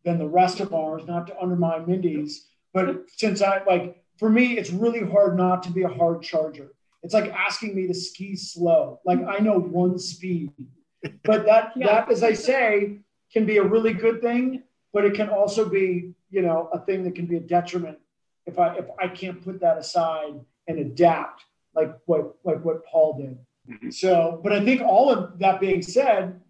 than 0.03 0.17
the 0.17 0.27
rest 0.27 0.59
of 0.59 0.73
ours. 0.73 1.03
Not 1.05 1.27
to 1.27 1.39
undermine 1.39 1.85
Mindy's, 1.87 2.47
but 2.73 3.09
since 3.15 3.41
I 3.41 3.63
like 3.65 4.01
for 4.17 4.29
me, 4.29 4.57
it's 4.57 4.71
really 4.71 5.09
hard 5.09 5.37
not 5.37 5.63
to 5.63 5.71
be 5.71 5.83
a 5.83 5.89
hard 5.89 6.21
charger. 6.21 6.71
It's 7.03 7.13
like 7.13 7.31
asking 7.31 7.75
me 7.75 7.87
to 7.87 7.93
ski 7.93 8.35
slow. 8.35 8.99
Like 9.05 9.19
I 9.25 9.39
know 9.39 9.59
one 9.59 9.97
speed, 9.99 10.51
but 11.23 11.45
that 11.45 11.71
yeah. 11.75 11.87
that, 11.87 12.11
as 12.11 12.23
I 12.23 12.33
say, 12.33 12.97
can 13.31 13.45
be 13.45 13.57
a 13.57 13.63
really 13.63 13.93
good 13.93 14.21
thing, 14.21 14.63
but 14.91 15.05
it 15.05 15.13
can 15.13 15.29
also 15.29 15.67
be, 15.67 16.13
you 16.29 16.41
know, 16.41 16.69
a 16.73 16.79
thing 16.79 17.03
that 17.03 17.15
can 17.15 17.25
be 17.25 17.37
a 17.37 17.41
detriment 17.41 17.99
if 18.45 18.59
I 18.59 18.75
if 18.75 18.85
I 18.99 19.07
can't 19.07 19.43
put 19.43 19.61
that 19.61 19.77
aside 19.77 20.33
and 20.67 20.79
adapt 20.79 21.45
like 21.73 21.95
what 22.05 22.35
like 22.43 22.63
what 22.63 22.85
Paul 22.85 23.17
did. 23.17 23.37
Mm-hmm. 23.69 23.89
So, 23.91 24.39
but 24.43 24.51
I 24.51 24.63
think 24.63 24.81
all 24.81 25.09
of 25.09 25.39
that 25.39 25.59
being 25.59 25.81
said, 25.81 26.41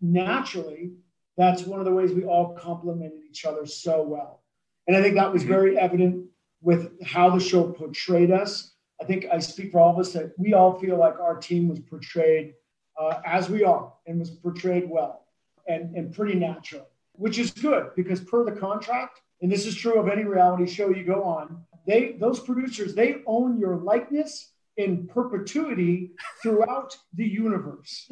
naturally, 0.00 0.92
that's 1.36 1.62
one 1.62 1.80
of 1.80 1.86
the 1.86 1.92
ways 1.92 2.12
we 2.12 2.24
all 2.24 2.54
complemented 2.54 3.20
each 3.28 3.44
other 3.44 3.66
so 3.66 4.02
well. 4.02 4.42
And 4.86 4.96
I 4.96 5.02
think 5.02 5.16
that 5.16 5.32
was 5.32 5.42
mm-hmm. 5.42 5.52
very 5.52 5.78
evident 5.78 6.26
with 6.60 7.02
how 7.04 7.30
the 7.30 7.40
show 7.40 7.70
portrayed 7.70 8.30
us. 8.30 8.72
I 9.00 9.04
think 9.04 9.26
I 9.32 9.38
speak 9.38 9.72
for 9.72 9.80
all 9.80 9.92
of 9.92 9.98
us 9.98 10.12
that 10.12 10.32
we 10.38 10.54
all 10.54 10.78
feel 10.78 10.96
like 10.96 11.20
our 11.20 11.36
team 11.36 11.68
was 11.68 11.80
portrayed 11.80 12.54
uh, 13.00 13.20
as 13.24 13.48
we 13.48 13.64
are 13.64 13.92
and 14.06 14.18
was 14.18 14.30
portrayed 14.30 14.88
well 14.88 15.24
and, 15.68 15.94
and 15.94 16.12
pretty 16.12 16.34
natural, 16.34 16.88
which 17.12 17.38
is 17.38 17.50
good 17.52 17.90
because 17.94 18.20
per 18.20 18.44
the 18.44 18.52
contract, 18.52 19.20
and 19.40 19.50
this 19.50 19.66
is 19.66 19.74
true 19.74 20.00
of 20.00 20.08
any 20.08 20.24
reality 20.24 20.66
show 20.66 20.90
you 20.90 21.04
go 21.04 21.22
on, 21.22 21.64
they 21.86 22.12
those 22.12 22.40
producers 22.40 22.94
they 22.94 23.22
own 23.26 23.58
your 23.58 23.76
likeness 23.76 24.52
in 24.76 25.06
perpetuity 25.08 26.12
throughout 26.42 26.96
the 27.14 27.26
universe. 27.26 28.10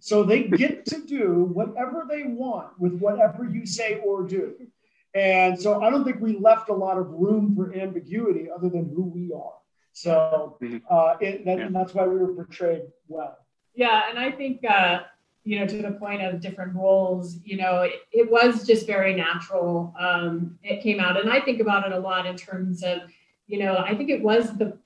So 0.00 0.24
they 0.24 0.44
get 0.44 0.84
to 0.86 1.00
do 1.06 1.48
whatever 1.52 2.06
they 2.08 2.24
want 2.24 2.78
with 2.78 2.94
whatever 2.94 3.44
you 3.44 3.66
say 3.66 4.00
or 4.04 4.24
do. 4.24 4.54
And 5.14 5.60
so 5.60 5.80
I 5.80 5.90
don't 5.90 6.04
think 6.04 6.20
we 6.20 6.36
left 6.36 6.68
a 6.68 6.74
lot 6.74 6.98
of 6.98 7.08
room 7.08 7.54
for 7.54 7.72
ambiguity 7.74 8.48
other 8.50 8.68
than 8.68 8.88
who 8.88 9.04
we 9.04 9.32
are. 9.32 9.54
So 10.00 10.56
mm-hmm. 10.62 10.78
uh, 10.88 11.14
it, 11.20 11.44
that, 11.44 11.58
yeah. 11.58 11.68
that's 11.72 11.92
why 11.92 12.06
we 12.06 12.18
were 12.18 12.32
portrayed 12.32 12.82
well. 13.08 13.36
Yeah, 13.74 14.02
and 14.08 14.18
I 14.18 14.30
think 14.30 14.64
uh, 14.64 15.00
you 15.44 15.58
know 15.58 15.66
to 15.66 15.82
the 15.82 15.92
point 15.92 16.22
of 16.22 16.40
different 16.40 16.74
roles, 16.74 17.38
you 17.44 17.56
know, 17.56 17.82
it, 17.82 17.94
it 18.12 18.30
was 18.30 18.64
just 18.64 18.86
very 18.86 19.14
natural. 19.14 19.92
Um, 19.98 20.58
it 20.62 20.82
came 20.82 21.00
out, 21.00 21.20
and 21.20 21.30
I 21.30 21.40
think 21.40 21.60
about 21.60 21.84
it 21.84 21.92
a 21.92 21.98
lot 21.98 22.26
in 22.26 22.36
terms 22.36 22.84
of, 22.84 22.98
you 23.48 23.58
know, 23.58 23.78
I 23.78 23.96
think 23.96 24.08
it 24.10 24.22
was 24.22 24.56
the 24.56 24.78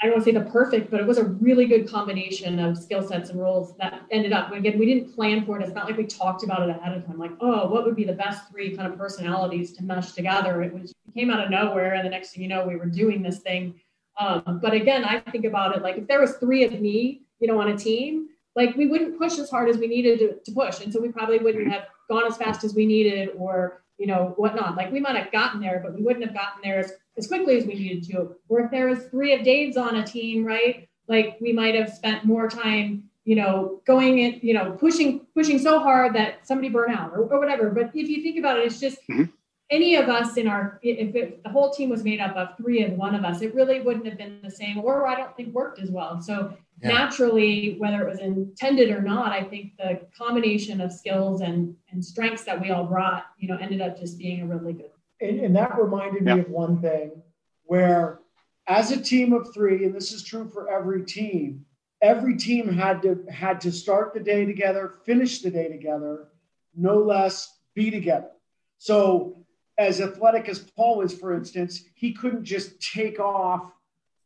I 0.00 0.06
don't 0.06 0.14
want 0.14 0.24
to 0.24 0.32
say 0.32 0.38
the 0.38 0.50
perfect, 0.50 0.90
but 0.90 1.00
it 1.00 1.06
was 1.06 1.18
a 1.18 1.24
really 1.24 1.64
good 1.64 1.88
combination 1.88 2.58
of 2.58 2.76
skill 2.76 3.06
sets 3.06 3.30
and 3.30 3.40
roles 3.40 3.76
that 3.76 4.02
ended 4.10 4.32
up. 4.32 4.52
Again, 4.52 4.76
we 4.76 4.86
didn't 4.86 5.14
plan 5.14 5.44
for 5.44 5.58
it. 5.58 5.64
It's 5.64 5.74
not 5.74 5.86
like 5.86 5.96
we 5.96 6.06
talked 6.06 6.42
about 6.42 6.68
it 6.68 6.76
ahead 6.76 6.96
of 6.96 7.06
time. 7.06 7.18
Like, 7.18 7.30
oh, 7.40 7.68
what 7.68 7.84
would 7.84 7.94
be 7.94 8.02
the 8.02 8.12
best 8.12 8.50
three 8.50 8.76
kind 8.76 8.92
of 8.92 8.98
personalities 8.98 9.72
to 9.74 9.84
mesh 9.84 10.12
together? 10.12 10.62
It 10.62 10.72
was 10.72 10.90
it 10.90 11.14
came 11.14 11.30
out 11.30 11.44
of 11.44 11.50
nowhere, 11.50 11.94
and 11.94 12.04
the 12.04 12.10
next 12.10 12.32
thing 12.32 12.42
you 12.42 12.48
know, 12.48 12.66
we 12.66 12.76
were 12.76 12.86
doing 12.86 13.22
this 13.22 13.40
thing. 13.40 13.80
Um, 14.18 14.60
but 14.62 14.74
again, 14.74 15.04
I 15.04 15.20
think 15.20 15.44
about 15.44 15.76
it 15.76 15.82
like 15.82 15.96
if 15.96 16.06
there 16.06 16.20
was 16.20 16.36
three 16.36 16.64
of 16.64 16.78
me, 16.80 17.22
you 17.40 17.48
know, 17.48 17.60
on 17.60 17.68
a 17.68 17.76
team, 17.76 18.28
like 18.54 18.76
we 18.76 18.86
wouldn't 18.86 19.18
push 19.18 19.38
as 19.38 19.50
hard 19.50 19.68
as 19.68 19.78
we 19.78 19.86
needed 19.86 20.18
to, 20.18 20.34
to 20.44 20.52
push, 20.52 20.80
and 20.80 20.92
so 20.92 21.00
we 21.00 21.08
probably 21.08 21.38
wouldn't 21.38 21.72
have 21.72 21.86
gone 22.10 22.26
as 22.26 22.36
fast 22.36 22.64
as 22.64 22.74
we 22.74 22.84
needed, 22.84 23.30
or 23.36 23.82
you 23.98 24.06
know, 24.06 24.34
whatnot. 24.36 24.76
Like 24.76 24.92
we 24.92 25.00
might 25.00 25.16
have 25.16 25.32
gotten 25.32 25.60
there, 25.60 25.80
but 25.82 25.94
we 25.94 26.02
wouldn't 26.02 26.24
have 26.24 26.34
gotten 26.34 26.60
there 26.62 26.80
as 26.80 26.92
as 27.16 27.26
quickly 27.26 27.56
as 27.56 27.64
we 27.64 27.74
needed 27.74 28.04
to. 28.10 28.36
Or 28.48 28.60
if 28.60 28.70
there 28.70 28.88
was 28.88 29.04
three 29.06 29.34
of 29.34 29.44
Dave's 29.44 29.76
on 29.76 29.96
a 29.96 30.06
team, 30.06 30.44
right? 30.44 30.88
Like 31.08 31.36
we 31.40 31.52
might 31.52 31.74
have 31.74 31.92
spent 31.92 32.24
more 32.24 32.48
time, 32.48 33.04
you 33.24 33.36
know, 33.36 33.80
going 33.86 34.18
in, 34.18 34.40
you 34.42 34.54
know, 34.54 34.72
pushing, 34.72 35.26
pushing 35.34 35.58
so 35.58 35.78
hard 35.78 36.14
that 36.14 36.46
somebody 36.46 36.68
burn 36.68 36.90
out 36.90 37.12
or, 37.12 37.22
or 37.24 37.38
whatever. 37.38 37.70
But 37.70 37.90
if 37.94 38.08
you 38.08 38.22
think 38.22 38.38
about 38.38 38.58
it, 38.58 38.66
it's 38.66 38.80
just 38.80 38.98
mm-hmm. 39.08 39.24
Any 39.72 39.96
of 39.96 40.08
us 40.08 40.36
in 40.36 40.46
our, 40.46 40.78
if 40.82 41.16
it, 41.16 41.42
the 41.42 41.48
whole 41.48 41.70
team 41.70 41.88
was 41.88 42.04
made 42.04 42.20
up 42.20 42.36
of 42.36 42.56
three 42.56 42.84
and 42.84 42.96
one 42.96 43.14
of 43.14 43.24
us, 43.24 43.42
it 43.42 43.54
really 43.54 43.80
wouldn't 43.80 44.06
have 44.06 44.18
been 44.18 44.38
the 44.44 44.50
same, 44.50 44.78
or 44.78 45.08
I 45.08 45.16
don't 45.16 45.34
think 45.36 45.52
worked 45.54 45.80
as 45.80 45.90
well. 45.90 46.20
So 46.20 46.54
yeah. 46.80 46.88
naturally, 46.88 47.76
whether 47.78 48.06
it 48.06 48.08
was 48.08 48.20
intended 48.20 48.90
or 48.90 49.02
not, 49.02 49.32
I 49.32 49.42
think 49.42 49.76
the 49.78 50.00
combination 50.16 50.80
of 50.80 50.92
skills 50.92 51.40
and 51.40 51.74
and 51.90 52.04
strengths 52.04 52.44
that 52.44 52.60
we 52.60 52.70
all 52.70 52.84
brought, 52.84 53.24
you 53.38 53.48
know, 53.48 53.56
ended 53.56 53.80
up 53.80 53.98
just 53.98 54.18
being 54.18 54.42
a 54.42 54.46
really 54.46 54.74
good 54.74 54.90
and, 55.22 55.40
and 55.40 55.56
that 55.56 55.80
reminded 55.80 56.22
me 56.22 56.40
of 56.40 56.50
one 56.50 56.80
thing 56.80 57.22
where 57.64 58.20
as 58.66 58.90
a 58.90 59.00
team 59.00 59.32
of 59.32 59.52
three 59.54 59.84
and 59.84 59.94
this 59.94 60.12
is 60.12 60.22
true 60.22 60.48
for 60.48 60.70
every 60.70 61.04
team 61.04 61.64
every 62.02 62.36
team 62.36 62.68
had 62.68 63.00
to 63.02 63.24
had 63.30 63.60
to 63.60 63.72
start 63.72 64.12
the 64.12 64.20
day 64.20 64.44
together 64.44 64.92
finish 65.06 65.40
the 65.40 65.50
day 65.50 65.68
together 65.68 66.28
no 66.74 66.98
less 66.98 67.58
be 67.74 67.90
together 67.90 68.30
so 68.78 69.41
as 69.78 70.00
athletic 70.00 70.48
as 70.48 70.58
paul 70.58 71.02
is 71.02 71.14
for 71.14 71.34
instance 71.34 71.84
he 71.94 72.12
couldn't 72.12 72.44
just 72.44 72.80
take 72.80 73.18
off 73.18 73.72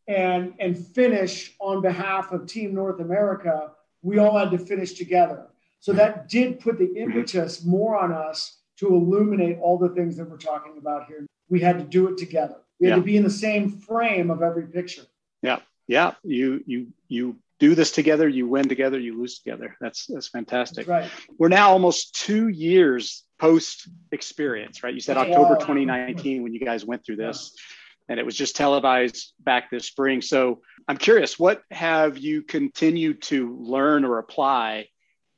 and 0.08 0.54
and 0.58 0.76
finish 0.76 1.54
on 1.60 1.80
behalf 1.82 2.32
of 2.32 2.46
team 2.46 2.74
north 2.74 3.00
america 3.00 3.70
we 4.02 4.18
all 4.18 4.38
had 4.38 4.50
to 4.50 4.58
finish 4.58 4.92
together 4.92 5.46
so 5.80 5.92
that 5.92 6.28
did 6.28 6.60
put 6.60 6.78
the 6.78 6.92
impetus 6.96 7.64
more 7.64 7.96
on 7.96 8.12
us 8.12 8.58
to 8.78 8.88
illuminate 8.88 9.58
all 9.60 9.78
the 9.78 9.88
things 9.90 10.16
that 10.16 10.28
we're 10.28 10.36
talking 10.36 10.78
about 10.78 11.06
here. 11.06 11.26
We 11.48 11.60
had 11.60 11.78
to 11.78 11.84
do 11.84 12.08
it 12.08 12.18
together. 12.18 12.56
We 12.80 12.88
had 12.88 12.96
yeah. 12.96 12.96
to 12.96 13.02
be 13.02 13.16
in 13.16 13.22
the 13.22 13.30
same 13.30 13.70
frame 13.70 14.30
of 14.30 14.42
every 14.42 14.66
picture. 14.66 15.04
Yeah. 15.42 15.60
Yeah. 15.86 16.14
You 16.22 16.62
you 16.66 16.88
you 17.08 17.36
do 17.58 17.74
this 17.74 17.90
together, 17.90 18.28
you 18.28 18.46
win 18.46 18.68
together, 18.68 18.98
you 18.98 19.18
lose 19.18 19.38
together. 19.38 19.76
That's 19.80 20.06
that's 20.06 20.28
fantastic. 20.28 20.86
That's 20.86 21.10
right. 21.12 21.28
We're 21.38 21.48
now 21.48 21.70
almost 21.70 22.14
two 22.14 22.48
years 22.48 23.24
post 23.38 23.88
experience, 24.12 24.82
right? 24.82 24.94
You 24.94 25.00
said 25.00 25.16
October 25.16 25.56
2019 25.56 26.42
when 26.42 26.52
you 26.52 26.60
guys 26.60 26.84
went 26.84 27.04
through 27.04 27.16
this. 27.16 27.52
Yeah. 27.54 27.62
And 28.08 28.20
it 28.20 28.26
was 28.26 28.36
just 28.36 28.54
televised 28.54 29.32
back 29.40 29.68
this 29.70 29.86
spring. 29.86 30.22
So 30.22 30.60
I'm 30.86 30.96
curious, 30.96 31.40
what 31.40 31.62
have 31.72 32.18
you 32.18 32.42
continued 32.42 33.22
to 33.22 33.56
learn 33.56 34.04
or 34.04 34.18
apply 34.18 34.88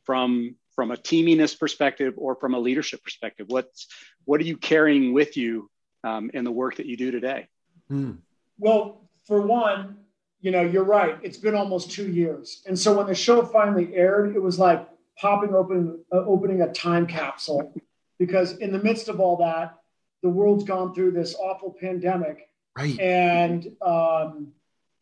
from 0.04 0.56
from 0.74 0.90
a 0.90 0.96
teaminess 0.96 1.58
perspective 1.58 2.14
or 2.16 2.36
from 2.36 2.54
a 2.54 2.58
leadership 2.58 3.02
perspective? 3.02 3.46
What's 3.48 3.86
what 4.24 4.40
are 4.40 4.44
you 4.44 4.56
carrying 4.56 5.12
with 5.12 5.36
you 5.36 5.70
um, 6.04 6.30
in 6.34 6.44
the 6.44 6.52
work 6.52 6.76
that 6.76 6.86
you 6.86 6.96
do 6.96 7.10
today? 7.10 7.48
Hmm. 7.88 8.12
Well, 8.58 9.08
for 9.26 9.40
one, 9.40 9.96
you 10.40 10.50
know, 10.50 10.62
you're 10.62 10.84
right. 10.84 11.18
It's 11.22 11.36
been 11.36 11.54
almost 11.54 11.90
two 11.90 12.10
years, 12.10 12.62
and 12.66 12.78
so 12.78 12.96
when 12.96 13.06
the 13.06 13.14
show 13.14 13.44
finally 13.44 13.94
aired, 13.94 14.34
it 14.36 14.42
was 14.42 14.58
like 14.58 14.88
popping 15.16 15.54
open, 15.54 16.04
uh, 16.12 16.18
opening 16.18 16.62
a 16.62 16.72
time 16.72 17.06
capsule, 17.06 17.74
because 18.18 18.58
in 18.58 18.72
the 18.72 18.78
midst 18.78 19.08
of 19.08 19.20
all 19.20 19.36
that, 19.38 19.76
the 20.22 20.28
world's 20.28 20.64
gone 20.64 20.94
through 20.94 21.12
this 21.12 21.34
awful 21.34 21.74
pandemic, 21.80 22.48
right? 22.76 22.98
And 23.00 23.66
um, 23.82 24.52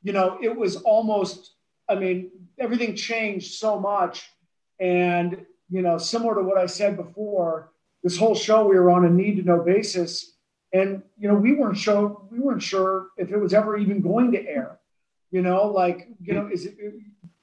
you 0.03 0.13
know, 0.13 0.39
it 0.43 0.55
was 0.55 0.77
almost. 0.77 1.53
I 1.89 1.95
mean, 1.95 2.33
everything 2.59 2.97
changed 2.97 3.55
so 3.55 3.79
much, 3.79 4.31
and 4.81 5.45
you 5.69 5.83
know, 5.83 5.99
similar 5.99 6.35
to 6.37 6.43
what 6.43 6.59
I 6.59 6.67
said 6.67 6.97
before, 6.97 7.73
this 8.03 8.17
whole 8.17 8.35
show 8.35 8.67
we 8.67 8.79
were 8.79 8.91
on 8.91 9.05
a 9.05 9.11
need 9.11 9.37
to 9.37 9.43
know 9.43 9.63
basis, 9.63 10.33
and 10.73 11.03
you 11.19 11.29
know, 11.29 11.35
we 11.35 11.55
weren't 11.55 11.77
sure 11.77 12.23
we 12.31 12.39
weren't 12.39 12.63
sure 12.63 13.09
if 13.19 13.31
it 13.31 13.37
was 13.37 13.53
ever 13.53 13.77
even 13.77 14.01
going 14.01 14.33
to 14.33 14.41
air. 14.41 14.79
You 15.31 15.43
know, 15.43 15.67
like 15.67 16.09
you 16.23 16.35
know, 16.35 16.49
is 16.49 16.67
it 16.67 16.77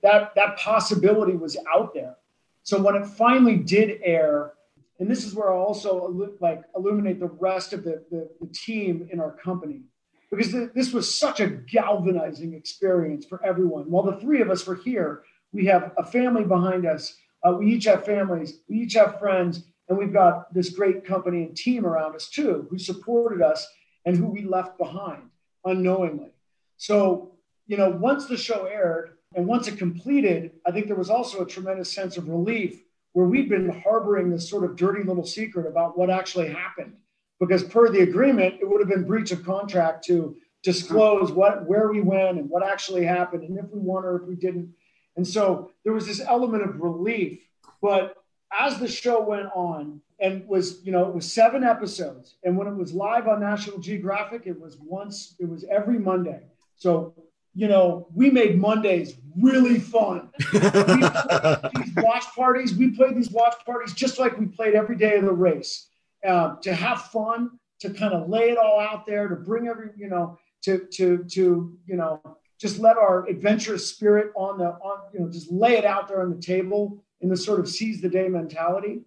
that 0.02 0.34
that 0.36 0.58
possibility 0.58 1.34
was 1.34 1.58
out 1.74 1.94
there. 1.94 2.16
So 2.64 2.82
when 2.82 2.96
it 2.96 3.06
finally 3.06 3.58
did 3.58 4.00
air, 4.04 4.54
and 5.00 5.10
this 5.10 5.26
is 5.26 5.34
where 5.34 5.52
I 5.52 5.56
also 5.56 6.36
like 6.40 6.64
illuminate 6.76 7.20
the 7.20 7.28
rest 7.28 7.74
of 7.74 7.84
the, 7.84 8.04
the, 8.10 8.30
the 8.40 8.48
team 8.48 9.10
in 9.12 9.20
our 9.20 9.32
company 9.32 9.82
because 10.30 10.52
th- 10.52 10.70
this 10.74 10.94
was 10.94 11.14
such 11.14 11.42
a 11.42 11.48
galvanizing 11.48 12.54
experience 12.54 13.26
for 13.26 13.44
everyone. 13.46 13.92
While 13.92 14.04
the 14.04 14.18
three 14.18 14.42
of 14.42 14.50
us 14.50 14.66
were 14.66 14.76
here, 14.76 15.24
we 15.52 15.66
have 15.66 15.92
a 15.98 16.06
family 16.06 16.46
behind 16.46 16.86
us 16.86 17.18
uh, 17.44 17.52
we 17.52 17.74
each 17.74 17.86
have 17.86 18.06
families, 18.06 18.60
we 18.70 18.78
each 18.78 18.94
have 18.94 19.20
friends, 19.20 19.64
and 19.90 19.98
we've 19.98 20.14
got 20.14 20.54
this 20.54 20.70
great 20.70 21.06
company 21.06 21.44
and 21.44 21.56
team 21.56 21.86
around 21.86 22.16
us 22.16 22.30
too 22.30 22.68
who 22.70 22.78
supported 22.78 23.42
us 23.42 23.68
and 24.06 24.16
who 24.16 24.28
we 24.28 24.44
left 24.44 24.78
behind 24.78 25.24
unknowingly. 25.66 26.32
So, 26.78 27.33
you 27.68 27.78
know, 27.78 27.90
once 27.90 28.26
the 28.26 28.38
show 28.38 28.66
aired 28.66 29.18
and 29.36 29.48
once 29.48 29.68
it 29.68 29.78
completed, 29.78 30.52
I 30.66 30.72
think 30.72 30.88
there 30.88 30.96
was 30.96 31.10
also 31.10 31.42
a 31.42 31.46
tremendous 31.46 31.92
sense 31.92 32.18
of 32.18 32.28
relief 32.28 32.82
where 33.14 33.28
we'd 33.28 33.50
been 33.50 33.70
harboring 33.82 34.30
this 34.30 34.50
sort 34.50 34.64
of 34.64 34.76
dirty 34.76 35.04
little 35.04 35.26
secret 35.26 35.68
about 35.68 35.98
what 35.98 36.10
actually 36.10 36.50
happened. 36.50 36.94
Because 37.40 37.64
per 37.64 37.90
the 37.90 38.02
agreement, 38.02 38.56
it 38.62 38.70
would 38.70 38.80
have 38.80 38.90
been 38.90 39.06
breach 39.06 39.32
of 39.32 39.46
contract 39.46 40.06
to 40.06 40.36
disclose 40.64 41.32
what 41.32 41.68
where 41.68 41.92
we 41.92 42.02
went 42.02 42.40
and 42.40 42.50
what 42.50 42.66
actually 42.66 43.06
happened 43.06 43.44
and 43.44 43.58
if 43.58 43.66
we 43.72 43.80
won 43.80 44.06
or 44.06 44.16
if 44.16 44.24
we 44.24 44.36
didn't. 44.36 44.74
And 45.18 45.28
so 45.28 45.72
there 45.84 45.94
was 45.94 46.08
this 46.08 46.22
element 46.22 46.64
of 46.64 46.80
relief. 46.80 47.40
But 47.82 48.16
as 48.58 48.80
the 48.80 48.88
show 48.88 49.22
went 49.22 49.50
on 49.54 50.02
and 50.20 50.48
was, 50.48 50.84
you 50.84 50.92
know, 50.92 51.08
it 51.08 51.14
was 51.14 51.32
seven 51.32 51.64
episodes. 51.64 52.36
And 52.44 52.58
when 52.58 52.68
it 52.68 52.76
was 52.76 52.94
live 52.94 53.28
on 53.28 53.42
National 53.42 53.80
Geographic, 53.80 54.44
it 54.46 54.60
was 54.60 54.78
once, 54.80 55.36
it 55.40 55.50
was 55.50 55.66
every 55.70 56.00
Monday. 56.00 56.44
So, 56.76 57.14
you 57.56 57.68
know, 57.68 58.08
we 58.14 58.30
made 58.30 58.60
Mondays 58.60 59.16
really 59.40 59.80
fun. 59.80 60.30
these 60.52 61.94
watch 61.98 62.26
parties, 62.36 62.76
we 62.76 62.92
played 62.92 63.16
these 63.16 63.32
watch 63.32 63.56
parties 63.66 63.94
just 63.94 64.20
like 64.20 64.38
we 64.38 64.48
played 64.48 64.74
every 64.74 64.96
day 64.96 65.18
of 65.18 65.26
the 65.26 65.32
race 65.32 65.88
uh, 66.28 66.56
to 66.62 66.74
have 66.74 67.04
fun, 67.04 67.52
to 67.80 67.90
kind 67.92 68.14
of 68.14 68.30
lay 68.30 68.50
it 68.50 68.58
all 68.58 68.80
out 68.80 69.06
there, 69.06 69.28
to 69.28 69.36
bring 69.36 69.68
every, 69.68 69.90
you 69.98 70.10
know, 70.10 70.40
to, 70.64 70.88
to, 70.94 71.24
to, 71.26 71.78
you 71.86 71.96
know, 71.96 72.22
just 72.64 72.80
let 72.80 72.98
our 72.98 73.28
adventurous 73.28 73.86
spirit 73.86 74.32
on 74.36 74.58
the 74.58 74.66
on 74.66 75.00
you 75.14 75.20
know 75.20 75.30
just 75.30 75.52
lay 75.52 75.76
it 75.76 75.84
out 75.84 76.08
there 76.08 76.22
on 76.22 76.30
the 76.30 76.42
table 76.42 77.04
in 77.20 77.28
the 77.28 77.36
sort 77.36 77.60
of 77.60 77.68
seize 77.68 78.00
the 78.02 78.08
day 78.08 78.30
mentality 78.30 79.02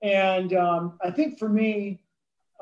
and 0.00 0.54
um, 0.54 0.98
i 1.04 1.10
think 1.10 1.38
for 1.38 1.48
me 1.48 2.00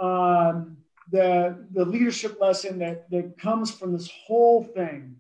um, 0.00 0.76
the 1.10 1.66
the 1.72 1.84
leadership 1.84 2.40
lesson 2.40 2.78
that 2.78 3.10
that 3.10 3.38
comes 3.38 3.70
from 3.70 3.92
this 3.92 4.10
whole 4.26 4.62
thing 4.62 5.16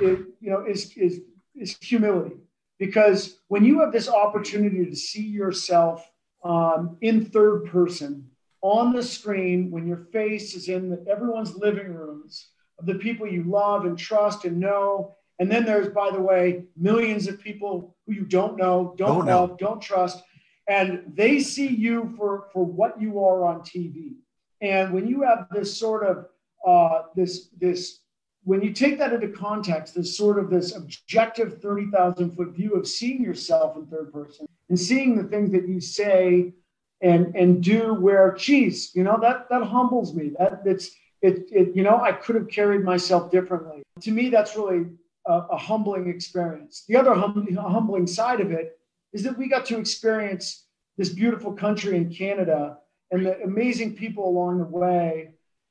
it, 0.00 0.20
you 0.40 0.50
know 0.50 0.64
is 0.64 0.92
is 0.96 1.20
is 1.54 1.76
humility 1.80 2.36
because 2.78 3.38
when 3.48 3.64
you 3.64 3.80
have 3.80 3.92
this 3.92 4.08
opportunity 4.08 4.84
to 4.84 4.96
see 4.96 5.26
yourself 5.26 6.10
um, 6.44 6.98
in 7.00 7.24
third 7.24 7.64
person 7.66 8.28
on 8.60 8.92
the 8.92 9.02
screen 9.02 9.70
when 9.70 9.86
your 9.86 10.06
face 10.12 10.54
is 10.54 10.68
in 10.68 10.88
the, 10.88 11.04
everyone's 11.08 11.54
living 11.56 11.92
rooms 11.92 12.48
of 12.78 12.86
the 12.86 12.94
people 12.94 13.26
you 13.26 13.44
love 13.44 13.84
and 13.84 13.98
trust 13.98 14.44
and 14.44 14.58
know. 14.58 15.14
And 15.38 15.50
then 15.50 15.64
there's, 15.64 15.92
by 15.92 16.10
the 16.10 16.20
way, 16.20 16.64
millions 16.76 17.26
of 17.26 17.40
people 17.40 17.94
who 18.06 18.14
you 18.14 18.24
don't 18.24 18.56
know, 18.56 18.94
don't, 18.96 19.18
don't 19.18 19.26
love, 19.26 19.50
know. 19.50 19.56
don't 19.58 19.82
trust. 19.82 20.22
And 20.66 21.12
they 21.12 21.40
see 21.40 21.68
you 21.68 22.14
for, 22.16 22.46
for 22.52 22.64
what 22.64 23.00
you 23.00 23.22
are 23.22 23.44
on 23.44 23.60
TV. 23.60 24.14
And 24.60 24.92
when 24.92 25.06
you 25.06 25.22
have 25.22 25.46
this 25.50 25.76
sort 25.76 26.04
of 26.04 26.26
uh, 26.66 27.02
this 27.14 27.48
this 27.58 28.00
when 28.44 28.60
you 28.62 28.72
take 28.72 28.98
that 28.98 29.12
into 29.12 29.28
context, 29.28 29.94
this 29.94 30.16
sort 30.16 30.38
of 30.38 30.50
this 30.50 30.76
objective 30.76 31.62
30,000 31.62 32.36
foot 32.36 32.50
view 32.50 32.74
of 32.74 32.86
seeing 32.86 33.22
yourself 33.22 33.76
in 33.76 33.86
third 33.86 34.12
person 34.12 34.46
and 34.68 34.78
seeing 34.78 35.16
the 35.16 35.24
things 35.24 35.50
that 35.52 35.66
you 35.66 35.80
say 35.80 36.52
and 37.00 37.34
and 37.34 37.62
do 37.62 37.94
where 37.94 38.34
geez, 38.34 38.94
you 38.94 39.02
know, 39.02 39.18
that 39.20 39.48
that 39.50 39.62
humbles 39.62 40.14
me. 40.14 40.32
That 40.38 40.62
it's 40.64 40.90
it, 41.22 41.48
it 41.50 41.74
you 41.74 41.82
know, 41.82 42.00
I 42.00 42.12
could 42.12 42.36
have 42.36 42.48
carried 42.48 42.84
myself 42.84 43.30
differently. 43.30 43.82
To 44.02 44.10
me, 44.10 44.28
that's 44.28 44.56
really 44.56 44.86
a, 45.26 45.32
a 45.32 45.56
humbling 45.56 46.08
experience. 46.08 46.84
The 46.86 46.96
other 46.96 47.14
hum, 47.14 47.46
humbling 47.56 48.06
side 48.06 48.40
of 48.40 48.50
it 48.52 48.78
is 49.12 49.22
that 49.22 49.38
we 49.38 49.48
got 49.48 49.64
to 49.66 49.78
experience 49.78 50.64
this 50.96 51.08
beautiful 51.08 51.52
country 51.52 51.96
in 51.96 52.12
Canada 52.12 52.78
and 53.14 53.26
the 53.26 53.40
amazing 53.42 53.94
people 53.94 54.28
along 54.28 54.58
the 54.58 54.64
way, 54.64 55.30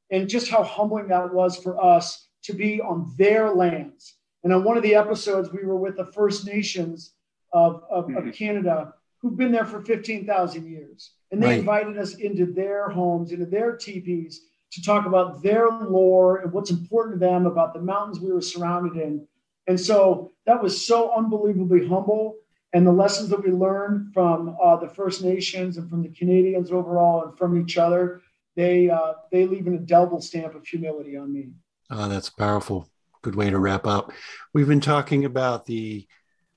and 0.09 0.29
just 0.29 0.49
how 0.49 0.63
humbling 0.63 1.09
that 1.09 1.33
was 1.33 1.57
for 1.57 1.83
us 1.83 2.27
to 2.43 2.53
be 2.53 2.81
on 2.81 3.13
their 3.17 3.53
lands. 3.53 4.15
And 4.43 4.53
on 4.53 4.63
one 4.63 4.77
of 4.77 4.83
the 4.83 4.95
episodes, 4.95 5.51
we 5.51 5.65
were 5.65 5.77
with 5.77 5.97
the 5.97 6.05
First 6.05 6.45
Nations 6.45 7.13
of, 7.51 7.83
of, 7.89 8.07
mm-hmm. 8.07 8.29
of 8.29 8.33
Canada 8.33 8.93
who've 9.21 9.37
been 9.37 9.51
there 9.51 9.65
for 9.65 9.81
15,000 9.81 10.69
years. 10.69 11.11
And 11.31 11.41
they 11.41 11.47
right. 11.47 11.59
invited 11.59 11.97
us 11.97 12.15
into 12.15 12.45
their 12.45 12.89
homes, 12.89 13.31
into 13.31 13.45
their 13.45 13.75
teepees 13.75 14.41
to 14.73 14.81
talk 14.81 15.05
about 15.05 15.41
their 15.41 15.69
lore 15.69 16.39
and 16.39 16.51
what's 16.51 16.71
important 16.71 17.19
to 17.19 17.25
them 17.25 17.45
about 17.45 17.73
the 17.73 17.81
mountains 17.81 18.19
we 18.19 18.31
were 18.31 18.41
surrounded 18.41 19.01
in. 19.01 19.25
And 19.67 19.79
so 19.79 20.31
that 20.45 20.61
was 20.61 20.85
so 20.85 21.13
unbelievably 21.15 21.87
humble. 21.87 22.35
And 22.73 22.87
the 22.87 22.91
lessons 22.91 23.29
that 23.29 23.43
we 23.43 23.51
learned 23.51 24.13
from 24.13 24.57
uh, 24.61 24.77
the 24.77 24.89
First 24.89 25.23
Nations 25.23 25.77
and 25.77 25.89
from 25.89 26.01
the 26.01 26.09
Canadians 26.09 26.71
overall 26.71 27.23
and 27.23 27.37
from 27.37 27.59
each 27.61 27.77
other, 27.77 28.21
they, 28.55 28.89
uh, 28.89 29.13
they 29.31 29.45
leave 29.45 29.67
an 29.67 29.75
indelible 29.75 30.21
stamp 30.21 30.55
of 30.55 30.65
humility 30.65 31.15
on 31.15 31.31
me. 31.31 31.49
Oh, 31.91 32.09
that's 32.09 32.29
powerful. 32.31 32.89
Good 33.21 33.35
way 33.35 33.51
to 33.51 33.59
wrap 33.59 33.85
up. 33.85 34.11
We've 34.53 34.67
been 34.67 34.81
talking 34.81 35.23
about 35.23 35.65
the 35.65 36.07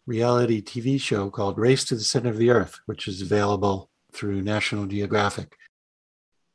reality 0.07 0.63
TV 0.63 0.99
show 0.99 1.29
called 1.31 1.59
Race 1.59 1.85
to 1.85 1.95
the 1.95 2.01
Center 2.01 2.31
of 2.31 2.39
the 2.39 2.51
Earth, 2.51 2.81
which 2.87 3.07
is 3.07 3.21
available 3.21 3.91
through 4.13 4.41
National 4.41 4.87
Geographic. 4.87 5.57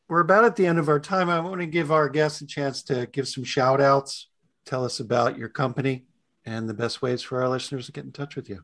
We're 0.09 0.22
about 0.22 0.43
at 0.43 0.55
the 0.55 0.66
end 0.66 0.80
of 0.80 0.89
our 0.89 0.99
time. 0.99 1.30
I 1.30 1.39
want 1.39 1.62
to 1.62 1.68
give 1.68 1.91
our 1.91 2.09
guests 2.09 2.41
a 2.41 2.47
chance 2.47 2.82
to 2.84 3.05
give 3.05 3.28
some 3.28 3.43
shout 3.43 3.80
outs, 3.80 4.28
tell 4.66 4.84
us 4.84 4.99
about 4.99 5.38
your 5.38 5.49
company, 5.49 6.05
and 6.45 6.68
the 6.68 6.74
best 6.74 7.01
ways 7.01 7.22
for 7.22 7.41
our 7.41 7.47
listeners 7.47 7.86
to 7.86 7.91
get 7.91 8.03
in 8.03 8.12
touch 8.12 8.36
with 8.36 8.49
you. 8.49 8.64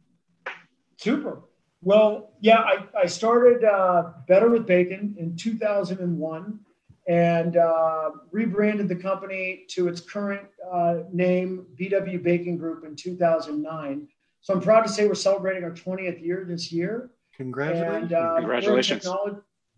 Super. 0.97 1.41
Well, 1.81 2.31
yeah, 2.41 2.59
I, 2.59 2.85
I 3.03 3.05
started 3.05 3.63
uh, 3.63 4.11
Better 4.27 4.49
with 4.49 4.65
Bacon 4.65 5.15
in 5.17 5.35
2001 5.35 6.59
and 7.07 7.55
uh, 7.55 8.09
rebranded 8.31 8.89
the 8.89 8.95
company 8.95 9.65
to 9.69 9.87
its 9.87 10.01
current 10.01 10.47
uh, 10.71 10.97
name, 11.13 11.65
BW 11.79 12.21
Bacon 12.21 12.57
Group, 12.57 12.83
in 12.83 12.95
2009. 12.95 14.07
So 14.41 14.53
I'm 14.53 14.61
proud 14.61 14.81
to 14.81 14.89
say 14.89 15.07
we're 15.07 15.15
celebrating 15.15 15.63
our 15.63 15.71
20th 15.71 16.21
year 16.21 16.45
this 16.47 16.71
year. 16.71 17.11
Congratulations. 17.35 18.11
And, 18.11 18.13
uh, 18.13 18.35
Congratulations. 18.37 19.07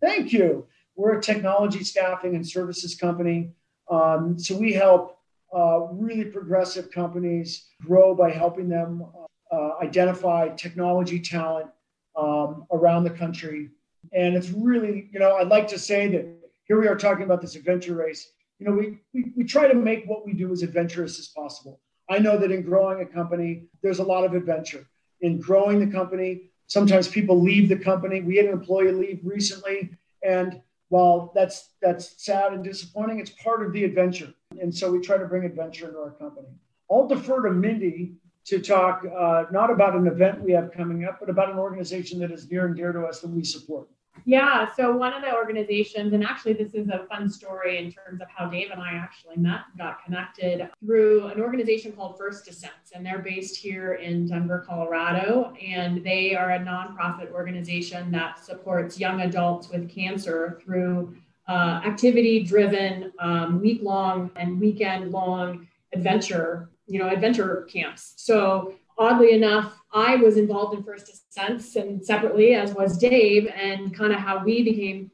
Thank 0.00 0.32
you. 0.32 0.66
We're 0.96 1.18
a 1.18 1.22
technology 1.22 1.84
staffing 1.84 2.34
and 2.34 2.46
services 2.46 2.94
company. 2.94 3.50
Um, 3.90 4.38
so 4.38 4.56
we 4.56 4.72
help 4.72 5.18
uh, 5.54 5.80
really 5.92 6.24
progressive 6.24 6.90
companies 6.90 7.66
grow 7.82 8.14
by 8.14 8.30
helping 8.30 8.68
them 8.68 9.04
uh, 9.50 9.72
identify 9.82 10.48
technology 10.50 11.20
talent 11.20 11.70
um, 12.16 12.66
around 12.72 13.04
the 13.04 13.10
country. 13.10 13.70
And 14.12 14.34
it's 14.34 14.50
really, 14.50 15.08
you 15.12 15.18
know, 15.18 15.36
I'd 15.36 15.48
like 15.48 15.68
to 15.68 15.78
say 15.78 16.08
that 16.08 16.26
here 16.64 16.80
we 16.80 16.88
are 16.88 16.96
talking 16.96 17.24
about 17.24 17.40
this 17.40 17.56
adventure 17.56 17.94
race. 17.94 18.32
You 18.58 18.66
know, 18.66 18.72
we, 18.72 18.98
we, 19.12 19.32
we 19.36 19.44
try 19.44 19.68
to 19.68 19.74
make 19.74 20.04
what 20.06 20.24
we 20.24 20.32
do 20.32 20.52
as 20.52 20.62
adventurous 20.62 21.18
as 21.18 21.28
possible. 21.28 21.80
I 22.08 22.18
know 22.18 22.36
that 22.38 22.50
in 22.50 22.62
growing 22.62 23.00
a 23.00 23.06
company, 23.06 23.64
there's 23.82 24.00
a 24.00 24.04
lot 24.04 24.24
of 24.24 24.34
adventure. 24.34 24.86
In 25.20 25.40
growing 25.40 25.78
the 25.78 25.86
company, 25.86 26.50
sometimes 26.66 27.08
people 27.08 27.40
leave 27.40 27.68
the 27.68 27.76
company. 27.76 28.20
We 28.20 28.36
had 28.36 28.46
an 28.46 28.52
employee 28.52 28.92
leave 28.92 29.20
recently, 29.22 29.90
and 30.22 30.60
while 30.88 31.32
that's 31.34 31.70
that's 31.80 32.22
sad 32.22 32.52
and 32.52 32.64
disappointing, 32.64 33.20
it's 33.20 33.30
part 33.30 33.64
of 33.64 33.72
the 33.72 33.84
adventure. 33.84 34.32
And 34.60 34.74
so 34.74 34.90
we 34.90 35.00
try 35.00 35.18
to 35.18 35.26
bring 35.26 35.44
adventure 35.44 35.86
into 35.86 35.98
our 35.98 36.10
company. 36.10 36.48
I'll 36.90 37.06
defer 37.06 37.42
to 37.42 37.52
Mindy 37.52 38.16
to 38.46 38.60
talk 38.60 39.04
uh, 39.04 39.44
not 39.50 39.70
about 39.70 39.94
an 39.94 40.06
event 40.06 40.40
we 40.40 40.52
have 40.52 40.72
coming 40.72 41.04
up, 41.04 41.20
but 41.20 41.28
about 41.28 41.50
an 41.50 41.58
organization 41.58 42.18
that 42.20 42.30
is 42.30 42.50
near 42.50 42.66
and 42.66 42.76
dear 42.76 42.92
to 42.92 43.02
us 43.02 43.20
that 43.20 43.30
we 43.30 43.44
support. 43.44 43.88
Yeah, 44.26 44.68
so 44.74 44.94
one 44.94 45.14
of 45.14 45.22
the 45.22 45.34
organizations, 45.34 46.12
and 46.12 46.24
actually 46.24 46.52
this 46.54 46.74
is 46.74 46.88
a 46.88 47.06
fun 47.08 47.30
story 47.30 47.78
in 47.78 47.92
terms 47.92 48.20
of 48.20 48.28
how 48.28 48.48
Dave 48.48 48.70
and 48.70 48.80
I 48.80 48.92
actually 48.92 49.36
met, 49.36 49.60
got 49.78 50.04
connected 50.04 50.68
through 50.84 51.26
an 51.28 51.40
organization 51.40 51.92
called 51.92 52.18
First 52.18 52.44
Descents, 52.44 52.92
and 52.92 53.06
they're 53.06 53.20
based 53.20 53.56
here 53.56 53.94
in 53.94 54.26
Denver, 54.26 54.64
Colorado, 54.66 55.54
and 55.64 56.04
they 56.04 56.34
are 56.34 56.50
a 56.50 56.58
nonprofit 56.58 57.30
organization 57.32 58.10
that 58.10 58.44
supports 58.44 58.98
young 58.98 59.22
adults 59.22 59.70
with 59.70 59.88
cancer 59.88 60.60
through 60.62 61.16
uh, 61.48 61.80
activity-driven, 61.84 63.12
um, 63.20 63.60
week-long 63.60 64.30
and 64.36 64.60
weekend-long 64.60 65.66
adventure, 65.94 66.68
you 66.90 66.98
know, 66.98 67.08
adventure 67.08 67.66
camps. 67.72 68.14
So 68.16 68.74
oddly 68.98 69.32
enough, 69.32 69.80
I 69.92 70.16
was 70.16 70.36
involved 70.36 70.76
in 70.76 70.84
First 70.84 71.06
Descents 71.06 71.76
and 71.76 72.04
separately, 72.04 72.54
as 72.54 72.74
was 72.74 72.98
Dave, 72.98 73.46
and 73.54 73.94
kind 73.96 74.12
of 74.12 74.18
how 74.18 74.44
we 74.44 74.62
became, 74.62 75.10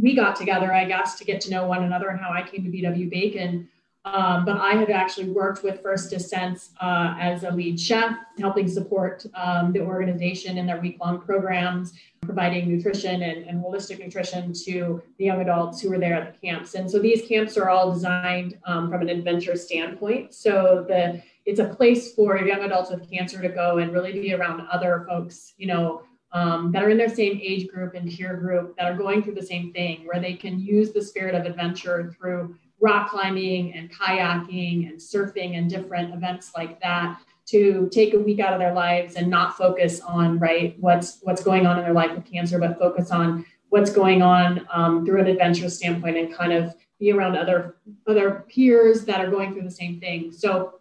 we 0.00 0.14
got 0.14 0.36
together, 0.36 0.72
I 0.72 0.84
guess, 0.84 1.18
to 1.18 1.24
get 1.24 1.40
to 1.42 1.50
know 1.50 1.66
one 1.66 1.84
another 1.84 2.08
and 2.08 2.20
how 2.20 2.30
I 2.30 2.42
came 2.42 2.64
to 2.64 2.70
BW 2.70 3.10
Bacon. 3.10 3.68
Um, 4.14 4.44
but 4.44 4.56
I 4.56 4.72
have 4.72 4.90
actually 4.90 5.30
worked 5.30 5.62
with 5.62 5.82
First 5.82 6.10
Descents 6.10 6.70
uh, 6.80 7.14
as 7.20 7.44
a 7.44 7.50
lead 7.50 7.78
chef, 7.78 8.16
helping 8.38 8.66
support 8.68 9.26
um, 9.34 9.72
the 9.72 9.80
organization 9.80 10.56
in 10.56 10.66
their 10.66 10.80
week 10.80 10.98
long 11.00 11.20
programs, 11.20 11.92
providing 12.22 12.68
nutrition 12.68 13.22
and, 13.22 13.44
and, 13.44 13.62
holistic 13.62 13.98
nutrition 13.98 14.52
to 14.52 15.02
the 15.18 15.24
young 15.26 15.40
adults 15.40 15.80
who 15.80 15.92
are 15.92 15.98
there 15.98 16.14
at 16.14 16.32
the 16.32 16.46
camps. 16.46 16.74
And 16.74 16.90
so 16.90 16.98
these 16.98 17.26
camps 17.26 17.56
are 17.56 17.68
all 17.68 17.92
designed 17.92 18.58
um, 18.64 18.90
from 18.90 19.02
an 19.02 19.08
adventure 19.08 19.56
standpoint. 19.56 20.34
So 20.34 20.84
the 20.88 21.22
it's 21.46 21.60
a 21.60 21.64
place 21.64 22.12
for 22.12 22.38
young 22.38 22.62
adults 22.62 22.90
with 22.90 23.10
cancer 23.10 23.40
to 23.40 23.48
go 23.48 23.78
and 23.78 23.92
really 23.92 24.12
be 24.12 24.34
around 24.34 24.66
other 24.70 25.06
folks, 25.08 25.54
you 25.56 25.66
know, 25.66 26.02
um, 26.32 26.70
that 26.72 26.82
are 26.82 26.90
in 26.90 26.98
their 26.98 27.08
same 27.08 27.40
age 27.42 27.68
group 27.68 27.94
and 27.94 28.10
peer 28.10 28.36
group 28.36 28.76
that 28.76 28.84
are 28.84 28.96
going 28.96 29.22
through 29.22 29.34
the 29.34 29.46
same 29.46 29.72
thing, 29.72 30.06
where 30.06 30.20
they 30.20 30.34
can 30.34 30.60
use 30.60 30.92
the 30.92 31.00
spirit 31.00 31.34
of 31.34 31.46
adventure 31.46 32.14
through 32.18 32.54
rock 32.80 33.10
climbing 33.10 33.74
and 33.74 33.90
kayaking 33.92 34.88
and 34.88 34.98
surfing 34.98 35.56
and 35.56 35.68
different 35.68 36.14
events 36.14 36.52
like 36.56 36.80
that 36.80 37.20
to 37.46 37.88
take 37.90 38.14
a 38.14 38.18
week 38.18 38.40
out 38.40 38.52
of 38.52 38.58
their 38.58 38.74
lives 38.74 39.16
and 39.16 39.28
not 39.28 39.56
focus 39.56 40.00
on 40.00 40.38
right 40.38 40.76
what's 40.80 41.18
what's 41.22 41.42
going 41.42 41.66
on 41.66 41.78
in 41.78 41.84
their 41.84 41.94
life 41.94 42.14
with 42.14 42.24
cancer, 42.30 42.58
but 42.58 42.78
focus 42.78 43.10
on 43.10 43.44
what's 43.70 43.90
going 43.90 44.22
on 44.22 44.66
um, 44.72 45.04
through 45.04 45.20
an 45.20 45.26
adventure 45.26 45.68
standpoint 45.68 46.16
and 46.16 46.34
kind 46.34 46.52
of 46.52 46.74
be 47.00 47.12
around 47.12 47.36
other 47.36 47.76
other 48.06 48.44
peers 48.48 49.04
that 49.04 49.20
are 49.20 49.30
going 49.30 49.52
through 49.52 49.62
the 49.62 49.70
same 49.70 49.98
thing. 49.98 50.30
So 50.32 50.74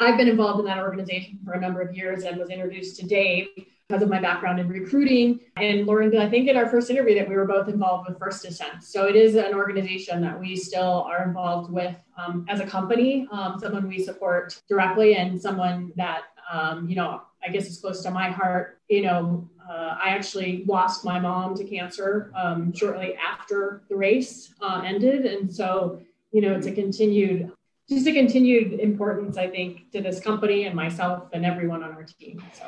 I've 0.00 0.16
been 0.16 0.28
involved 0.28 0.60
in 0.60 0.66
that 0.66 0.78
organization 0.78 1.38
for 1.44 1.52
a 1.52 1.60
number 1.60 1.80
of 1.80 1.96
years 1.96 2.24
and 2.24 2.36
was 2.36 2.50
introduced 2.50 2.98
to 3.00 3.06
Dave 3.06 3.48
because 3.88 4.02
of 4.02 4.08
my 4.08 4.20
background 4.20 4.58
in 4.58 4.68
recruiting 4.68 5.40
and 5.56 5.86
learned, 5.86 6.16
I 6.16 6.28
think, 6.28 6.48
in 6.48 6.56
our 6.56 6.68
first 6.68 6.88
interview 6.90 7.14
that 7.16 7.28
we 7.28 7.36
were 7.36 7.44
both 7.44 7.68
involved 7.68 8.08
with 8.08 8.18
First 8.18 8.42
Descent. 8.42 8.82
So 8.82 9.06
it 9.06 9.14
is 9.14 9.34
an 9.34 9.52
organization 9.52 10.22
that 10.22 10.38
we 10.38 10.56
still 10.56 11.04
are 11.06 11.22
involved 11.24 11.70
with 11.70 11.94
um, 12.16 12.46
as 12.48 12.60
a 12.60 12.66
company, 12.66 13.28
um, 13.30 13.58
someone 13.60 13.86
we 13.86 14.02
support 14.02 14.58
directly, 14.68 15.16
and 15.16 15.40
someone 15.40 15.92
that, 15.96 16.22
um, 16.50 16.88
you 16.88 16.96
know, 16.96 17.22
I 17.46 17.50
guess 17.50 17.66
is 17.68 17.78
close 17.78 18.02
to 18.04 18.10
my 18.10 18.30
heart. 18.30 18.80
You 18.88 19.02
know, 19.02 19.50
uh, 19.68 19.96
I 20.02 20.10
actually 20.10 20.64
lost 20.66 21.04
my 21.04 21.20
mom 21.20 21.54
to 21.56 21.64
cancer 21.64 22.32
um, 22.34 22.72
shortly 22.72 23.16
after 23.16 23.82
the 23.90 23.96
race 23.96 24.54
uh, 24.62 24.82
ended. 24.82 25.26
And 25.26 25.54
so, 25.54 26.00
you 26.32 26.40
know, 26.40 26.54
it's 26.54 26.66
a 26.66 26.72
continued 26.72 27.52
just 27.86 28.06
a 28.06 28.12
continued 28.12 28.80
importance, 28.80 29.36
I 29.36 29.46
think, 29.46 29.90
to 29.92 30.00
this 30.00 30.18
company 30.18 30.64
and 30.64 30.74
myself 30.74 31.28
and 31.34 31.44
everyone 31.44 31.82
on 31.82 31.92
our 31.92 32.04
team. 32.04 32.42
So, 32.54 32.64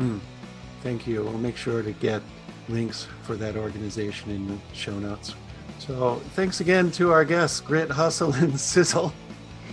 mm, 0.00 0.18
thank 0.86 1.04
you. 1.04 1.24
We'll 1.24 1.32
make 1.32 1.56
sure 1.56 1.82
to 1.82 1.90
get 1.90 2.22
links 2.68 3.08
for 3.24 3.34
that 3.34 3.56
organization 3.56 4.30
in 4.30 4.46
the 4.46 4.56
show 4.72 4.96
notes. 5.00 5.34
So, 5.80 6.22
thanks 6.36 6.60
again 6.60 6.92
to 6.92 7.10
our 7.10 7.24
guests, 7.24 7.60
Grit, 7.60 7.90
Hustle, 7.90 8.32
and 8.34 8.58
Sizzle. 8.72 9.12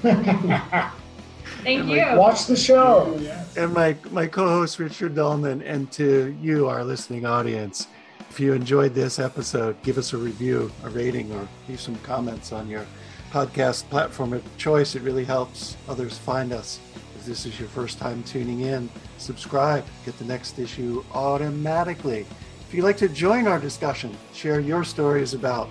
Thank 0.02 1.86
you. 1.88 2.04
Watch 2.18 2.48
the 2.48 2.56
show. 2.56 3.16
And 3.56 3.72
my, 3.74 3.96
my 4.10 4.26
co 4.26 4.48
host, 4.48 4.80
Richard 4.80 5.14
Dolman, 5.14 5.62
and 5.62 5.92
to 5.92 6.36
you, 6.42 6.68
our 6.68 6.84
listening 6.84 7.28
audience. 7.28 7.88
If 8.32 8.40
you 8.40 8.54
enjoyed 8.54 8.96
this 8.96 9.20
episode, 9.20 9.80
give 9.84 10.00
us 10.00 10.14
a 10.14 10.18
review, 10.18 10.72
a 10.84 10.90
rating, 10.90 11.32
or 11.32 11.48
leave 11.70 11.80
some 11.80 11.96
comments 11.98 12.52
on 12.52 12.68
your 12.68 12.88
podcast 13.30 13.88
platform 13.92 14.34
of 14.34 14.58
choice. 14.58 14.96
It 14.96 15.04
really 15.04 15.26
helps 15.26 15.78
others 15.88 16.18
find 16.18 16.52
us. 16.52 16.80
If 17.16 17.26
this 17.28 17.46
is 17.46 17.60
your 17.60 17.70
first 17.70 18.00
time 18.00 18.24
tuning 18.24 18.62
in, 18.62 18.90
subscribe, 19.24 19.86
get 20.06 20.18
the 20.20 20.26
next 20.26 20.60
issue 20.60 21.04
automatically. 21.14 22.26
If 22.68 22.74
you'd 22.74 22.84
like 22.84 22.98
to 22.98 23.10
join 23.10 23.48
our 23.48 23.60
discussion, 23.60 24.16
share 24.34 24.60
your 24.60 24.84
stories 24.84 25.34
about 25.34 25.70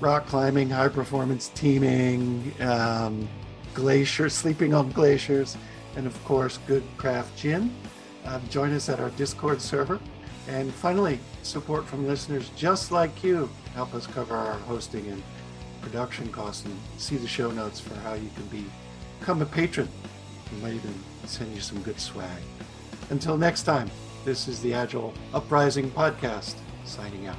rock 0.00 0.26
climbing, 0.26 0.70
high 0.70 0.88
performance 0.88 1.48
teaming, 1.54 2.54
um, 2.60 3.28
glaciers, 3.74 4.34
sleeping 4.34 4.74
on 4.74 4.90
glaciers, 4.92 5.56
and 5.96 6.06
of 6.06 6.24
course, 6.24 6.58
good 6.66 6.84
craft 6.96 7.36
gin. 7.36 7.74
Uh, 8.24 8.40
join 8.50 8.72
us 8.72 8.88
at 8.88 9.00
our 9.00 9.10
Discord 9.10 9.60
server. 9.60 10.00
And 10.48 10.72
finally, 10.72 11.18
support 11.42 11.86
from 11.86 12.06
listeners 12.06 12.50
just 12.56 12.90
like 12.90 13.22
you 13.22 13.50
help 13.74 13.94
us 13.94 14.06
cover 14.06 14.34
our 14.34 14.58
hosting 14.60 15.06
and 15.08 15.22
production 15.82 16.28
costs 16.30 16.64
and 16.64 16.76
see 16.96 17.16
the 17.16 17.28
show 17.28 17.50
notes 17.50 17.80
for 17.80 17.94
how 17.96 18.14
you 18.14 18.30
can 18.34 18.46
be, 18.46 18.64
become 19.20 19.42
a 19.42 19.46
patron. 19.46 19.88
We 20.52 20.62
might 20.62 20.74
even 20.74 20.94
send 21.24 21.54
you 21.54 21.60
some 21.60 21.82
good 21.82 22.00
swag. 22.00 22.42
Until 23.10 23.38
next 23.38 23.62
time, 23.62 23.90
this 24.24 24.48
is 24.48 24.60
the 24.60 24.74
Agile 24.74 25.14
Uprising 25.32 25.90
Podcast, 25.90 26.56
signing 26.84 27.26
out. 27.26 27.38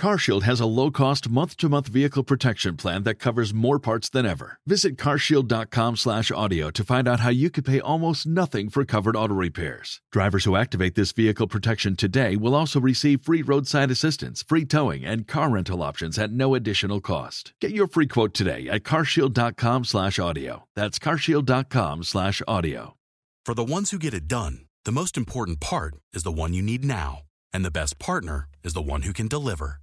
CarShield 0.00 0.42
has 0.44 0.60
a 0.60 0.66
low-cost 0.66 1.28
month-to-month 1.28 1.88
vehicle 1.88 2.24
protection 2.24 2.76
plan 2.76 3.02
that 3.02 3.16
covers 3.16 3.52
more 3.52 3.78
parts 3.78 4.08
than 4.08 4.24
ever. 4.24 4.58
Visit 4.66 4.96
carshield.com/audio 4.96 6.70
to 6.70 6.84
find 6.84 7.06
out 7.06 7.20
how 7.20 7.28
you 7.28 7.50
could 7.50 7.66
pay 7.66 7.80
almost 7.80 8.26
nothing 8.26 8.70
for 8.70 8.86
covered 8.86 9.14
auto 9.14 9.34
repairs. 9.34 10.00
Drivers 10.10 10.44
who 10.46 10.56
activate 10.56 10.94
this 10.94 11.12
vehicle 11.12 11.46
protection 11.46 11.96
today 11.96 12.34
will 12.34 12.54
also 12.54 12.80
receive 12.80 13.20
free 13.20 13.42
roadside 13.42 13.90
assistance, 13.90 14.42
free 14.42 14.64
towing, 14.64 15.04
and 15.04 15.28
car 15.28 15.50
rental 15.50 15.82
options 15.82 16.18
at 16.18 16.32
no 16.32 16.54
additional 16.54 17.02
cost. 17.02 17.52
Get 17.60 17.72
your 17.72 17.86
free 17.86 18.06
quote 18.06 18.32
today 18.32 18.68
at 18.68 18.84
carshield.com/audio. 18.84 20.64
That's 20.74 20.98
carshield.com/audio. 20.98 22.96
For 23.44 23.54
the 23.54 23.64
ones 23.64 23.90
who 23.90 23.98
get 23.98 24.14
it 24.14 24.26
done, 24.26 24.60
the 24.86 24.92
most 24.92 25.18
important 25.18 25.60
part 25.60 25.94
is 26.14 26.22
the 26.22 26.32
one 26.32 26.54
you 26.54 26.62
need 26.62 26.84
now, 26.86 27.22
and 27.52 27.64
the 27.64 27.70
best 27.70 27.98
partner 27.98 28.48
is 28.64 28.72
the 28.72 28.80
one 28.80 29.02
who 29.02 29.12
can 29.12 29.28
deliver. 29.28 29.82